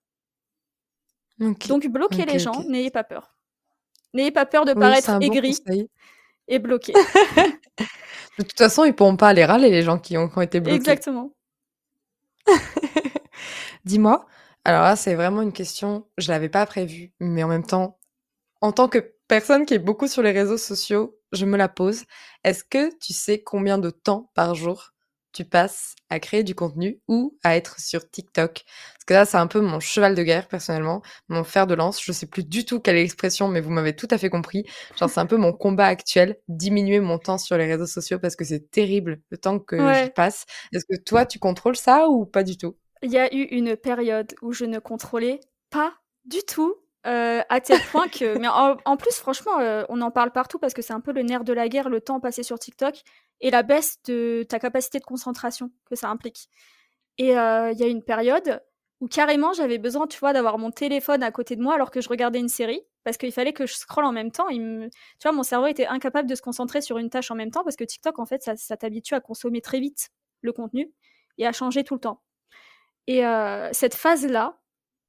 Donc, 1.39 1.87
bloquez 1.87 2.25
les 2.25 2.37
gens, 2.37 2.63
n'ayez 2.65 2.91
pas 2.91 3.03
peur. 3.03 3.35
N'ayez 4.13 4.31
pas 4.31 4.45
peur 4.45 4.65
de 4.65 4.73
paraître 4.73 5.09
aigri 5.21 5.57
et 6.47 6.59
bloqué. 6.59 6.93
De 7.79 8.43
toute 8.43 8.57
façon, 8.57 8.83
ils 8.83 8.93
pourront 8.93 9.17
pas 9.17 9.29
aller 9.29 9.45
râler, 9.45 9.69
les 9.69 9.83
gens 9.83 9.99
qui 9.99 10.17
ont, 10.17 10.29
été 10.41 10.59
bloqués. 10.59 10.75
Exactement. 10.75 11.33
Dis-moi, 13.85 14.25
alors 14.65 14.83
là, 14.83 14.95
c'est 14.95 15.15
vraiment 15.15 15.41
une 15.41 15.53
question, 15.53 16.07
je 16.17 16.31
l'avais 16.31 16.49
pas 16.49 16.65
prévue, 16.65 17.13
mais 17.19 17.43
en 17.43 17.47
même 17.47 17.65
temps, 17.65 17.99
en 18.61 18.71
tant 18.71 18.87
que 18.87 19.13
personne 19.27 19.65
qui 19.65 19.73
est 19.73 19.79
beaucoup 19.79 20.07
sur 20.07 20.21
les 20.21 20.31
réseaux 20.31 20.57
sociaux, 20.57 21.19
je 21.31 21.45
me 21.45 21.57
la 21.57 21.67
pose. 21.67 22.03
Est-ce 22.43 22.63
que 22.63 22.95
tu 22.99 23.13
sais 23.13 23.41
combien 23.41 23.77
de 23.77 23.89
temps 23.89 24.31
par 24.35 24.55
jour 24.55 24.92
tu 25.33 25.45
passes 25.45 25.95
à 26.09 26.19
créer 26.19 26.43
du 26.43 26.55
contenu 26.55 27.01
ou 27.07 27.37
à 27.43 27.55
être 27.57 27.79
sur 27.79 28.09
TikTok. 28.09 28.63
Parce 28.93 29.05
que 29.05 29.13
là, 29.13 29.25
c'est 29.25 29.37
un 29.37 29.47
peu 29.47 29.59
mon 29.59 29.79
cheval 29.79 30.15
de 30.15 30.23
guerre, 30.23 30.47
personnellement, 30.47 31.01
mon 31.27 31.43
fer 31.43 31.67
de 31.67 31.73
lance. 31.73 32.01
Je 32.01 32.11
sais 32.11 32.27
plus 32.27 32.43
du 32.43 32.65
tout 32.65 32.79
quelle 32.79 32.95
est 32.95 33.01
l'expression, 33.01 33.47
mais 33.47 33.59
vous 33.59 33.71
m'avez 33.71 33.95
tout 33.95 34.07
à 34.11 34.17
fait 34.17 34.29
compris. 34.29 34.65
Genre, 34.97 35.09
c'est 35.09 35.19
un 35.19 35.25
peu 35.25 35.37
mon 35.37 35.51
combat 35.51 35.87
actuel, 35.87 36.37
diminuer 36.47 36.99
mon 36.99 37.17
temps 37.17 37.37
sur 37.37 37.57
les 37.57 37.65
réseaux 37.65 37.87
sociaux 37.87 38.19
parce 38.19 38.35
que 38.35 38.45
c'est 38.45 38.71
terrible 38.71 39.19
le 39.29 39.37
temps 39.37 39.59
que 39.59 39.77
je 39.77 40.09
passe. 40.09 40.45
Est-ce 40.71 40.85
que 40.85 41.01
toi, 41.01 41.25
tu 41.25 41.39
contrôles 41.39 41.75
ça 41.75 42.07
ou 42.07 42.25
pas 42.25 42.43
du 42.43 42.57
tout? 42.57 42.77
Il 43.01 43.11
y 43.11 43.17
a 43.17 43.33
eu 43.33 43.41
une 43.43 43.75
période 43.75 44.33
où 44.41 44.53
je 44.53 44.65
ne 44.65 44.79
contrôlais 44.79 45.41
pas 45.69 45.93
du 46.25 46.39
tout 46.47 46.75
euh, 47.05 47.41
à 47.49 47.59
tel 47.59 47.79
point 47.91 48.07
que, 48.07 48.37
mais 48.37 48.47
en, 48.47 48.97
plus, 48.97 49.15
franchement, 49.15 49.59
euh, 49.59 49.83
on 49.89 49.99
en 50.01 50.11
parle 50.11 50.31
partout 50.31 50.57
parce 50.57 50.73
que 50.73 50.81
c'est 50.81 50.93
un 50.93 51.01
peu 51.01 51.11
le 51.11 51.21
nerf 51.21 51.43
de 51.43 51.51
la 51.51 51.67
guerre, 51.67 51.89
le 51.89 51.99
temps 51.99 52.19
passé 52.21 52.43
sur 52.43 52.57
TikTok 52.57 53.01
et 53.41 53.51
la 53.51 53.61
baisse 53.61 54.01
de 54.05 54.45
ta 54.47 54.57
capacité 54.57 54.99
de 54.99 55.03
concentration 55.03 55.69
que 55.85 55.95
ça 55.95 56.09
implique. 56.09 56.47
Et 57.17 57.37
euh, 57.37 57.71
il 57.71 57.79
y 57.79 57.83
a 57.83 57.87
une 57.87 58.03
période 58.03 58.63
où 59.01 59.07
carrément 59.07 59.51
j'avais 59.51 59.79
besoin, 59.79 60.07
tu 60.07 60.17
vois, 60.17 60.31
d'avoir 60.31 60.57
mon 60.57 60.71
téléphone 60.71 61.23
à 61.23 61.31
côté 61.31 61.57
de 61.57 61.61
moi 61.61 61.75
alors 61.75 61.91
que 61.91 61.99
je 61.99 62.07
regardais 62.07 62.39
une 62.39 62.47
série 62.47 62.81
parce 63.03 63.17
qu'il 63.17 63.33
fallait 63.33 63.51
que 63.51 63.65
je 63.65 63.73
scrolle 63.73 64.05
en 64.05 64.13
même 64.13 64.31
temps. 64.31 64.47
Tu 64.47 64.89
vois, 65.23 65.33
mon 65.33 65.43
cerveau 65.43 65.67
était 65.67 65.87
incapable 65.87 66.29
de 66.29 66.35
se 66.35 66.41
concentrer 66.41 66.79
sur 66.79 66.97
une 66.97 67.09
tâche 67.09 67.31
en 67.31 67.35
même 67.35 67.51
temps 67.51 67.65
parce 67.65 67.75
que 67.75 67.83
TikTok, 67.83 68.17
en 68.17 68.25
fait, 68.25 68.41
ça, 68.43 68.55
ça 68.55 68.77
t'habitue 68.77 69.13
à 69.13 69.19
consommer 69.19 69.59
très 69.59 69.81
vite 69.81 70.09
le 70.41 70.53
contenu 70.53 70.89
et 71.37 71.45
à 71.45 71.51
changer 71.51 71.83
tout 71.83 71.95
le 71.95 71.99
temps. 71.99 72.21
Et 73.07 73.23
cette 73.73 73.95
phase-là, 73.95 74.57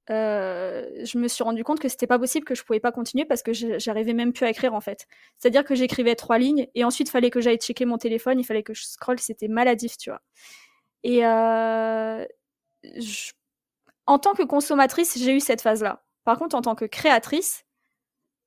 je 0.09 1.19
me 1.19 1.29
suis 1.29 1.45
rendu 1.45 1.65
compte 1.65 1.81
que 1.81 1.89
c'était 1.89 2.07
pas 2.07 2.19
possible, 2.19 2.45
que 2.45 2.55
je 2.55 2.63
pouvais 2.65 2.81
pas 2.81 2.93
continuer 2.93 3.25
parce 3.25 3.43
que 3.43 3.53
j'arrivais 3.53 4.13
même 4.13 4.33
plus 4.33 4.47
à 4.47 4.51
écrire 4.51 4.75
en 4.75 4.81
fait. 4.81 5.07
C'est-à-dire 5.39 5.65
que 5.65 5.75
j'écrivais 5.75 6.15
trois 6.15 6.39
lignes 6.39 6.69
et 6.75 6.85
ensuite 6.85 7.09
fallait 7.09 7.31
que 7.31 7.41
j'aille 7.41 7.59
checker 7.59 7.85
mon 7.85 7.99
téléphone, 7.99 8.39
il 8.39 8.45
fallait 8.45 8.63
que 8.63 8.75
je 8.75 8.85
scrolle, 8.85 9.19
c'était 9.19 9.49
maladif, 9.49 9.97
tu 9.97 10.11
vois. 10.11 10.21
Et 11.05 11.21
je... 12.97 13.33
en 14.07 14.19
tant 14.19 14.35
que 14.35 14.43
consommatrice, 14.43 15.19
j'ai 15.19 15.35
eu 15.35 15.41
cette 15.41 15.63
phase-là. 15.63 16.05
Par 16.25 16.39
contre, 16.39 16.57
en 16.57 16.63
tant 16.63 16.75
que 16.75 16.85
créatrice, 16.87 17.65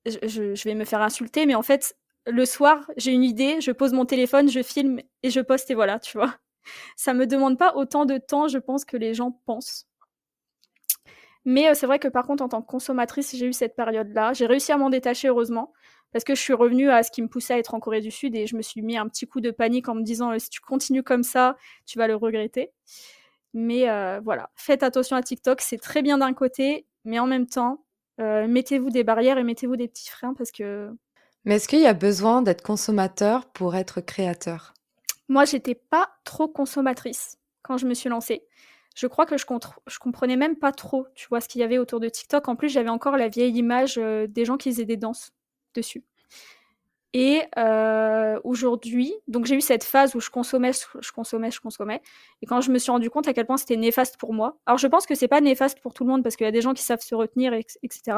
je, 0.06 0.56
je, 0.56 0.64
vais 0.64 0.76
me 0.76 0.86
faire 0.86 1.02
insulter, 1.02 1.46
mais 1.46 1.56
en 1.56 1.64
fait, 1.64 1.96
le 2.26 2.46
soir, 2.46 2.90
j'ai 2.98 3.12
une 3.12 3.24
idée, 3.24 3.62
je 3.62 3.72
pose 3.72 3.94
mon 3.94 4.06
téléphone, 4.06 4.50
je 4.50 4.62
filme 4.64 5.02
et 5.24 5.30
je 5.30 5.40
poste 5.40 5.70
et 5.72 5.76
voilà, 5.76 6.00
tu 6.00 6.18
vois. 6.18 6.36
Ça 6.96 7.14
me 7.14 7.26
demande 7.28 7.58
pas 7.58 7.76
autant 7.76 8.06
de 8.06 8.18
temps, 8.18 8.48
je 8.48 8.58
pense, 8.58 8.86
que 8.86 8.98
les 8.98 9.14
gens 9.14 9.32
pensent. 9.46 9.87
Mais 11.48 11.70
euh, 11.70 11.74
c'est 11.74 11.88
vrai 11.88 11.98
que 11.98 12.10
par 12.10 12.28
contre, 12.28 12.44
en 12.44 12.50
tant 12.50 12.62
que 12.62 12.68
consommatrice, 12.68 13.34
j'ai 13.34 13.46
eu 13.46 13.54
cette 13.54 13.74
période-là. 13.74 14.34
J'ai 14.34 14.46
réussi 14.46 14.74
à 14.74 14.78
m'en 14.78 14.90
détacher, 14.90 15.30
heureusement, 15.30 15.72
parce 16.12 16.26
que 16.26 16.36
je 16.36 16.42
suis 16.42 16.52
revenue 16.54 16.90
à 16.90 17.04
ce 17.04 17.10
qui 17.10 17.22
me 17.22 17.30
poussait 17.30 17.54
à 17.54 17.58
être 17.58 17.74
en 17.74 17.80
Corée 17.80 18.02
du 18.02 18.12
Sud 18.12 18.36
et 18.36 18.48
je 18.48 18.58
me 18.58 18.62
suis 18.62 18.82
mis 18.82 18.98
un 18.98 19.08
petit 19.08 19.26
coup 19.28 19.40
de 19.40 19.50
panique 19.50 19.88
en 19.88 19.96
me 19.96 20.02
disant 20.02 20.34
euh, 20.34 20.40
si 20.40 20.50
tu 20.50 20.60
continues 20.60 21.04
comme 21.04 21.24
ça, 21.24 21.56
tu 21.86 21.98
vas 21.98 22.08
le 22.08 22.18
regretter. 22.18 22.74
Mais 23.54 23.90
euh, 23.90 24.20
voilà, 24.22 24.50
faites 24.56 24.84
attention 24.84 25.16
à 25.16 25.24
TikTok, 25.24 25.62
c'est 25.62 25.78
très 25.78 26.02
bien 26.02 26.18
d'un 26.18 26.34
côté, 26.34 26.86
mais 27.06 27.18
en 27.18 27.28
même 27.28 27.48
temps, 27.48 27.86
mettez-vous 28.20 28.90
des 28.90 29.06
barrières 29.06 29.38
et 29.38 29.44
mettez-vous 29.44 29.78
des 29.78 29.88
petits 29.88 30.10
freins 30.10 30.34
parce 30.34 30.52
que. 30.52 30.92
Mais 31.46 31.56
est-ce 31.56 31.70
qu'il 31.70 31.80
y 31.80 31.88
a 31.88 31.94
besoin 31.94 32.42
d'être 32.42 32.62
consommateur 32.62 33.46
pour 33.46 33.74
être 33.76 34.02
créateur? 34.02 34.74
Moi, 35.30 35.46
j'étais 35.46 35.76
pas 35.76 36.10
trop 36.26 36.50
consommatrice 36.50 37.38
quand 37.62 37.78
je 37.78 37.86
me 37.86 37.94
suis 37.94 38.10
lancée 38.10 38.44
je 38.98 39.06
crois 39.06 39.28
que 39.28 39.38
je, 39.38 39.46
je 39.86 40.00
comprenais 40.00 40.38
même 40.38 40.56
pas 40.56 40.72
trop, 40.72 41.06
tu 41.14 41.28
vois, 41.28 41.40
ce 41.40 41.48
qu'il 41.48 41.62
y 41.62 41.64
avait 41.64 41.78
autour 41.78 42.00
de 42.00 42.10
TikTok. 42.10 42.48
En 42.48 42.56
plus, 42.56 42.68
j'avais 42.68 42.90
encore 42.90 43.16
la 43.16 43.28
vieille 43.28 43.56
image 43.56 44.00
euh, 44.00 44.26
des 44.26 44.44
gens 44.44 44.58
qui 44.58 44.72
faisaient 44.72 44.86
des 44.86 44.98
danses 44.98 45.34
dessus. 45.76 46.04
Et 47.14 47.44
euh, 47.58 48.40
aujourd'hui, 48.44 49.14
donc 49.28 49.46
j'ai 49.46 49.56
eu 49.56 49.62
cette 49.62 49.84
phase 49.84 50.16
où 50.16 50.20
je 50.20 50.32
consommais, 50.32 50.72
je 51.00 51.12
consommais, 51.12 51.52
je 51.52 51.62
consommais. 51.62 52.02
Et 52.42 52.48
quand 52.48 52.60
je 52.60 52.72
me 52.72 52.80
suis 52.80 52.90
rendu 52.90 53.12
compte 53.12 53.28
à 53.28 53.34
quel 53.34 53.46
point 53.46 53.58
c'était 53.58 53.78
néfaste 53.78 54.18
pour 54.18 54.34
moi. 54.34 54.58
Alors 54.66 54.80
je 54.80 54.88
pense 54.88 55.06
que 55.06 55.14
c'est 55.14 55.28
pas 55.28 55.42
néfaste 55.42 55.80
pour 55.80 55.94
tout 55.94 56.04
le 56.04 56.10
monde 56.10 56.24
parce 56.24 56.36
qu'il 56.36 56.46
y 56.46 56.48
a 56.48 56.52
des 56.52 56.62
gens 56.62 56.74
qui 56.74 56.84
savent 56.84 57.02
se 57.02 57.14
retenir, 57.14 57.54
etc. 57.54 58.18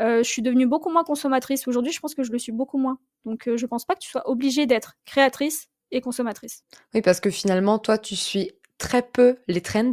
Euh, 0.00 0.18
je 0.18 0.28
suis 0.28 0.40
devenue 0.42 0.66
beaucoup 0.66 0.90
moins 0.90 1.04
consommatrice. 1.04 1.66
Aujourd'hui, 1.66 1.92
je 1.92 2.00
pense 2.00 2.14
que 2.14 2.22
je 2.22 2.30
le 2.30 2.38
suis 2.38 2.52
beaucoup 2.52 2.78
moins. 2.78 2.98
Donc 3.24 3.48
je 3.54 3.66
pense 3.66 3.84
pas 3.84 3.94
que 3.94 4.00
tu 4.00 4.08
sois 4.08 4.28
obligée 4.30 4.66
d'être 4.66 4.94
créatrice 5.04 5.68
et 5.90 6.00
consommatrice. 6.00 6.64
Oui, 6.94 7.02
parce 7.02 7.20
que 7.20 7.30
finalement, 7.30 7.78
toi, 7.78 7.98
tu 7.98 8.16
suis 8.16 8.52
très 8.84 9.02
peu 9.02 9.38
les 9.48 9.62
trends. 9.62 9.92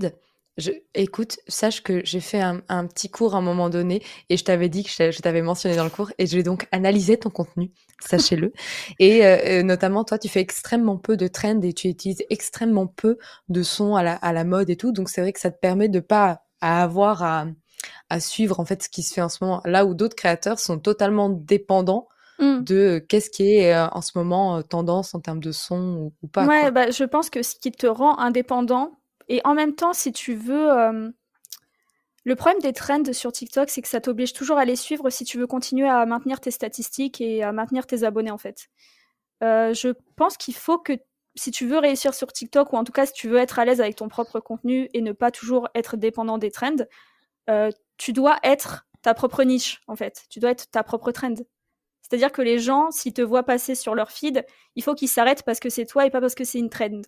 Je, 0.58 0.71
écoute, 0.95 1.38
sache 1.47 1.82
que 1.82 2.01
j'ai 2.04 2.19
fait 2.19 2.41
un, 2.41 2.60
petit 2.88 3.10
cours 3.10 3.36
à 3.36 3.38
un 3.38 3.41
moment 3.41 3.69
donné 3.69 4.04
et 4.30 4.36
je 4.36 4.43
t'avais 4.43 4.67
dit 4.67 4.84
que 4.84 4.89
je, 4.89 5.21
t'avais 5.21 5.41
mentionné 5.41 5.77
dans 5.77 5.86
le 5.86 5.89
cours 5.89 6.12
et 6.17 6.27
je 6.27 6.36
vais 6.36 6.43
donc 6.43 6.67
analyser 6.73 7.17
ton 7.17 7.30
contenu, 7.30 7.71
sachez-le. 8.01 8.51
et 8.99 9.25
euh, 9.25 9.38
euh, 9.45 9.63
notamment, 9.63 10.04
toi, 10.04 10.19
tu 10.19 10.27
fais 10.27 10.41
extrêmement 10.41 10.97
peu 10.97 11.15
de 11.15 11.27
trends 11.27 11.62
et 11.62 11.71
tu 11.71 11.88
utilises 11.88 12.21
extrêmement 12.30 12.86
peu 12.86 13.17
de 13.47 13.63
sons 13.63 13.95
à 13.95 14.04
la, 14.04 14.15
à 14.15 14.34
la 14.34 14.43
mode 14.43 14.69
et 14.69 14.75
tout. 14.75 14.91
Donc, 14.91 15.08
c'est 15.08 15.21
vrai 15.21 15.32
que 15.32 15.39
ça 15.39 15.51
te 15.51 15.60
permet 15.60 15.88
de 15.88 16.01
pas 16.01 16.43
avoir 16.60 17.23
à, 17.23 17.47
à 18.10 18.19
suivre 18.19 18.60
en 18.60 18.65
fait 18.65 18.84
ce 18.84 18.89
qui 18.89 19.04
se 19.04 19.13
fait 19.13 19.21
en 19.21 19.30
ce 19.30 19.38
moment. 19.41 19.62
Là 19.63 19.86
où 19.86 19.93
d'autres 19.93 20.17
créateurs 20.17 20.60
sont 20.60 20.80
totalement 20.80 21.30
dépendants 21.30 22.10
Mmh. 22.41 22.63
de 22.63 23.06
qu'est-ce 23.08 23.30
qui 23.30 23.56
est 23.56 23.77
en 23.77 24.01
ce 24.01 24.17
moment 24.17 24.63
tendance 24.63 25.13
en 25.13 25.19
termes 25.19 25.39
de 25.39 25.51
son 25.51 26.12
ou, 26.23 26.27
pas. 26.27 26.47
Ouais, 26.47 26.71
bah, 26.71 26.89
je 26.89 27.04
pense 27.04 27.30
que 27.30 27.43
ce 27.43 27.56
qui 27.56 27.71
te 27.71 27.86
rend 27.86 28.17
indépendant, 28.17 28.99
et 29.30 29.41
en 29.45 29.54
même 29.54 29.75
temps, 29.75 29.93
si 29.93 30.12
tu 30.12 30.34
veux. 30.34 31.13
Le 32.23 32.36
problème 32.36 32.62
des 32.62 32.73
trends 32.73 33.13
sur 33.13 33.32
TikTok, 33.32 33.69
c'est 33.69 33.82
que 33.82 33.88
ça 33.88 33.99
t'oblige 33.99 34.34
toujours 34.34 34.60
à 34.60 34.65
les 34.65 34.75
suivre 34.75 35.10
si 35.10 35.23
tu 35.23 35.39
veux 35.39 35.47
continuer 35.47 35.89
à 35.89 36.06
maintenir 36.06 36.39
tes 36.39 36.51
statistiques 36.51 37.19
et 37.19 37.41
à 37.41 37.51
maintenir 37.51 37.88
tes 37.88 38.04
abonnés, 38.04 38.32
en 38.32 38.38
fait. 38.38 38.69
je 39.41 39.93
pense 40.15 40.38
qu'il 40.38 40.56
faut 40.56 40.77
que 40.77 40.93
si 41.36 41.51
tu 41.51 41.65
veux 41.65 41.80
réussir 41.80 42.13
sur 42.13 42.32
TikTok, 42.32 42.73
ou 42.73 42.75
en 42.75 42.84
tout 42.84 42.91
cas 42.91 43.06
si 43.06 43.13
tu 43.13 43.27
veux 43.30 43.38
être 43.38 43.58
à 43.58 43.65
l'aise 43.65 43.82
avec 43.82 43.95
ton 43.95 44.08
propre 44.08 44.39
contenu 44.39 44.89
et 44.93 45.01
ne 45.01 45.13
pas 45.13 45.32
toujours 45.32 45.69
être 45.73 45.97
dépendant 45.97 46.38
des 46.38 46.51
trends, 46.51 46.86
tu 47.97 48.13
dois 48.13 48.38
être 48.43 48.88
ta 49.01 49.13
propre 49.13 49.43
niche, 49.43 49.82
en 49.88 49.95
fait. 49.95 50.25
Tu 50.30 50.39
dois 50.39 50.51
être 50.51 50.69
ta 50.69 50.84
propre 50.84 51.12
trend. 51.12 51.36
C'est-à-dire 52.12 52.34
que 52.34 52.41
les 52.41 52.60
gens, 52.60 52.91
s'ils 52.91 53.13
te 53.13 53.21
voient 53.21 53.43
passer 53.43 53.74
sur 53.74 53.95
leur 53.95 54.12
feed, 54.12 54.45
il 54.76 54.84
faut 54.84 54.95
qu'ils 54.95 55.08
s'arrêtent 55.08 55.43
parce 55.43 55.62
que 55.62 55.69
c'est 55.69 55.86
toi 55.86 56.06
et 56.06 56.10
pas 56.10 56.19
parce 56.19 56.36
que 56.36 56.43
c'est 56.43 56.60
une 56.60 56.69
trend. 56.69 57.04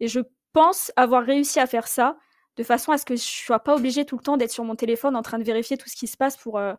Et 0.00 0.08
je 0.08 0.18
pense 0.52 0.90
avoir 0.96 1.22
réussi 1.22 1.60
à 1.60 1.68
faire 1.68 1.86
ça 1.86 2.16
de 2.56 2.64
façon 2.64 2.90
à 2.90 2.98
ce 2.98 3.04
que 3.04 3.14
je 3.14 3.22
sois 3.22 3.60
pas 3.60 3.76
obligée 3.76 4.04
tout 4.04 4.16
le 4.16 4.24
temps 4.24 4.36
d'être 4.36 4.50
sur 4.50 4.64
mon 4.64 4.74
téléphone 4.74 5.14
en 5.14 5.22
train 5.22 5.38
de 5.38 5.44
vérifier 5.44 5.76
tout 5.76 5.88
ce 5.88 5.94
qui 5.94 6.08
se 6.08 6.16
passe 6.16 6.36
pour, 6.36 6.58
euh, 6.58 6.74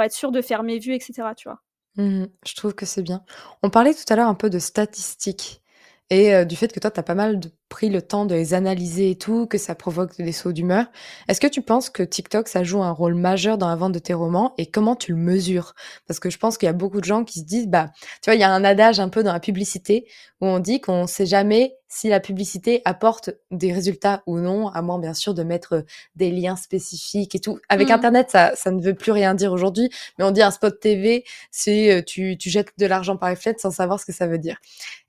être 0.00 0.12
sûr 0.12 0.32
de 0.32 0.42
faire 0.42 0.64
mes 0.64 0.80
vues, 0.80 0.92
etc. 0.92 1.22
Tu 1.36 1.48
vois. 1.48 1.62
Mmh 1.94 2.24
je 2.44 2.54
trouve 2.56 2.74
que 2.74 2.84
c'est 2.84 3.02
bien. 3.02 3.22
On 3.62 3.70
parlait 3.70 3.94
tout 3.94 4.12
à 4.12 4.16
l'heure 4.16 4.26
un 4.26 4.34
peu 4.34 4.50
de 4.50 4.58
statistiques 4.58 5.62
et 6.10 6.34
euh, 6.34 6.44
du 6.44 6.56
fait 6.56 6.72
que 6.72 6.80
toi, 6.80 6.90
tu 6.90 6.98
as 6.98 7.04
pas 7.04 7.14
mal 7.14 7.38
pris 7.68 7.90
le 7.90 8.02
temps 8.02 8.24
de 8.24 8.34
les 8.34 8.54
analyser 8.54 9.10
et 9.10 9.16
tout, 9.16 9.46
que 9.46 9.58
ça 9.58 9.74
provoque 9.74 10.16
des 10.16 10.32
sauts 10.32 10.52
d'humeur. 10.52 10.86
Est-ce 11.28 11.40
que 11.40 11.46
tu 11.46 11.62
penses 11.62 11.90
que 11.90 12.02
TikTok, 12.02 12.48
ça 12.48 12.64
joue 12.64 12.82
un 12.82 12.90
rôle 12.90 13.14
majeur 13.14 13.58
dans 13.58 13.68
la 13.68 13.76
vente 13.76 13.92
de 13.92 13.98
tes 13.98 14.14
romans 14.14 14.54
et 14.58 14.66
comment 14.66 14.96
tu 14.96 15.12
le 15.12 15.18
mesures? 15.18 15.74
Parce 16.06 16.20
que 16.20 16.30
je 16.30 16.38
pense 16.38 16.56
qu'il 16.58 16.66
y 16.66 16.70
a 16.70 16.74
beaucoup 16.74 17.00
de 17.00 17.06
gens 17.06 17.24
qui 17.24 17.40
se 17.40 17.44
disent, 17.44 17.68
bah, 17.68 17.90
tu 18.22 18.30
vois, 18.30 18.34
il 18.34 18.40
y 18.40 18.44
a 18.44 18.50
un 18.50 18.64
adage 18.64 19.00
un 19.00 19.08
peu 19.08 19.22
dans 19.22 19.32
la 19.32 19.40
publicité 19.40 20.06
où 20.40 20.46
on 20.46 20.58
dit 20.60 20.80
qu'on 20.80 21.06
sait 21.06 21.26
jamais 21.26 21.74
si 21.88 22.08
la 22.08 22.20
publicité 22.20 22.82
apporte 22.84 23.30
des 23.50 23.72
résultats 23.72 24.22
ou 24.26 24.38
non, 24.38 24.68
à 24.68 24.82
moins 24.82 24.98
bien 24.98 25.14
sûr 25.14 25.32
de 25.32 25.42
mettre 25.42 25.84
des 26.16 26.30
liens 26.30 26.56
spécifiques 26.56 27.34
et 27.34 27.40
tout. 27.40 27.58
Avec 27.68 27.88
mmh. 27.88 27.92
Internet, 27.92 28.30
ça, 28.30 28.52
ça 28.54 28.70
ne 28.70 28.80
veut 28.80 28.94
plus 28.94 29.10
rien 29.10 29.34
dire 29.34 29.52
aujourd'hui, 29.52 29.88
mais 30.18 30.24
on 30.24 30.30
dit 30.30 30.42
un 30.42 30.50
spot 30.50 30.78
TV, 30.78 31.24
c'est 31.50 31.92
euh, 31.92 32.02
tu, 32.02 32.36
tu 32.36 32.50
jettes 32.50 32.68
de 32.76 32.86
l'argent 32.86 33.16
par 33.16 33.30
les 33.30 33.36
fenêtres 33.36 33.60
sans 33.60 33.70
savoir 33.70 33.98
ce 33.98 34.06
que 34.06 34.12
ça 34.12 34.26
veut 34.26 34.38
dire. 34.38 34.58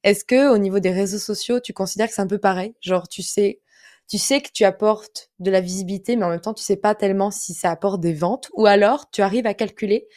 Est-ce 0.04 0.24
que 0.24 0.54
au 0.54 0.58
niveau 0.58 0.80
des 0.80 0.92
réseaux 0.92 1.20
sociaux, 1.20 1.60
tu 1.60 1.74
considères 1.74 2.08
que 2.08 2.14
c'est 2.14 2.22
un 2.22 2.28
peu 2.28 2.38
pareil 2.50 2.74
Genre, 2.82 3.08
tu 3.08 3.22
sais, 3.22 3.62
tu 4.08 4.18
sais 4.18 4.42
que 4.42 4.50
tu 4.52 4.66
apportes 4.66 5.30
de 5.38 5.52
la 5.52 5.62
visibilité, 5.62 6.16
mais 6.16 6.26
en 6.26 6.30
même 6.30 6.42
temps, 6.42 6.56
tu 6.56 6.64
sais 6.64 6.78
pas 6.78 6.96
tellement 6.96 7.30
si 7.30 7.54
ça 7.54 7.70
apporte 7.70 8.02
des 8.02 8.14
ventes, 8.14 8.50
ou 8.54 8.66
alors 8.66 9.12
tu 9.12 9.22
arrives 9.22 9.46
à 9.46 9.54
calculer 9.54 10.08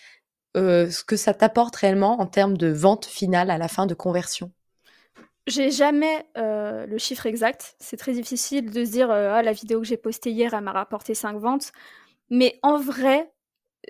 euh, 0.57 0.91
ce 0.91 1.05
que 1.05 1.17
ça 1.17 1.35
t'apporte 1.35 1.77
réellement 1.77 2.21
en 2.21 2.27
termes 2.27 2.57
de 2.57 2.69
vente 2.69 3.05
finale 3.05 3.51
à 3.51 3.59
la 3.59 3.69
fin 3.69 3.85
de 3.85 3.93
conversion. 3.93 4.51
J'ai 5.47 5.71
jamais 5.71 6.25
euh, 6.39 6.87
le 6.87 6.97
chiffre 6.99 7.27
exact. 7.27 7.75
C'est 7.81 7.99
très 7.99 8.13
difficile 8.13 8.71
de 8.71 8.85
se 8.85 8.91
dire 8.93 9.11
euh, 9.11 9.33
ah 9.35 9.43
la 9.43 9.53
vidéo 9.53 9.81
que 9.81 9.87
j'ai 9.87 9.97
postée 9.97 10.31
hier 10.31 10.55
elle 10.55 10.63
m'a 10.63 10.73
rapporté 10.73 11.15
5 11.15 11.37
ventes. 11.39 11.73
Mais 12.31 12.59
en 12.63 12.79
vrai, 12.79 13.31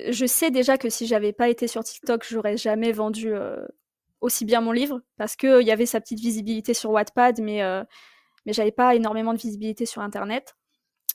je 0.09 0.27
sais 0.27 0.51
déjà 0.51 0.79
que 0.79 0.89
si 0.89 1.07
j'avais 1.07 1.33
pas 1.33 1.49
été 1.49 1.69
sur 1.69 1.85
TikTok, 1.85 2.25
j'aurais 2.29 2.57
jamais 2.57 2.91
vendu 2.91 3.35
aussi 4.21 4.45
bien 4.45 4.61
mon 4.61 4.73
livre 4.73 5.01
parce 5.17 5.37
que 5.37 5.61
il 5.61 5.67
y 5.67 5.71
avait 5.71 5.87
sa 5.87 6.01
petite 6.01 6.21
visibilité 6.21 6.75
sur 6.75 6.91
Wattpad, 6.91 7.41
mais 7.41 7.63
mais 8.47 8.53
j'avais 8.53 8.73
pas 8.73 8.95
énormément 8.95 9.33
de 9.33 9.39
visibilité 9.39 9.87
sur 9.87 10.03
Internet. 10.03 10.57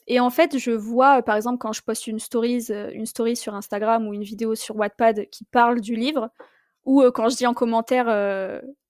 Et 0.06 0.20
en 0.20 0.30
fait, 0.30 0.58
je 0.58 0.70
vois, 0.70 1.22
par 1.22 1.36
exemple, 1.36 1.58
quand 1.58 1.72
je 1.72 1.82
poste 1.82 2.06
une 2.06 2.18
story, 2.18 2.66
une 2.92 3.06
story 3.06 3.36
sur 3.36 3.54
Instagram 3.54 4.06
ou 4.08 4.14
une 4.14 4.22
vidéo 4.22 4.54
sur 4.54 4.76
Wattpad 4.76 5.28
qui 5.30 5.44
parle 5.44 5.80
du 5.80 5.96
livre, 5.96 6.30
ou 6.86 7.02
quand 7.12 7.28
je 7.28 7.36
dis 7.36 7.46
en 7.46 7.54
commentaire 7.54 8.08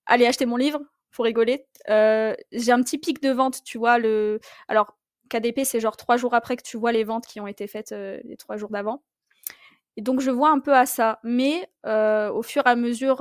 allez 0.09 0.27
acheter 0.27 0.46
mon 0.46 0.57
livre, 0.57 0.81
faut 1.11 1.22
rigoler. 1.22 1.66
Euh, 1.88 2.35
j'ai 2.51 2.72
un 2.72 2.83
petit 2.83 2.98
pic 2.98 3.22
de 3.22 3.31
vente, 3.31 3.62
tu 3.64 3.79
vois. 3.79 3.98
Le... 3.98 4.40
Alors, 4.66 4.96
KDP, 5.31 5.61
c'est 5.64 5.81
genre 5.81 5.96
trois 5.96 6.16
jours 6.16 6.35
après 6.35 6.57
que 6.57 6.62
tu 6.62 6.77
vois 6.77 6.92
les 6.92 7.05
ventes 7.05 7.27
qui 7.27 7.40
ont 7.40 7.46
été 7.46 7.66
faites 7.66 7.92
euh, 7.92 8.18
les 8.24 8.37
trois 8.37 8.57
jours 8.57 8.70
d'avant. 8.70 9.03
Et 9.99 10.01
donc, 10.01 10.21
je 10.21 10.31
vois 10.31 10.51
un 10.51 10.61
peu 10.61 10.75
à 10.75 10.87
ça. 10.87 11.19
Mais 11.25 11.69
euh, 11.85 12.31
au 12.31 12.43
fur 12.43 12.63
et 12.65 12.71
à 12.71 12.77
mesure, 12.77 13.17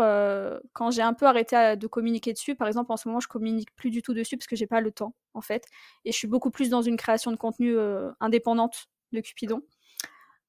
quand 0.74 0.92
j'ai 0.92 1.02
un 1.02 1.14
peu 1.14 1.26
arrêté 1.26 1.76
de 1.76 1.88
communiquer 1.88 2.34
dessus, 2.34 2.56
par 2.56 2.68
exemple, 2.68 2.92
en 2.92 2.98
ce 2.98 3.08
moment, 3.08 3.20
je 3.20 3.28
communique 3.28 3.76
plus 3.76 3.90
du 3.90 4.02
tout 4.02 4.14
dessus 4.14 4.38
parce 4.38 4.48
que 4.48 4.56
j'ai 4.56 4.68
pas 4.68 4.80
le 4.80 4.92
temps, 4.92 5.14
en 5.34 5.42
fait. 5.42 5.66
Et 6.06 6.12
je 6.12 6.18
suis 6.18 6.28
beaucoup 6.28 6.52
plus 6.52 6.70
dans 6.70 6.82
une 6.82 6.96
création 6.96 7.32
de 7.32 7.36
contenu 7.36 7.76
indépendante 8.20 8.88
de 9.12 9.22
Cupidon. 9.22 9.62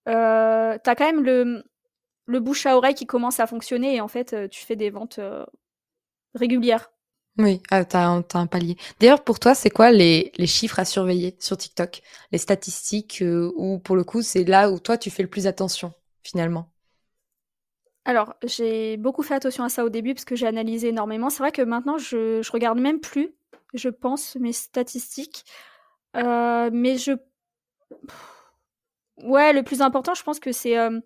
T'as 0.05 0.79
quand 0.79 1.07
même 1.07 1.25
le, 1.25 1.64
le 2.27 2.41
bouche 2.41 2.67
à 2.67 2.77
oreille 2.77 2.95
qui 2.95 3.07
commence 3.07 3.41
à 3.41 3.47
fonctionner 3.47 3.97
et 3.97 4.01
en 4.01 4.09
fait, 4.09 4.51
tu 4.51 4.64
fais 4.64 4.77
des 4.77 4.91
ventes 4.91 5.21
régulières 6.35 6.91
oui, 7.38 7.62
ah, 7.71 7.85
tu 7.85 7.97
as, 7.97 8.09
un 8.09 8.47
palier. 8.47 8.77
D'ailleurs, 8.99 9.23
pour 9.23 9.38
toi, 9.38 9.55
c'est 9.55 9.71
quoi 9.71 9.93
les, 9.93 10.33
les, 10.37 10.47
chiffres 10.49 10.81
à 10.81 10.85
surveiller 10.85 11.37
sur 11.38 11.57
TikTok? 11.57 12.03
Les 12.33 12.38
statistiques 12.38 13.23
euh, 13.23 13.53
ou 13.55 13.79
pour 13.79 13.95
le 13.95 14.03
coup, 14.03 14.23
c'est 14.23 14.43
là 14.43 14.73
où 14.73 14.81
toi, 14.81 14.99
tu 14.99 15.09
fais 15.09 15.23
le 15.23 15.29
plus 15.29 15.47
attention, 15.47 15.93
finalement 16.29 16.71
Alors, 18.05 18.35
j'ai 18.45 18.97
beaucoup 18.97 19.23
fait 19.23 19.35
attention 19.35 19.64
à 19.64 19.69
ça 19.69 19.85
au 19.85 19.88
début 19.91 20.14
parce 20.14 20.25
que 20.25 20.37
j'ai 20.37 20.47
analysé 20.47 20.88
énormément. 20.88 21.31
C'est 21.31 21.43
vrai 21.43 21.53
que 21.53 21.62
maintenant, 21.62 21.99
je, 21.99 22.43
je 22.43 22.53
regarde 22.53 22.79
même 22.79 23.01
plus, 23.01 23.35
je 23.75 23.88
pense, 23.88 24.37
mes 24.37 24.53
statistiques. 24.53 25.45
Euh, 26.17 26.71
mais 26.73 26.97
je... 26.97 27.12
Ouais, 29.23 29.53
le 29.53 29.62
plus 29.62 29.83
important, 29.83 30.14
je 30.14 30.23
pense 30.23 30.38
que 30.38 30.53
c'est 30.53 30.79
euh, 30.79 31.01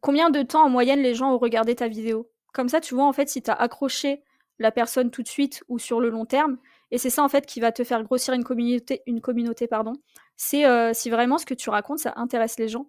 combien 0.00 0.30
de 0.30 0.42
temps 0.42 0.64
en 0.64 0.68
moyenne 0.70 1.00
les 1.00 1.14
gens 1.14 1.32
ont 1.32 1.38
regardé 1.38 1.74
ta 1.74 1.88
vidéo? 1.88 2.30
Comme 2.52 2.68
ça, 2.68 2.80
tu 2.80 2.94
vois, 2.94 3.06
en 3.06 3.12
fait, 3.12 3.28
si 3.28 3.42
tu 3.42 3.50
as 3.50 3.54
accroché 3.54 4.22
la 4.58 4.72
personne 4.72 5.10
tout 5.10 5.22
de 5.22 5.28
suite 5.28 5.62
ou 5.68 5.78
sur 5.78 6.00
le 6.00 6.10
long 6.10 6.26
terme. 6.26 6.58
Et 6.90 6.98
c'est 6.98 7.10
ça 7.10 7.22
en 7.22 7.28
fait 7.28 7.46
qui 7.46 7.60
va 7.60 7.72
te 7.72 7.84
faire 7.84 8.02
grossir 8.04 8.34
une 8.34 8.44
communauté, 8.44 9.02
une 9.06 9.20
communauté 9.20 9.66
pardon. 9.66 9.92
C'est 10.36 10.66
euh, 10.66 10.92
si 10.94 11.10
vraiment 11.10 11.38
ce 11.38 11.46
que 11.46 11.54
tu 11.54 11.70
racontes 11.70 11.98
ça 11.98 12.14
intéresse 12.16 12.58
les 12.58 12.68
gens. 12.68 12.88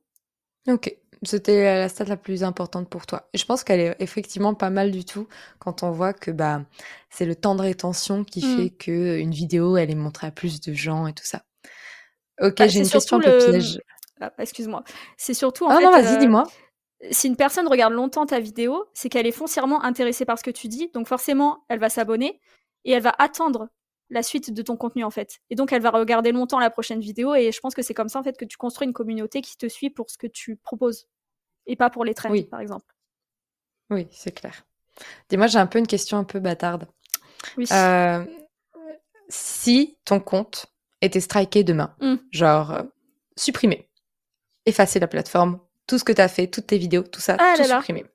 Ok, 0.68 0.98
c'était 1.24 1.64
la 1.64 1.90
stat 1.90 2.06
la 2.06 2.18
plus 2.18 2.44
importante 2.44 2.90
pour 2.90 3.06
toi. 3.06 3.30
Et 3.34 3.38
je 3.38 3.46
pense 3.46 3.64
qu'elle 3.64 3.80
est 3.80 3.96
effectivement 4.00 4.54
pas 4.54 4.70
mal 4.70 4.92
du 4.92 5.06
tout 5.06 5.28
quand 5.60 5.84
on 5.84 5.92
voit 5.92 6.14
que 6.14 6.32
bah 6.32 6.62
c'est 7.10 7.26
le 7.26 7.36
temps 7.36 7.56
de 7.56 7.62
rétention 7.62 8.24
qui 8.24 8.46
mmh. 8.46 8.58
fait 8.58 8.70
que 8.70 9.18
une 9.18 9.32
vidéo 9.32 9.78
elle 9.78 9.90
est 9.90 9.96
montrée 9.96 10.28
à 10.28 10.32
plus 10.32 10.62
de 10.62 10.74
gens 10.74 11.08
et 11.08 11.14
tout 11.14 11.26
ça. 11.26 11.44
Ok, 12.40 12.58
bah, 12.58 12.68
j'ai 12.68 12.80
une 12.80 12.90
question 12.90 13.18
un 13.18 13.22
peu 13.22 13.38
piège. 13.38 13.80
Ah, 14.20 14.32
excuse-moi. 14.40 14.84
C'est 15.18 15.34
surtout 15.34 15.66
en 15.66 15.70
ah 15.70 15.80
non, 15.80 15.92
vas-y, 15.92 16.16
euh, 16.16 16.20
dis-moi. 16.20 16.44
Si 17.12 17.28
une 17.28 17.36
personne 17.36 17.68
regarde 17.68 17.94
longtemps 17.94 18.26
ta 18.26 18.40
vidéo, 18.40 18.86
c'est 18.94 19.10
qu'elle 19.10 19.28
est 19.28 19.32
foncièrement 19.32 19.84
intéressée 19.84 20.26
par 20.26 20.40
ce 20.40 20.44
que 20.44 20.52
tu 20.52 20.68
dis, 20.68 20.90
donc 20.94 21.08
forcément, 21.08 21.64
elle 21.70 21.80
va 21.80 21.90
s'abonner 21.90 22.40
et 22.86 22.92
elle 22.92 23.04
va 23.04 23.14
attendre 23.20 23.70
la 24.10 24.24
suite 24.24 24.54
de 24.54 24.62
ton 24.62 24.78
contenu 24.78 25.04
en 25.04 25.10
fait. 25.10 25.40
Et 25.50 25.56
donc 25.56 25.72
elle 25.72 25.82
va 25.82 25.92
regarder 25.92 26.32
longtemps 26.32 26.60
la 26.60 26.70
prochaine 26.70 27.00
vidéo 27.00 27.36
et 27.36 27.52
je 27.52 27.60
pense 27.60 27.76
que 27.76 27.82
c'est 27.82 27.94
comme 27.94 28.10
ça 28.10 28.20
en 28.20 28.24
fait 28.24 28.38
que 28.38 28.46
tu 28.46 28.58
construis 28.58 28.88
une 28.88 28.94
communauté 28.94 29.42
qui 29.42 29.58
te 29.58 29.68
suit 29.68 29.90
pour 29.90 30.10
ce 30.10 30.18
que 30.18 30.28
tu 30.28 30.56
proposes 30.56 31.08
et 31.66 31.76
pas 31.76 31.90
pour 31.90 32.06
les 32.06 32.14
trends 32.14 32.34
par 32.50 32.62
exemple. 32.62 32.94
Oui, 33.90 34.08
c'est 34.12 34.32
clair. 34.32 34.66
Dis-moi, 35.30 35.48
j'ai 35.48 35.60
un 35.60 35.68
peu 35.68 35.80
une 35.80 35.88
question 35.88 36.18
un 36.18 36.24
peu 36.24 36.40
bâtarde. 36.40 36.88
Oui. 37.58 37.66
Euh, 37.72 38.26
si 39.30 39.98
ton 40.06 40.20
compte 40.20 40.68
était 41.02 41.20
striké 41.20 41.64
demain, 41.64 41.96
mmh. 42.02 42.16
genre 42.32 42.72
euh, 42.72 42.84
supprimé, 43.36 43.90
effacer 44.66 45.00
la 45.00 45.08
plateforme, 45.08 45.60
tout 45.86 45.98
ce 45.98 46.04
que 46.04 46.12
tu 46.12 46.22
as 46.22 46.28
fait, 46.28 46.48
toutes 46.48 46.68
tes 46.68 46.78
vidéos, 46.78 47.04
tout 47.04 47.22
ça, 47.22 47.38
ah 47.40 47.54
tout 47.56 47.64
supprimé 47.64 48.06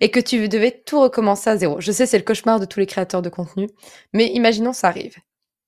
et 0.00 0.10
que 0.10 0.20
tu 0.20 0.48
devais 0.48 0.70
tout 0.70 1.00
recommencer 1.00 1.50
à 1.50 1.56
zéro. 1.56 1.80
Je 1.80 1.92
sais, 1.92 2.06
c'est 2.06 2.18
le 2.18 2.24
cauchemar 2.24 2.60
de 2.60 2.64
tous 2.64 2.80
les 2.80 2.86
créateurs 2.86 3.22
de 3.22 3.28
contenu, 3.28 3.68
mais 4.12 4.26
imaginons 4.28 4.72
ça 4.72 4.88
arrive. 4.88 5.16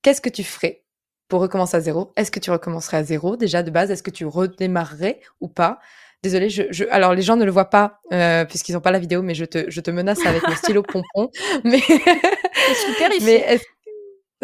Qu'est-ce 0.02 0.20
que 0.20 0.28
tu 0.28 0.44
ferais 0.44 0.82
pour 1.28 1.40
recommencer 1.40 1.76
à 1.76 1.80
zéro? 1.80 2.12
Est-ce 2.16 2.30
que 2.30 2.40
tu 2.40 2.50
recommencerais 2.50 2.98
à 2.98 3.04
zéro 3.04 3.36
déjà 3.36 3.62
de 3.62 3.70
base? 3.70 3.90
Est-ce 3.90 4.02
que 4.02 4.10
tu 4.10 4.24
redémarrerais 4.24 5.20
ou 5.40 5.48
pas? 5.48 5.78
Désolée, 6.22 6.50
je, 6.50 6.84
alors 6.90 7.14
les 7.14 7.22
gens 7.22 7.36
ne 7.36 7.44
le 7.44 7.50
voient 7.50 7.70
pas 7.70 8.00
euh, 8.12 8.44
puisqu'ils 8.44 8.74
n'ont 8.74 8.80
pas 8.80 8.92
la 8.92 9.00
vidéo, 9.00 9.22
mais 9.22 9.34
je 9.34 9.44
te, 9.44 9.68
je 9.68 9.80
te 9.80 9.90
menace 9.90 10.24
avec 10.24 10.46
mon 10.46 10.54
stylo 10.54 10.82
pompon. 10.88 11.30
Mais, 11.64 11.80
je 11.80 12.74
suis 12.74 12.94
terrifiée. 12.96 13.58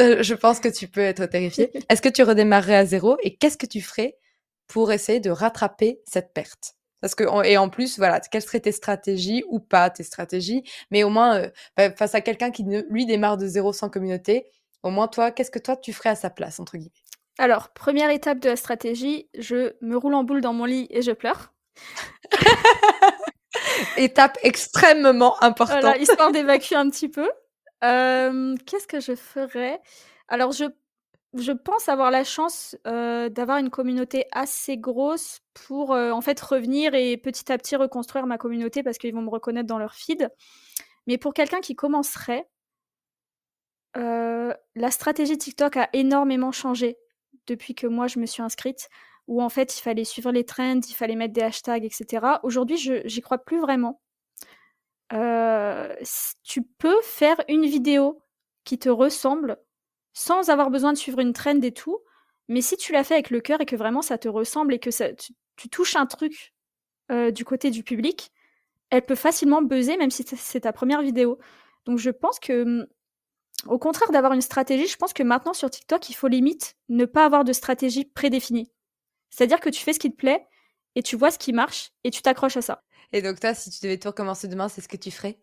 Euh, 0.01 0.23
je 0.23 0.35
pense 0.35 0.61
que 0.61 0.69
tu 0.69 0.89
peux 0.89 1.01
être 1.01 1.27
terrifiée. 1.27 1.71
Est-ce 1.89 2.03
que 2.03 2.09
tu 2.09 2.23
redémarrerais 2.23 2.77
à 2.77 2.85
zéro 2.87 3.17
et 3.23 3.37
qu'est-ce 3.37 3.57
que 3.57 3.67
tu 3.67 3.81
ferais 3.81 4.17
pour 4.67 4.93
essayer 4.93 5.21
de 5.21 5.31
rattraper 5.31 6.01
cette 6.05 6.33
perte? 6.33 6.78
Parce 7.01 7.15
que 7.15 7.25
et 7.45 7.57
en 7.57 7.69
plus, 7.69 7.99
voilà, 7.99 8.21
quelles 8.21 8.43
seraient 8.43 8.61
tes 8.61 8.73
stratégies 8.73 9.45
ou 9.49 9.61
pas 9.61 9.91
tes 9.91 10.03
stratégies, 10.03 10.65
mais 10.91 11.05
au 11.05 11.11
moins 11.11 11.37
euh, 11.37 11.51
bah, 11.77 11.91
face 11.93 12.15
à 12.15 12.21
quelqu'un 12.21 12.51
qui 12.51 12.65
lui 12.89 13.07
démarre 13.07 13.37
de 13.37 13.47
zéro 13.47 13.73
sans 13.73 13.89
communauté, 13.89 14.47
au 14.83 14.91
moins 14.91 15.09
toi, 15.09 15.31
qu'est-ce 15.31 15.51
que 15.51 15.59
toi 15.59 15.77
tu 15.77 15.93
ferais 15.93 16.11
à 16.11 16.15
sa 16.17 16.31
place 16.31 16.61
entre 16.61 16.77
guillemets? 16.77 16.93
Alors 17.39 17.69
première 17.71 18.11
étape 18.11 18.41
de 18.41 18.49
la 18.51 18.57
stratégie, 18.57 19.29
je 19.39 19.75
me 19.81 19.97
roule 19.97 20.15
en 20.15 20.25
boule 20.25 20.41
dans 20.41 20.53
mon 20.53 20.65
lit 20.65 20.89
et 20.91 21.03
je 21.03 21.13
pleure. 21.13 21.53
étape 23.97 24.39
extrêmement 24.43 25.41
importante. 25.43 25.81
Voilà, 25.81 25.99
histoire 25.99 26.33
d'évacuer 26.33 26.77
un 26.77 26.91
petit 26.91 27.09
peu. 27.09 27.31
Euh, 27.85 28.57
qu'est-ce 28.67 28.87
que 28.87 29.01
je 29.01 29.15
ferais? 29.15 29.81
Alors 30.29 30.53
je 30.53 30.65
je 31.35 31.53
pense 31.53 31.89
avoir 31.89 32.11
la 32.11 32.25
chance, 32.25 32.77
d'avoir 32.85 33.59
une 33.59 33.71
communauté 33.71 34.27
assez 34.33 34.79
grosse 34.79 35.41
pour, 35.55 35.91
en 35.91 36.21
fait, 36.21 36.41
revenir 36.41 36.95
et 36.95 37.17
petit 37.17 37.53
à 37.53 37.59
petit 37.59 37.77
reconstruire 37.77 38.27
ma 38.27 38.39
communauté 38.39 38.83
parce 38.83 38.99
qu'ils 38.99 39.15
vont 39.15 39.23
me 39.23 39.31
reconnaître 39.31 39.67
dans 39.67 39.79
leur 39.79 39.95
feed. 39.95 40.31
Mais 41.07 41.19
pour 41.19 41.35
quelqu'un 41.35 41.61
qui 41.61 41.75
commencerait 41.75 42.49
la 43.95 44.91
stratégie 44.91 45.37
TikTok 45.37 45.77
a 45.77 45.89
énormément 45.93 46.53
changé 46.53 46.97
depuis 47.47 47.75
que 47.75 47.87
moi 47.87 48.07
je 48.07 48.19
me 48.21 48.27
suis 48.27 48.43
inscrite, 48.43 48.89
où 49.27 49.43
en 49.43 49.49
fait 49.49 49.77
il 49.77 49.83
fallait 49.83 50.05
suivre 50.05 50.31
les 50.31 50.45
trends, 50.45 50.81
il 50.89 50.95
fallait 50.95 51.17
mettre 51.17 51.35
des 51.35 51.43
hashtags 51.43 51.85
etc. 51.85 52.39
Aujourd'hui 52.43 52.77
je 52.77 53.03
j'y 53.05 53.21
crois 53.21 53.39
plus 53.39 53.61
vraiment. 53.61 54.01
tu 56.45 56.63
peux 56.79 57.01
faire 57.03 57.37
une 57.49 57.67
vidéo 57.67 58.23
qui 58.65 58.79
te 58.79 58.89
ressemble 58.89 59.59
sans 60.13 60.51
avoir 60.51 60.71
besoin 60.71 60.93
de 60.93 60.99
suivre 60.99 61.21
une 61.21 61.33
trend 61.33 61.61
et 61.63 61.73
tout. 61.73 61.99
Mais 62.49 62.61
si 62.61 62.77
tu 62.77 62.93
l'as 62.93 63.05
fait 63.05 63.15
avec 63.15 63.31
le 63.31 63.41
cœur 63.41 63.61
et 63.61 63.67
que 63.67 63.77
vraiment 63.77 64.03
ça 64.03 64.19
te 64.19 64.29
ressemble 64.29 64.75
et 64.75 64.79
que 64.79 64.91
tu, 65.57 65.69
touches 65.69 65.97
un 65.97 66.07
truc 66.07 66.55
euh, 67.11 67.31
du 67.31 67.45
côté 67.45 67.71
du 67.71 67.83
public, 67.83 68.31
elle 68.91 69.05
peut 69.05 69.15
facilement 69.15 69.63
buzzer 69.63 69.97
même 69.97 70.11
si 70.11 70.25
c'est 70.25 70.61
ta 70.61 70.73
première 70.73 71.03
vidéo. 71.03 71.39
Donc 71.85 71.99
je 71.99 72.11
pense 72.11 72.41
que, 72.41 72.63
hum, 72.63 72.87
au 73.67 73.79
contraire 73.79 74.11
d'avoir 74.11 74.33
une 74.33 74.41
stratégie, 74.41 74.87
je 74.87 74.97
pense 74.97 75.13
que 75.13 75.23
maintenant 75.23 75.53
sur 75.53 75.69
TikTok, 75.69 76.09
il 76.09 76.15
faut 76.15 76.29
limite 76.29 76.75
ne 76.89 77.05
pas 77.05 77.25
avoir 77.25 77.45
de 77.45 77.53
stratégie 77.53 78.05
prédéfinie. 78.05 78.71
C'est-à-dire 79.31 79.61
que 79.61 79.69
tu 79.69 79.83
fais 79.83 79.93
ce 79.93 79.99
qui 79.99 80.11
te 80.11 80.17
plaît 80.17 80.47
et 80.95 81.03
tu 81.03 81.17
vois 81.17 81.31
ce 81.31 81.39
qui 81.39 81.53
marche 81.53 81.91
et 82.05 82.11
tu 82.11 82.23
t'accroches 82.23 82.57
à 82.57 82.63
ça. 82.63 82.83
Et 83.13 83.23
donc 83.23 83.41
toi, 83.41 83.55
si 83.55 83.71
tu 83.71 83.79
devais 83.83 83.99
tout 83.99 84.09
recommencer 84.09 84.49
demain, 84.49 84.69
c'est 84.69 84.81
ce 84.81 84.89
que 84.89 84.97
tu 84.97 85.11
ferais? 85.11 85.39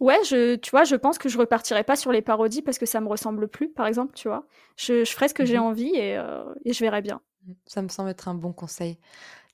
Ouais, 0.00 0.18
je, 0.28 0.56
tu 0.56 0.70
vois, 0.70 0.84
je 0.84 0.96
pense 0.96 1.18
que 1.18 1.28
je 1.28 1.38
repartirai 1.38 1.84
pas 1.84 1.96
sur 1.96 2.12
les 2.12 2.22
parodies 2.22 2.62
parce 2.62 2.78
que 2.78 2.86
ça 2.86 3.00
me 3.00 3.08
ressemble 3.08 3.48
plus, 3.48 3.68
par 3.70 3.86
exemple, 3.86 4.14
tu 4.14 4.28
vois. 4.28 4.46
Je, 4.76 5.04
je 5.04 5.12
ferai 5.12 5.28
ce 5.28 5.34
que 5.34 5.44
j'ai 5.44 5.58
mmh 5.58 5.62
envie 5.62 5.94
et, 5.94 6.16
euh, 6.18 6.44
et, 6.64 6.72
je 6.72 6.80
verrai 6.84 7.02
bien. 7.02 7.20
Mmh, 7.46 7.52
ça 7.66 7.82
me 7.82 7.88
semble 7.88 8.10
être 8.10 8.28
un 8.28 8.34
bon 8.34 8.52
conseil. 8.52 8.98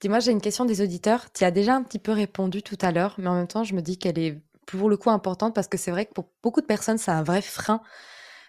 Dis-moi, 0.01 0.21
j'ai 0.21 0.33
une 0.33 0.41
question 0.41 0.65
des 0.65 0.81
auditeurs. 0.81 1.31
Tu 1.33 1.45
as 1.45 1.51
déjà 1.51 1.75
un 1.75 1.83
petit 1.83 1.99
peu 1.99 2.13
répondu 2.13 2.63
tout 2.63 2.79
à 2.81 2.93
l'heure, 2.93 3.15
mais 3.19 3.29
en 3.29 3.35
même 3.35 3.47
temps, 3.47 3.65
je 3.65 3.75
me 3.75 3.83
dis 3.83 3.99
qu'elle 3.99 4.19
est 4.19 4.41
pour 4.67 4.89
le 4.89 4.97
coup 4.97 5.11
importante 5.11 5.55
parce 5.55 5.69
que 5.69 5.79
c'est 5.79 5.91
vrai 5.91 6.07
que 6.07 6.13
pour 6.13 6.29
beaucoup 6.43 6.61
de 6.61 6.67
personnes, 6.67 6.99
c'est 6.99 7.11
un 7.11 7.23
vrai 7.23 7.43
frein, 7.43 7.83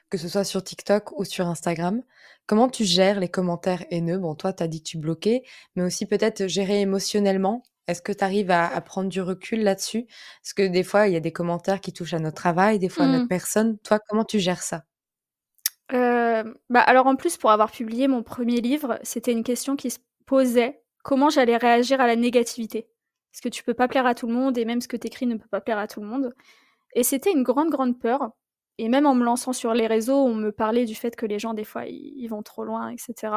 que 0.09 0.17
ce 0.17 0.28
soit 0.30 0.43
sur 0.43 0.63
TikTok 0.63 1.11
ou 1.19 1.26
sur 1.26 1.47
Instagram. 1.47 2.01
Comment 2.47 2.69
tu 2.69 2.86
gères 2.86 3.19
les 3.19 3.30
commentaires 3.30 3.86
haineux? 3.91 4.17
Bon, 4.17 4.36
toi, 4.36 4.53
tu 4.53 4.63
as 4.63 4.67
dit 4.67 4.82
que 4.84 4.89
tu 4.89 4.97
bloquais, 4.97 5.43
mais 5.76 5.84
aussi 5.84 6.05
peut-être 6.05 6.47
gérer 6.47 6.82
émotionnellement 6.82 7.63
est-ce 7.88 8.01
que 8.01 8.11
tu 8.11 8.23
arrives 8.23 8.51
à, 8.51 8.79
prendre 8.81 9.09
du 9.09 9.21
recul 9.21 9.63
là-dessus? 9.63 10.05
Parce 10.41 10.53
que 10.53 10.67
des 10.67 10.84
fois, 10.84 11.07
il 11.07 11.13
y 11.13 11.17
a 11.17 11.19
des 11.19 11.34
commentaires 11.34 11.81
qui 11.81 11.93
touchent 11.93 12.13
à 12.13 12.19
notre 12.19 12.36
travail, 12.38 12.79
des 12.79 12.89
fois 12.89 13.05
à 13.05 13.07
notre 13.07 13.25
mmh. 13.25 13.29
personne. 13.29 13.77
Toi, 13.79 13.99
comment 14.07 14.23
tu 14.23 14.39
gères 14.39 14.61
ça? 14.61 14.84
Bah, 16.69 16.81
alors 16.81 17.07
en 17.07 17.15
plus, 17.15 17.38
pour 17.38 17.51
avoir 17.51 17.71
publié 17.71 18.07
mon 18.07 18.23
premier 18.23 18.61
livre, 18.61 18.99
c'était 19.03 19.31
une 19.31 19.43
question 19.43 19.75
qui 19.75 19.91
se 19.91 19.99
posait 20.25 20.81
comment 21.03 21.29
j'allais 21.29 21.57
réagir 21.57 22.01
à 22.01 22.07
la 22.07 22.15
négativité? 22.15 22.88
Parce 23.31 23.41
que 23.41 23.49
tu 23.49 23.63
peux 23.63 23.73
pas 23.73 23.88
plaire 23.88 24.05
à 24.05 24.15
tout 24.15 24.27
le 24.27 24.34
monde 24.34 24.57
et 24.57 24.65
même 24.65 24.81
ce 24.81 24.88
que 24.88 24.97
tu 24.97 25.07
écris 25.07 25.25
ne 25.25 25.36
peut 25.36 25.47
pas 25.49 25.61
plaire 25.61 25.77
à 25.77 25.88
tout 25.88 26.01
le 26.01 26.07
monde? 26.07 26.34
Et 26.95 27.03
c'était 27.03 27.31
une 27.31 27.43
grande, 27.43 27.69
grande 27.69 27.99
peur. 27.99 28.31
Et 28.79 28.89
même 28.89 29.05
en 29.05 29.13
me 29.13 29.23
lançant 29.23 29.53
sur 29.53 29.73
les 29.73 29.88
réseaux, 29.88 30.17
on 30.17 30.34
me 30.34 30.51
parlait 30.51 30.86
du 30.86 30.95
fait 30.95 31.15
que 31.15 31.25
les 31.25 31.39
gens, 31.39 31.53
des 31.53 31.63
fois, 31.63 31.86
ils 31.86 32.27
vont 32.27 32.41
trop 32.41 32.63
loin, 32.63 32.89
etc. 32.89 33.34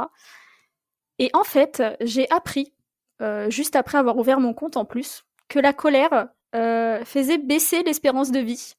Et 1.18 1.30
en 1.34 1.44
fait, 1.44 1.82
j'ai 2.01 2.30
appris 2.30 2.72
euh, 3.23 3.51
juste 3.51 3.77
après 3.77 3.99
avoir 3.99 4.17
ouvert 4.19 4.41
mon 4.41 4.55
compte 4.55 4.77
en 4.77 4.85
plus, 4.85 5.25
que 5.49 5.59
la 5.59 5.73
colère 5.73 6.29
euh, 6.55 7.05
faisait 7.05 7.39
baisser 7.39 7.83
l'espérance 7.83 8.31
de 8.31 8.41
vie. 8.41 8.75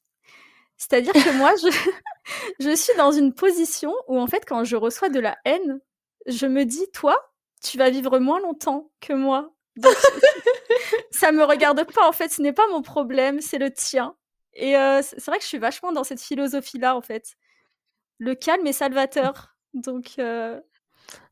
C'est-à-dire 0.76 1.12
que 1.12 1.36
moi, 1.36 1.54
je, 1.56 1.68
je 2.60 2.74
suis 2.74 2.96
dans 2.96 3.12
une 3.12 3.34
position 3.34 3.92
où, 4.06 4.18
en 4.18 4.26
fait, 4.26 4.44
quand 4.46 4.64
je 4.64 4.76
reçois 4.76 5.08
de 5.08 5.20
la 5.20 5.36
haine, 5.44 5.80
je 6.26 6.46
me 6.46 6.64
dis, 6.64 6.88
toi, 6.92 7.16
tu 7.62 7.78
vas 7.78 7.90
vivre 7.90 8.18
moins 8.18 8.40
longtemps 8.40 8.90
que 9.00 9.12
moi. 9.12 9.52
Donc, 9.76 9.94
ça 11.10 11.32
me 11.32 11.42
regarde 11.44 11.84
pas, 11.92 12.06
en 12.06 12.12
fait, 12.12 12.28
ce 12.28 12.42
n'est 12.42 12.52
pas 12.52 12.66
mon 12.68 12.82
problème, 12.82 13.40
c'est 13.40 13.58
le 13.58 13.72
tien. 13.72 14.14
Et 14.54 14.76
euh, 14.76 15.02
c'est 15.02 15.24
vrai 15.26 15.38
que 15.38 15.44
je 15.44 15.48
suis 15.48 15.58
vachement 15.58 15.92
dans 15.92 16.04
cette 16.04 16.20
philosophie-là, 16.20 16.96
en 16.96 17.00
fait. 17.00 17.34
Le 18.18 18.34
calme 18.34 18.66
est 18.66 18.72
salvateur. 18.72 19.56
Donc, 19.74 20.18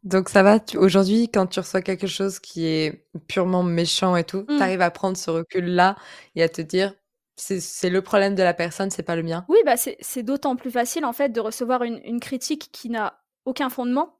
donc 0.05 0.29
ça 0.29 0.43
va, 0.43 0.59
aujourd'hui, 0.77 1.29
quand 1.29 1.47
tu 1.47 1.61
reçois 1.61 1.83
quelque 1.83 2.07
chose 2.07 2.39
qui 2.39 2.67
est 2.67 3.07
purement 3.27 3.63
méchant 3.63 4.17
et 4.17 4.25
tout, 4.25 4.45
tu 4.49 4.55
mmh. 4.55 4.63
arrives 4.63 4.81
à 4.81 4.91
prendre 4.91 5.17
ce 5.17 5.31
recul-là 5.31 5.97
et 6.35 6.43
à 6.43 6.49
te 6.49 6.63
dire, 6.63 6.95
c'est 7.37 7.91
le 7.91 8.03
problème 8.03 8.35
de 8.35 8.43
la 8.43 8.55
personne, 8.55 8.91
c'est 8.91 9.03
pas 9.03 9.17
le 9.17 9.23
mien. 9.23 9.45
Oui, 9.49 9.59
bah 9.67 9.77
c'est 9.77 10.23
d'autant 10.23 10.57
plus 10.57 10.71
facile 10.71 11.05
en 11.05 11.13
fait 11.13 11.31
de 11.31 11.41
recevoir 11.41 11.83
une, 11.83 12.21
critique 12.21 12.71
qui 12.73 12.89
n'a 12.89 13.21
aucun 13.45 13.69
fondement 13.69 14.19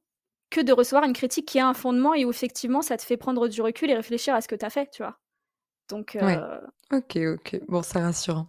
que 0.51 0.61
de 0.61 0.73
recevoir 0.73 1.05
une 1.05 1.15
critique 1.15 1.47
qui 1.47 1.59
a 1.59 1.67
un 1.67 1.75
fondement 1.75 2.15
et 2.15 2.25
où 2.25 2.31
effectivement 2.31 2.83
ça 2.83 2.97
te 2.97 3.03
fait 3.03 3.17
prendre 3.17 3.49
du 3.49 3.63
recul 3.63 3.91
et 3.91 3.95
réfléchir 3.95 4.35
à 4.35 4.41
ce 4.41 4.49
que 4.49 4.55
tu 4.55 4.65
as 4.65 4.71
fait, 4.71 4.91
tu 4.91 5.03
vois. 5.03 5.19
Donc. 5.89 6.17
Euh... 6.17 6.61
Ok, 6.93 7.17
ok. 7.17 7.61
Bon, 7.69 7.83
c'est 7.83 8.01
rassurant. 8.01 8.49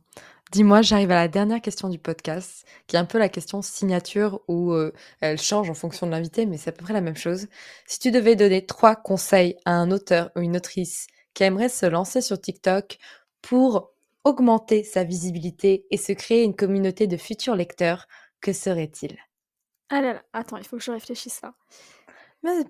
Dis-moi, 0.53 0.81
j'arrive 0.81 1.11
à 1.11 1.15
la 1.15 1.27
dernière 1.27 1.61
question 1.61 1.89
du 1.89 1.99
podcast, 1.99 2.65
qui 2.87 2.95
est 2.95 2.99
un 2.99 3.05
peu 3.05 3.17
la 3.17 3.27
question 3.27 3.61
signature 3.61 4.41
où 4.47 4.71
euh, 4.71 4.93
elle 5.19 5.37
change 5.37 5.69
en 5.69 5.73
fonction 5.73 6.05
de 6.05 6.11
l'invité, 6.11 6.45
mais 6.45 6.57
c'est 6.57 6.69
à 6.69 6.73
peu 6.73 6.83
près 6.83 6.93
la 6.93 7.01
même 7.01 7.17
chose. 7.17 7.47
Si 7.85 7.99
tu 7.99 8.11
devais 8.11 8.37
donner 8.37 8.65
trois 8.65 8.95
conseils 8.95 9.57
à 9.65 9.71
un 9.71 9.91
auteur 9.91 10.31
ou 10.35 10.39
une 10.39 10.55
autrice 10.55 11.07
qui 11.33 11.43
aimerait 11.43 11.67
se 11.67 11.85
lancer 11.85 12.21
sur 12.21 12.39
TikTok 12.39 12.97
pour 13.41 13.91
augmenter 14.23 14.83
sa 14.83 15.03
visibilité 15.03 15.85
et 15.91 15.97
se 15.97 16.13
créer 16.13 16.43
une 16.43 16.55
communauté 16.55 17.07
de 17.07 17.17
futurs 17.17 17.55
lecteurs, 17.55 18.07
que 18.39 18.53
serait-il? 18.53 19.17
Ah 19.89 20.01
là 20.01 20.13
là, 20.13 20.23
attends, 20.31 20.57
il 20.57 20.63
faut 20.65 20.77
que 20.77 20.83
je 20.83 20.91
réfléchisse 20.91 21.41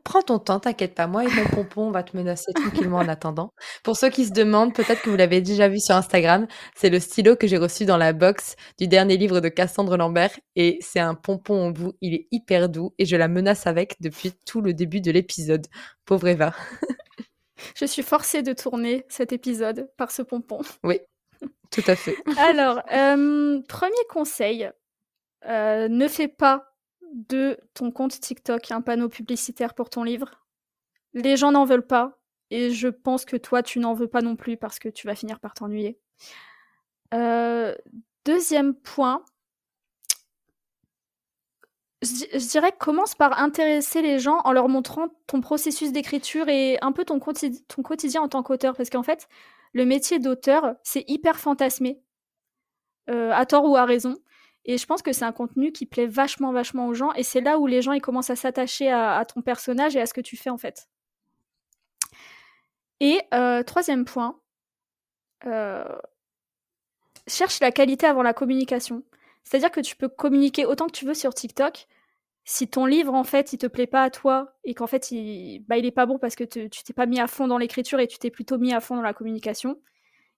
prends 0.04 0.22
ton 0.22 0.40
temps, 0.40 0.60
t'inquiète 0.60 0.96
pas. 0.96 1.08
Moi 1.08 1.26
et 1.26 1.28
mon 1.28 1.46
pompon, 1.46 1.88
on 1.88 1.92
va 1.92 2.04
te 2.04 2.16
menacer 2.16 2.52
tranquillement 2.54 2.98
en 2.98 3.08
attendant. 3.08 3.54
Pour 3.84 3.98
ceux 3.98 4.10
qui 4.10 4.26
se 4.26 4.32
demandent, 4.32 4.74
peut-être 4.74 5.02
que 5.02 5.10
vous 5.10 5.16
l'avez 5.16 5.42
déjà 5.42 5.68
vu 5.68 5.80
sur 5.80 5.96
Instagram, 5.96 6.48
c'est 6.76 6.90
le 6.90 7.00
stylo 7.00 7.36
que 7.36 7.48
j'ai 7.48 7.58
reçu 7.58 7.86
dans 7.86 7.98
la 7.98 8.14
box 8.14 8.56
du 8.78 8.88
dernier 8.88 9.18
livre 9.18 9.40
de 9.40 9.50
Cassandre 9.50 9.98
Lambert 9.98 10.32
et 10.56 10.80
c'est 10.82 11.00
un 11.00 11.16
pompon 11.16 11.68
au 11.68 11.72
bout. 11.72 11.94
Il 12.02 12.14
est 12.14 12.28
hyper 12.32 12.70
doux 12.70 12.94
et 12.98 13.06
je 13.06 13.16
la 13.16 13.28
menace 13.28 13.68
avec 13.68 13.96
depuis 14.02 14.34
tout 14.46 14.62
le 14.62 14.74
début 14.74 15.02
de 15.02 15.12
l'épisode. 15.12 15.68
Pauvre 16.06 16.28
Eva. 16.28 16.54
je 17.76 17.86
suis 17.86 18.04
forcée 18.04 18.42
de 18.42 18.54
tourner 18.54 19.06
cet 19.10 19.34
épisode 19.34 19.90
par 19.98 20.12
ce 20.12 20.22
pompon. 20.22 20.60
Oui, 20.84 21.00
tout 21.72 21.84
à 21.88 21.96
fait. 21.96 22.16
Alors, 22.38 22.82
euh, 22.94 23.62
premier 23.68 24.06
conseil, 24.10 24.70
euh, 25.46 25.88
ne 25.88 26.08
fais 26.08 26.28
pas 26.28 26.77
de 27.14 27.60
ton 27.74 27.92
compte 27.92 28.20
TikTok 28.20 28.72
un 28.72 28.82
panneau 28.82 29.10
publicitaire 29.10 29.74
pour 29.74 29.90
ton 29.90 30.04
livre. 30.04 30.46
Les 31.14 31.38
gens 31.38 31.52
n'en 31.52 31.66
veulent 31.66 31.86
pas 31.86 32.20
et 32.50 32.72
je 32.72 32.88
pense 32.88 33.26
que 33.26 33.38
toi 33.38 33.64
tu 33.64 33.80
n'en 33.80 33.94
veux 33.94 34.08
pas 34.08 34.22
non 34.22 34.36
plus 34.36 34.58
parce 34.58 34.80
que 34.80 34.90
tu 34.90 35.08
vas 35.08 35.16
finir 35.16 35.40
par 35.40 35.54
t'ennuyer. 35.54 36.00
Euh, 37.14 37.76
deuxième 38.26 38.76
point, 38.76 39.24
je, 42.02 42.50
dirais 42.50 42.74
commence 42.78 43.16
par 43.16 43.40
intéresser 43.40 44.02
les 44.02 44.20
gens 44.20 44.40
en 44.44 44.52
leur 44.52 44.70
montrant 44.70 45.08
ton 45.26 45.42
processus 45.42 45.92
d'écriture 45.92 46.48
et 46.50 46.78
un 46.82 46.92
peu 46.92 47.06
ton, 47.06 47.20
ton 47.20 47.82
quotidien 47.82 48.22
en 48.22 48.28
tant 48.28 48.44
qu'auteur 48.44 48.76
parce 48.76 48.90
qu'en 48.90 49.04
fait 49.04 49.28
le 49.74 49.86
métier 49.86 50.20
d'auteur 50.20 50.76
c'est 50.84 51.06
hyper 51.08 51.40
fantasmé, 51.40 52.02
euh, 53.10 53.32
à 53.32 53.46
tort 53.46 53.66
ou 53.66 53.76
à 53.78 53.86
raison. 53.86 54.16
Et 54.68 54.78
je 54.78 54.86
pense 54.86 55.02
que 55.02 55.14
c'est 55.14 55.26
un 55.26 55.32
contenu 55.32 55.72
qui 55.72 55.86
plaît 55.86 56.08
vachement, 56.08 56.52
vachement 56.52 56.88
aux 56.88 56.94
gens. 56.94 57.14
Et 57.14 57.24
c'est 57.24 57.40
là 57.40 57.58
où 57.58 57.68
les 57.68 57.82
gens 57.82 57.94
ils 57.94 58.02
commencent 58.02 58.30
à 58.30 58.36
s'attacher 58.36 58.92
à, 58.92 59.24
ton 59.26 59.42
personnage 59.42 59.96
et 59.96 60.02
à 60.02 60.06
ce 60.06 60.14
que 60.14 60.22
tu 60.22 60.36
fais 60.36 60.50
en 60.50 60.58
fait. 60.58 60.90
Et 63.00 63.22
euh, 63.34 63.64
troisième 63.64 64.04
point, 64.04 64.40
euh, 65.46 65.98
cherche 67.28 67.62
la 67.62 67.72
qualité 67.72 68.08
avant 68.08 68.24
la 68.24 68.34
communication. 68.34 69.04
C'est-à-dire 69.44 69.72
que 69.72 69.80
tu 69.80 69.96
peux 69.96 70.10
communiquer 70.10 70.66
autant 70.66 70.88
que 70.88 70.92
tu 70.92 71.06
veux 71.06 71.14
sur 71.14 71.34
TikTok. 71.34 71.88
Si 72.44 72.68
ton 72.68 72.86
livre, 72.86 73.14
en 73.14 73.24
fait, 73.24 73.54
il 73.54 73.58
te 73.58 73.68
plaît 73.68 73.88
pas 73.88 74.04
à 74.04 74.10
toi 74.10 74.54
et 74.66 74.74
qu'en 74.74 74.88
fait, 74.88 75.12
il, 75.12 75.60
bah, 75.68 75.78
il 75.78 75.86
est 75.86 75.92
pas 75.92 76.06
bon 76.06 76.18
parce 76.18 76.36
que 76.36 76.44
tu 76.44 76.70
t'es 76.70 76.94
pas 76.94 77.06
mis 77.06 77.20
à 77.20 77.28
fond 77.28 77.48
dans 77.48 77.58
l'écriture 77.58 78.00
et 78.00 78.08
tu 78.08 78.18
t'es 78.18 78.32
plutôt 78.32 78.58
mis 78.58 78.74
à 78.74 78.82
fond 78.82 78.96
dans 78.96 79.02
la 79.02 79.14
communication, 79.14 79.80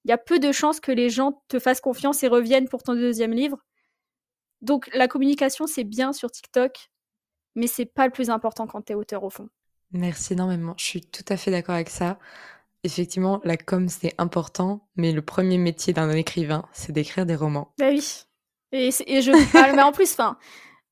il 0.06 0.10
y 0.10 0.12
a 0.12 0.18
peu 0.18 0.40
de 0.40 0.52
chances 0.52 0.80
que 0.80 0.92
les 0.92 1.10
gens 1.10 1.44
te 1.48 1.60
fassent 1.60 1.82
confiance 1.82 2.24
et 2.24 2.28
reviennent 2.28 2.68
pour 2.68 2.84
ton 2.84 2.94
deuxième 2.94 3.34
livre 3.34 3.64
donc 4.62 4.90
la 4.94 5.08
communication, 5.08 5.68
c'est 5.68 5.84
bien 5.84 6.14
sur 6.14 6.32
TikTok, 6.32 6.90
mais 7.56 7.68
c'est 7.68 7.86
pas 7.86 8.06
le 8.06 8.12
plus 8.12 8.30
important 8.30 8.68
quand 8.68 8.82
tu 8.84 8.94
es 8.94 8.96
auteur 8.96 9.24
au 9.24 9.30
fond. 9.30 9.50
Merci 9.92 10.34
énormément. 10.34 10.76
Je 10.78 10.86
suis 10.86 11.02
tout 11.02 11.26
à 11.30 11.38
fait 11.38 11.52
d'accord 11.52 11.76
avec 11.76 11.90
ça. 11.90 12.20
Effectivement, 12.84 13.42
la 13.44 13.58
com, 13.58 13.90
c'est 13.90 14.14
important, 14.18 14.88
mais 14.96 15.12
le 15.12 15.22
premier 15.22 15.58
métier 15.58 15.94
d'un 15.94 16.10
écrivain, 16.12 16.66
c'est 16.72 16.92
d'écrire 16.92 17.26
des 17.26 17.36
romans. 17.36 17.74
Bah 17.78 17.90
oui. 17.90 18.24
Et, 18.72 18.92
je 18.92 19.52
parle, 19.52 19.76
mais 19.76 19.82
en 19.82 19.92
plus, 19.92 20.12
enfin, 20.14 20.38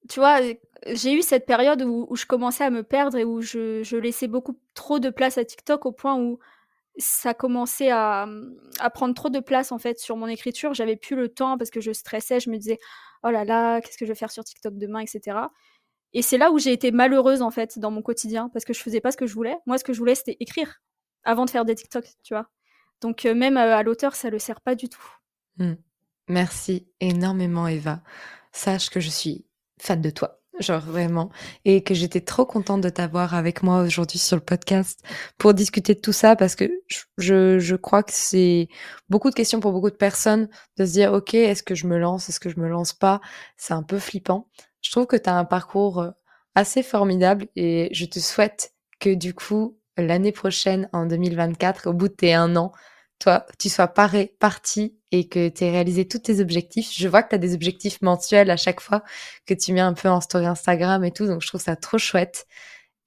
tu 0.09 0.19
vois, 0.19 0.39
j'ai 0.87 1.13
eu 1.13 1.21
cette 1.21 1.45
période 1.45 1.81
où, 1.83 2.15
je 2.15 2.25
commençais 2.25 2.63
à 2.63 2.69
me 2.69 2.83
perdre 2.83 3.17
et 3.17 3.23
où 3.23 3.41
je, 3.41 3.95
laissais 3.97 4.27
beaucoup 4.27 4.59
trop 4.73 4.99
de 4.99 5.09
place 5.09 5.37
à 5.37 5.45
TikTok 5.45 5.85
au 5.85 5.91
point 5.91 6.15
où 6.19 6.39
ça 6.97 7.33
commençait 7.33 7.91
à, 7.91 8.27
prendre 8.93 9.13
trop 9.13 9.29
de 9.29 9.39
place 9.39 9.71
en 9.71 9.77
fait 9.77 9.99
sur 9.99 10.17
mon 10.17 10.27
écriture. 10.27 10.73
J'avais 10.73 10.95
plus 10.95 11.15
le 11.15 11.29
temps 11.29 11.57
parce 11.57 11.69
que 11.69 11.81
je 11.81 11.91
stressais. 11.91 12.39
Je 12.39 12.49
me 12.49 12.57
disais, 12.57 12.79
oh 13.23 13.29
là 13.29 13.45
là, 13.45 13.81
qu'est-ce 13.81 13.97
que 13.97 14.05
je 14.05 14.11
vais 14.11 14.15
faire 14.15 14.31
sur 14.31 14.43
TikTok 14.43 14.77
demain, 14.77 14.99
etc. 14.99 15.37
Et 16.13 16.21
c'est 16.21 16.37
là 16.37 16.51
où 16.51 16.59
j'ai 16.59 16.71
été 16.71 16.91
malheureuse 16.91 17.41
en 17.41 17.51
fait 17.51 17.79
dans 17.79 17.91
mon 17.91 18.01
quotidien 18.01 18.49
parce 18.49 18.65
que 18.65 18.73
je 18.73 18.81
faisais 18.81 19.01
pas 19.01 19.11
ce 19.11 19.17
que 19.17 19.27
je 19.27 19.33
voulais. 19.33 19.57
Moi, 19.65 19.77
ce 19.77 19.83
que 19.83 19.93
je 19.93 19.99
voulais, 19.99 20.15
c'était 20.15 20.37
écrire 20.39 20.81
avant 21.23 21.45
de 21.45 21.49
faire 21.49 21.65
des 21.65 21.75
TikTok, 21.75 22.05
tu 22.23 22.33
vois. 22.33 22.49
Donc 23.01 23.25
euh, 23.25 23.35
même 23.35 23.57
euh, 23.57 23.75
à 23.75 23.83
l'auteur, 23.83 24.15
ça 24.15 24.29
le 24.29 24.39
sert 24.39 24.61
pas 24.61 24.75
du 24.75 24.89
tout. 24.89 25.05
Mmh. 25.57 25.73
Merci 26.29 26.87
énormément, 26.99 27.67
Eva. 27.67 28.01
Sache 28.51 28.89
que 28.89 28.99
je 28.99 29.09
suis 29.09 29.45
fan 29.79 30.01
de 30.01 30.09
toi 30.09 30.36
genre 30.59 30.81
vraiment, 30.81 31.29
et 31.65 31.83
que 31.83 31.93
j'étais 31.93 32.21
trop 32.21 32.45
contente 32.45 32.81
de 32.81 32.89
t'avoir 32.89 33.33
avec 33.33 33.63
moi 33.63 33.81
aujourd'hui 33.81 34.19
sur 34.19 34.35
le 34.35 34.41
podcast 34.41 35.01
pour 35.37 35.53
discuter 35.53 35.93
de 35.93 35.99
tout 35.99 36.13
ça 36.13 36.35
parce 36.35 36.55
que 36.55 36.65
je, 37.17 37.59
je 37.59 37.75
crois 37.75 38.03
que 38.03 38.13
c'est 38.13 38.67
beaucoup 39.09 39.29
de 39.29 39.35
questions 39.35 39.59
pour 39.59 39.71
beaucoup 39.71 39.89
de 39.89 39.95
personnes 39.95 40.49
de 40.77 40.85
se 40.85 40.91
dire 40.91 41.13
ok 41.13 41.33
est-ce 41.33 41.63
que 41.63 41.75
je 41.75 41.87
me 41.87 41.97
lance, 41.97 42.29
est-ce 42.29 42.39
que 42.39 42.49
je 42.49 42.59
me 42.59 42.67
lance 42.67 42.93
pas, 42.93 43.21
c'est 43.57 43.73
un 43.73 43.83
peu 43.83 43.99
flippant. 43.99 44.47
Je 44.81 44.91
trouve 44.91 45.05
que 45.05 45.15
tu 45.17 45.29
as 45.29 45.37
un 45.37 45.45
parcours 45.45 45.99
euh, 45.99 46.11
assez 46.55 46.83
formidable 46.83 47.47
et 47.55 47.89
je 47.91 48.05
te 48.05 48.19
souhaite 48.19 48.73
que 48.99 49.13
du 49.13 49.33
coup 49.33 49.77
l'année 49.97 50.31
prochaine 50.31 50.89
en 50.93 51.05
2024 51.05 51.87
au 51.87 51.93
bout 51.93 52.07
de 52.07 52.13
tes 52.13 52.33
un 52.33 52.55
an 52.55 52.71
toi, 53.19 53.45
tu 53.57 53.69
sois 53.69 53.87
paré, 53.87 54.35
parti 54.39 54.97
et 55.11 55.27
que 55.27 55.49
tu 55.49 55.63
aies 55.63 55.71
réalisé 55.71 56.07
tous 56.07 56.19
tes 56.19 56.39
objectifs. 56.39 56.91
Je 56.93 57.07
vois 57.07 57.23
que 57.23 57.29
tu 57.29 57.35
as 57.35 57.39
des 57.39 57.53
objectifs 57.53 58.01
mensuels 58.01 58.51
à 58.51 58.57
chaque 58.57 58.81
fois 58.81 59.03
que 59.45 59.53
tu 59.53 59.73
mets 59.73 59.81
un 59.81 59.93
peu 59.93 60.09
en 60.09 60.21
story 60.21 60.45
Instagram 60.45 61.03
et 61.03 61.11
tout, 61.11 61.25
donc 61.25 61.41
je 61.41 61.47
trouve 61.47 61.61
ça 61.61 61.75
trop 61.75 61.97
chouette. 61.97 62.45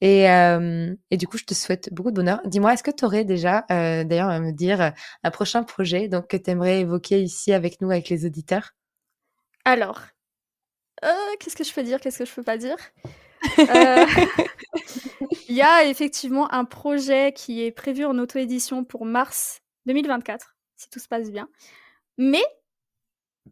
Et, 0.01 0.31
euh, 0.31 0.95
et 1.11 1.17
du 1.17 1.27
coup, 1.29 1.37
je 1.37 1.45
te 1.45 1.53
souhaite 1.53 1.93
beaucoup 1.93 2.11
de 2.11 2.17
bonheur. 2.17 2.41
Dis-moi, 2.47 2.73
est-ce 2.73 2.83
que 2.83 2.91
tu 2.91 3.05
aurais 3.05 3.25
déjà, 3.25 3.67
euh, 3.71 4.03
d'ailleurs, 4.03 4.31
à 4.31 4.41
me 4.41 4.53
dire 4.53 4.81
euh, 4.81 4.91
un 5.23 5.31
prochain 5.31 5.63
projet 5.63 6.09
donc, 6.09 6.27
que 6.29 6.39
tu 6.39 6.51
aimerais 6.51 6.81
évoquer 6.81 7.21
ici 7.23 7.53
avec 7.53 7.81
nous, 7.83 7.91
avec 7.91 8.09
les 8.09 8.25
auditeurs? 8.25 8.71
Alors, 9.67 10.01
qu'est-ce 11.39 11.55
que 11.55 11.65
je 11.65 11.73
peux 11.73 11.83
dire? 11.83 12.01
Qu'est-ce 12.01 12.21
que 12.21 12.25
je 12.25 12.33
peux 12.33 12.43
pas 12.43 12.57
dire? 12.57 12.77
Il 15.49 15.55
y 15.55 15.63
a 15.63 15.85
effectivement 15.85 16.51
un 16.53 16.65
projet 16.65 17.33
qui 17.33 17.63
est 17.63 17.73
prévu 17.73 18.05
en 18.05 18.17
auto-édition 18.19 18.85
pour 18.85 19.05
mars 19.05 19.61
2024, 19.87 20.57
si 20.77 20.89
tout 20.91 20.99
se 20.99 21.09
passe 21.09 21.31
bien. 21.31 21.49
Mais, 22.19 22.45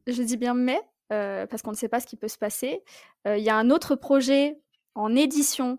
je 0.07 0.22
dis 0.22 0.37
bien 0.37 0.55
mais, 0.55 0.81
euh, 1.12 1.47
parce 1.47 1.62
qu'on 1.62 1.70
ne 1.70 1.76
sait 1.76 1.89
pas 1.89 2.01
ce 2.01 2.07
qui 2.07 2.16
peut 2.16 2.29
se 2.29 2.39
passer, 2.39 2.83
euh, 3.26 3.39
il 3.39 3.45
y 3.45 3.49
a 3.49 3.57
un 3.57 3.70
autre 3.70 3.95
projet 3.95 4.61
en 4.95 5.14
édition 5.16 5.79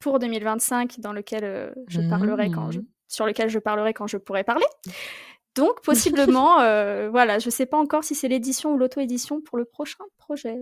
pour 0.00 0.18
2025 0.18 1.00
dans 1.00 1.12
lequel 1.12 1.44
euh, 1.44 1.70
je 1.88 2.02
parlerai 2.02 2.50
quand 2.50 2.70
je, 2.70 2.80
mmh. 2.80 2.86
sur 3.08 3.26
lequel 3.26 3.48
je 3.48 3.58
parlerai 3.58 3.94
quand 3.94 4.06
je 4.06 4.18
pourrai 4.18 4.44
parler. 4.44 4.66
Donc 5.54 5.80
possiblement, 5.82 6.56
voilà, 7.10 7.38
je 7.38 7.46
ne 7.46 7.50
sais 7.50 7.64
pas 7.64 7.78
encore 7.78 8.04
si 8.04 8.14
c'est 8.14 8.28
l'édition 8.28 8.74
ou 8.74 8.76
l'auto-édition 8.76 9.40
pour 9.40 9.56
le 9.56 9.64
prochain 9.64 10.04
projet. 10.18 10.58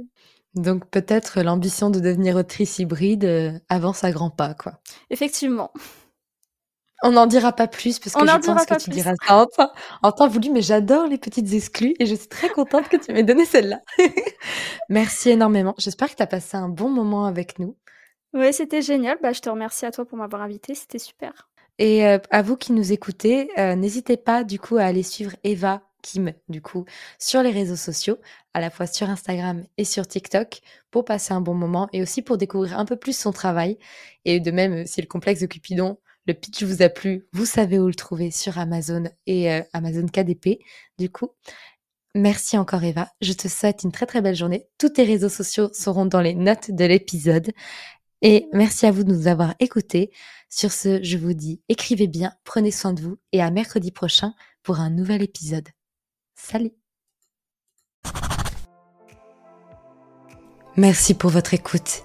Donc 0.55 0.89
peut-être 0.89 1.43
l'ambition 1.43 1.91
de 1.91 1.99
devenir 1.99 2.37
autrice 2.37 2.78
hybride 2.78 3.61
avance 3.68 4.05
à 4.05 4.12
grands 4.12 4.30
pas, 4.30 4.55
quoi. 4.55 4.78
Effectivement. 5.11 5.72
On 7.07 7.12
n'en 7.12 7.26
dira 7.26 7.52
pas 7.52 7.68
plus 7.68 7.98
parce 7.98 8.14
que 8.14 8.26
je 8.26 8.46
pense 8.46 8.64
que 8.64 8.82
tu 8.82 8.88
diras 8.88 9.12
ça 9.20 9.46
en 10.02 10.11
temps, 10.11 10.26
voulu, 10.26 10.48
mais 10.48 10.62
j'adore 10.62 11.07
les 11.07 11.18
petites 11.18 11.52
exclus 11.52 11.94
et 12.00 12.07
je 12.07 12.14
suis 12.14 12.28
très 12.28 12.48
contente 12.48 12.88
que 12.88 12.96
tu 12.96 13.12
m'aies 13.12 13.22
donné 13.22 13.44
celle-là. 13.44 13.80
Merci 14.88 15.28
énormément. 15.28 15.74
J'espère 15.76 16.11
que 16.11 16.16
tu 16.16 16.22
as 16.22 16.26
passé 16.26 16.57
un 16.57 16.70
bon 16.70 16.88
moment 16.88 17.26
avec 17.26 17.59
nous. 17.59 17.76
Oui, 18.32 18.55
c'était 18.55 18.80
génial. 18.80 19.18
Bah, 19.22 19.34
je 19.34 19.40
te 19.40 19.50
remercie 19.50 19.84
à 19.84 19.90
toi 19.90 20.07
pour 20.07 20.16
m'avoir 20.16 20.40
invité. 20.40 20.74
C'était 20.74 20.98
super. 20.98 21.50
Et 21.78 22.07
euh, 22.07 22.16
à 22.30 22.40
vous 22.40 22.57
qui 22.57 22.72
nous 22.72 22.92
écoutez, 22.92 23.50
euh, 23.59 23.74
n'hésitez 23.74 24.16
pas 24.16 24.42
du 24.42 24.59
coup 24.59 24.78
à 24.78 24.84
aller 24.84 25.02
suivre 25.02 25.32
Eva 25.44 25.82
Kim 26.00 26.32
du 26.48 26.62
coup 26.62 26.86
sur 27.18 27.42
les 27.42 27.50
réseaux 27.50 27.76
sociaux, 27.76 28.16
à 28.55 28.61
la 28.61 28.70
fois 28.70 28.86
sur 28.86 29.11
Instagram 29.11 29.64
et 29.76 29.84
sur 29.84 30.07
TikTok 30.07 30.61
pour 30.90 31.05
passer 31.05 31.34
un 31.34 31.42
bon 31.42 31.55
moment 31.55 31.88
et 31.92 32.00
aussi 32.00 32.22
pour 32.22 32.38
découvrir 32.38 32.78
un 32.78 32.86
peu 32.86 32.96
plus 32.96 33.16
son 33.16 33.32
travail. 33.32 33.78
Et 34.24 34.40
de 34.40 34.50
même, 34.50 34.86
si 34.86 35.02
le 35.02 35.07
complexe 35.07 35.40
de 35.40 35.46
Cupidon 35.46 35.98
le 36.27 36.35
pitch 36.35 36.62
vous 36.62 36.83
a 36.83 36.89
plu, 36.89 37.27
vous 37.33 37.47
savez 37.47 37.79
où 37.79 37.87
le 37.87 37.95
trouver 37.95 38.31
sur 38.31 38.59
Amazon 38.59 39.05
et 39.27 39.53
euh, 39.53 39.62
Amazon 39.72 40.07
KDP. 40.07 40.59
Du 40.99 41.11
coup, 41.11 41.31
merci 42.14 42.57
encore 42.57 42.83
Eva. 42.83 43.11
Je 43.20 43.33
te 43.33 43.49
souhaite 43.49 43.83
une 43.85 43.93
très 43.93 44.07
très 44.07 44.22
belle 44.22 44.37
journée. 44.37 44.66
Tous 44.79 44.89
tes 44.89 45.05
réseaux 45.05 45.29
sociaux 45.29 45.70
seront 45.72 46.07
dans 46.07 46.20
les 46.20 46.35
notes 46.35 46.70
de 46.70 46.85
l'épisode. 46.85 47.53
Et 48.22 48.49
merci 48.53 48.87
à 48.87 48.91
vous 48.91 49.05
de 49.05 49.12
nous 49.12 49.27
avoir 49.27 49.55
écoutés. 49.61 50.11
Sur 50.49 50.72
ce, 50.72 51.03
je 51.03 51.18
vous 51.18 51.35
dis 51.35 51.61
écrivez 51.68 52.07
bien, 52.07 52.33
prenez 52.45 52.70
soin 52.70 52.93
de 52.93 53.03
vous 53.03 53.18
et 53.33 53.43
à 53.43 53.51
mercredi 53.51 53.91
prochain 53.91 54.35
pour 54.62 54.81
un 54.81 54.91
nouvel 54.91 55.22
épisode. 55.22 55.68
Salut 56.35 56.72
Merci 60.77 61.14
pour 61.14 61.31
votre 61.31 61.55
écoute. 61.55 62.05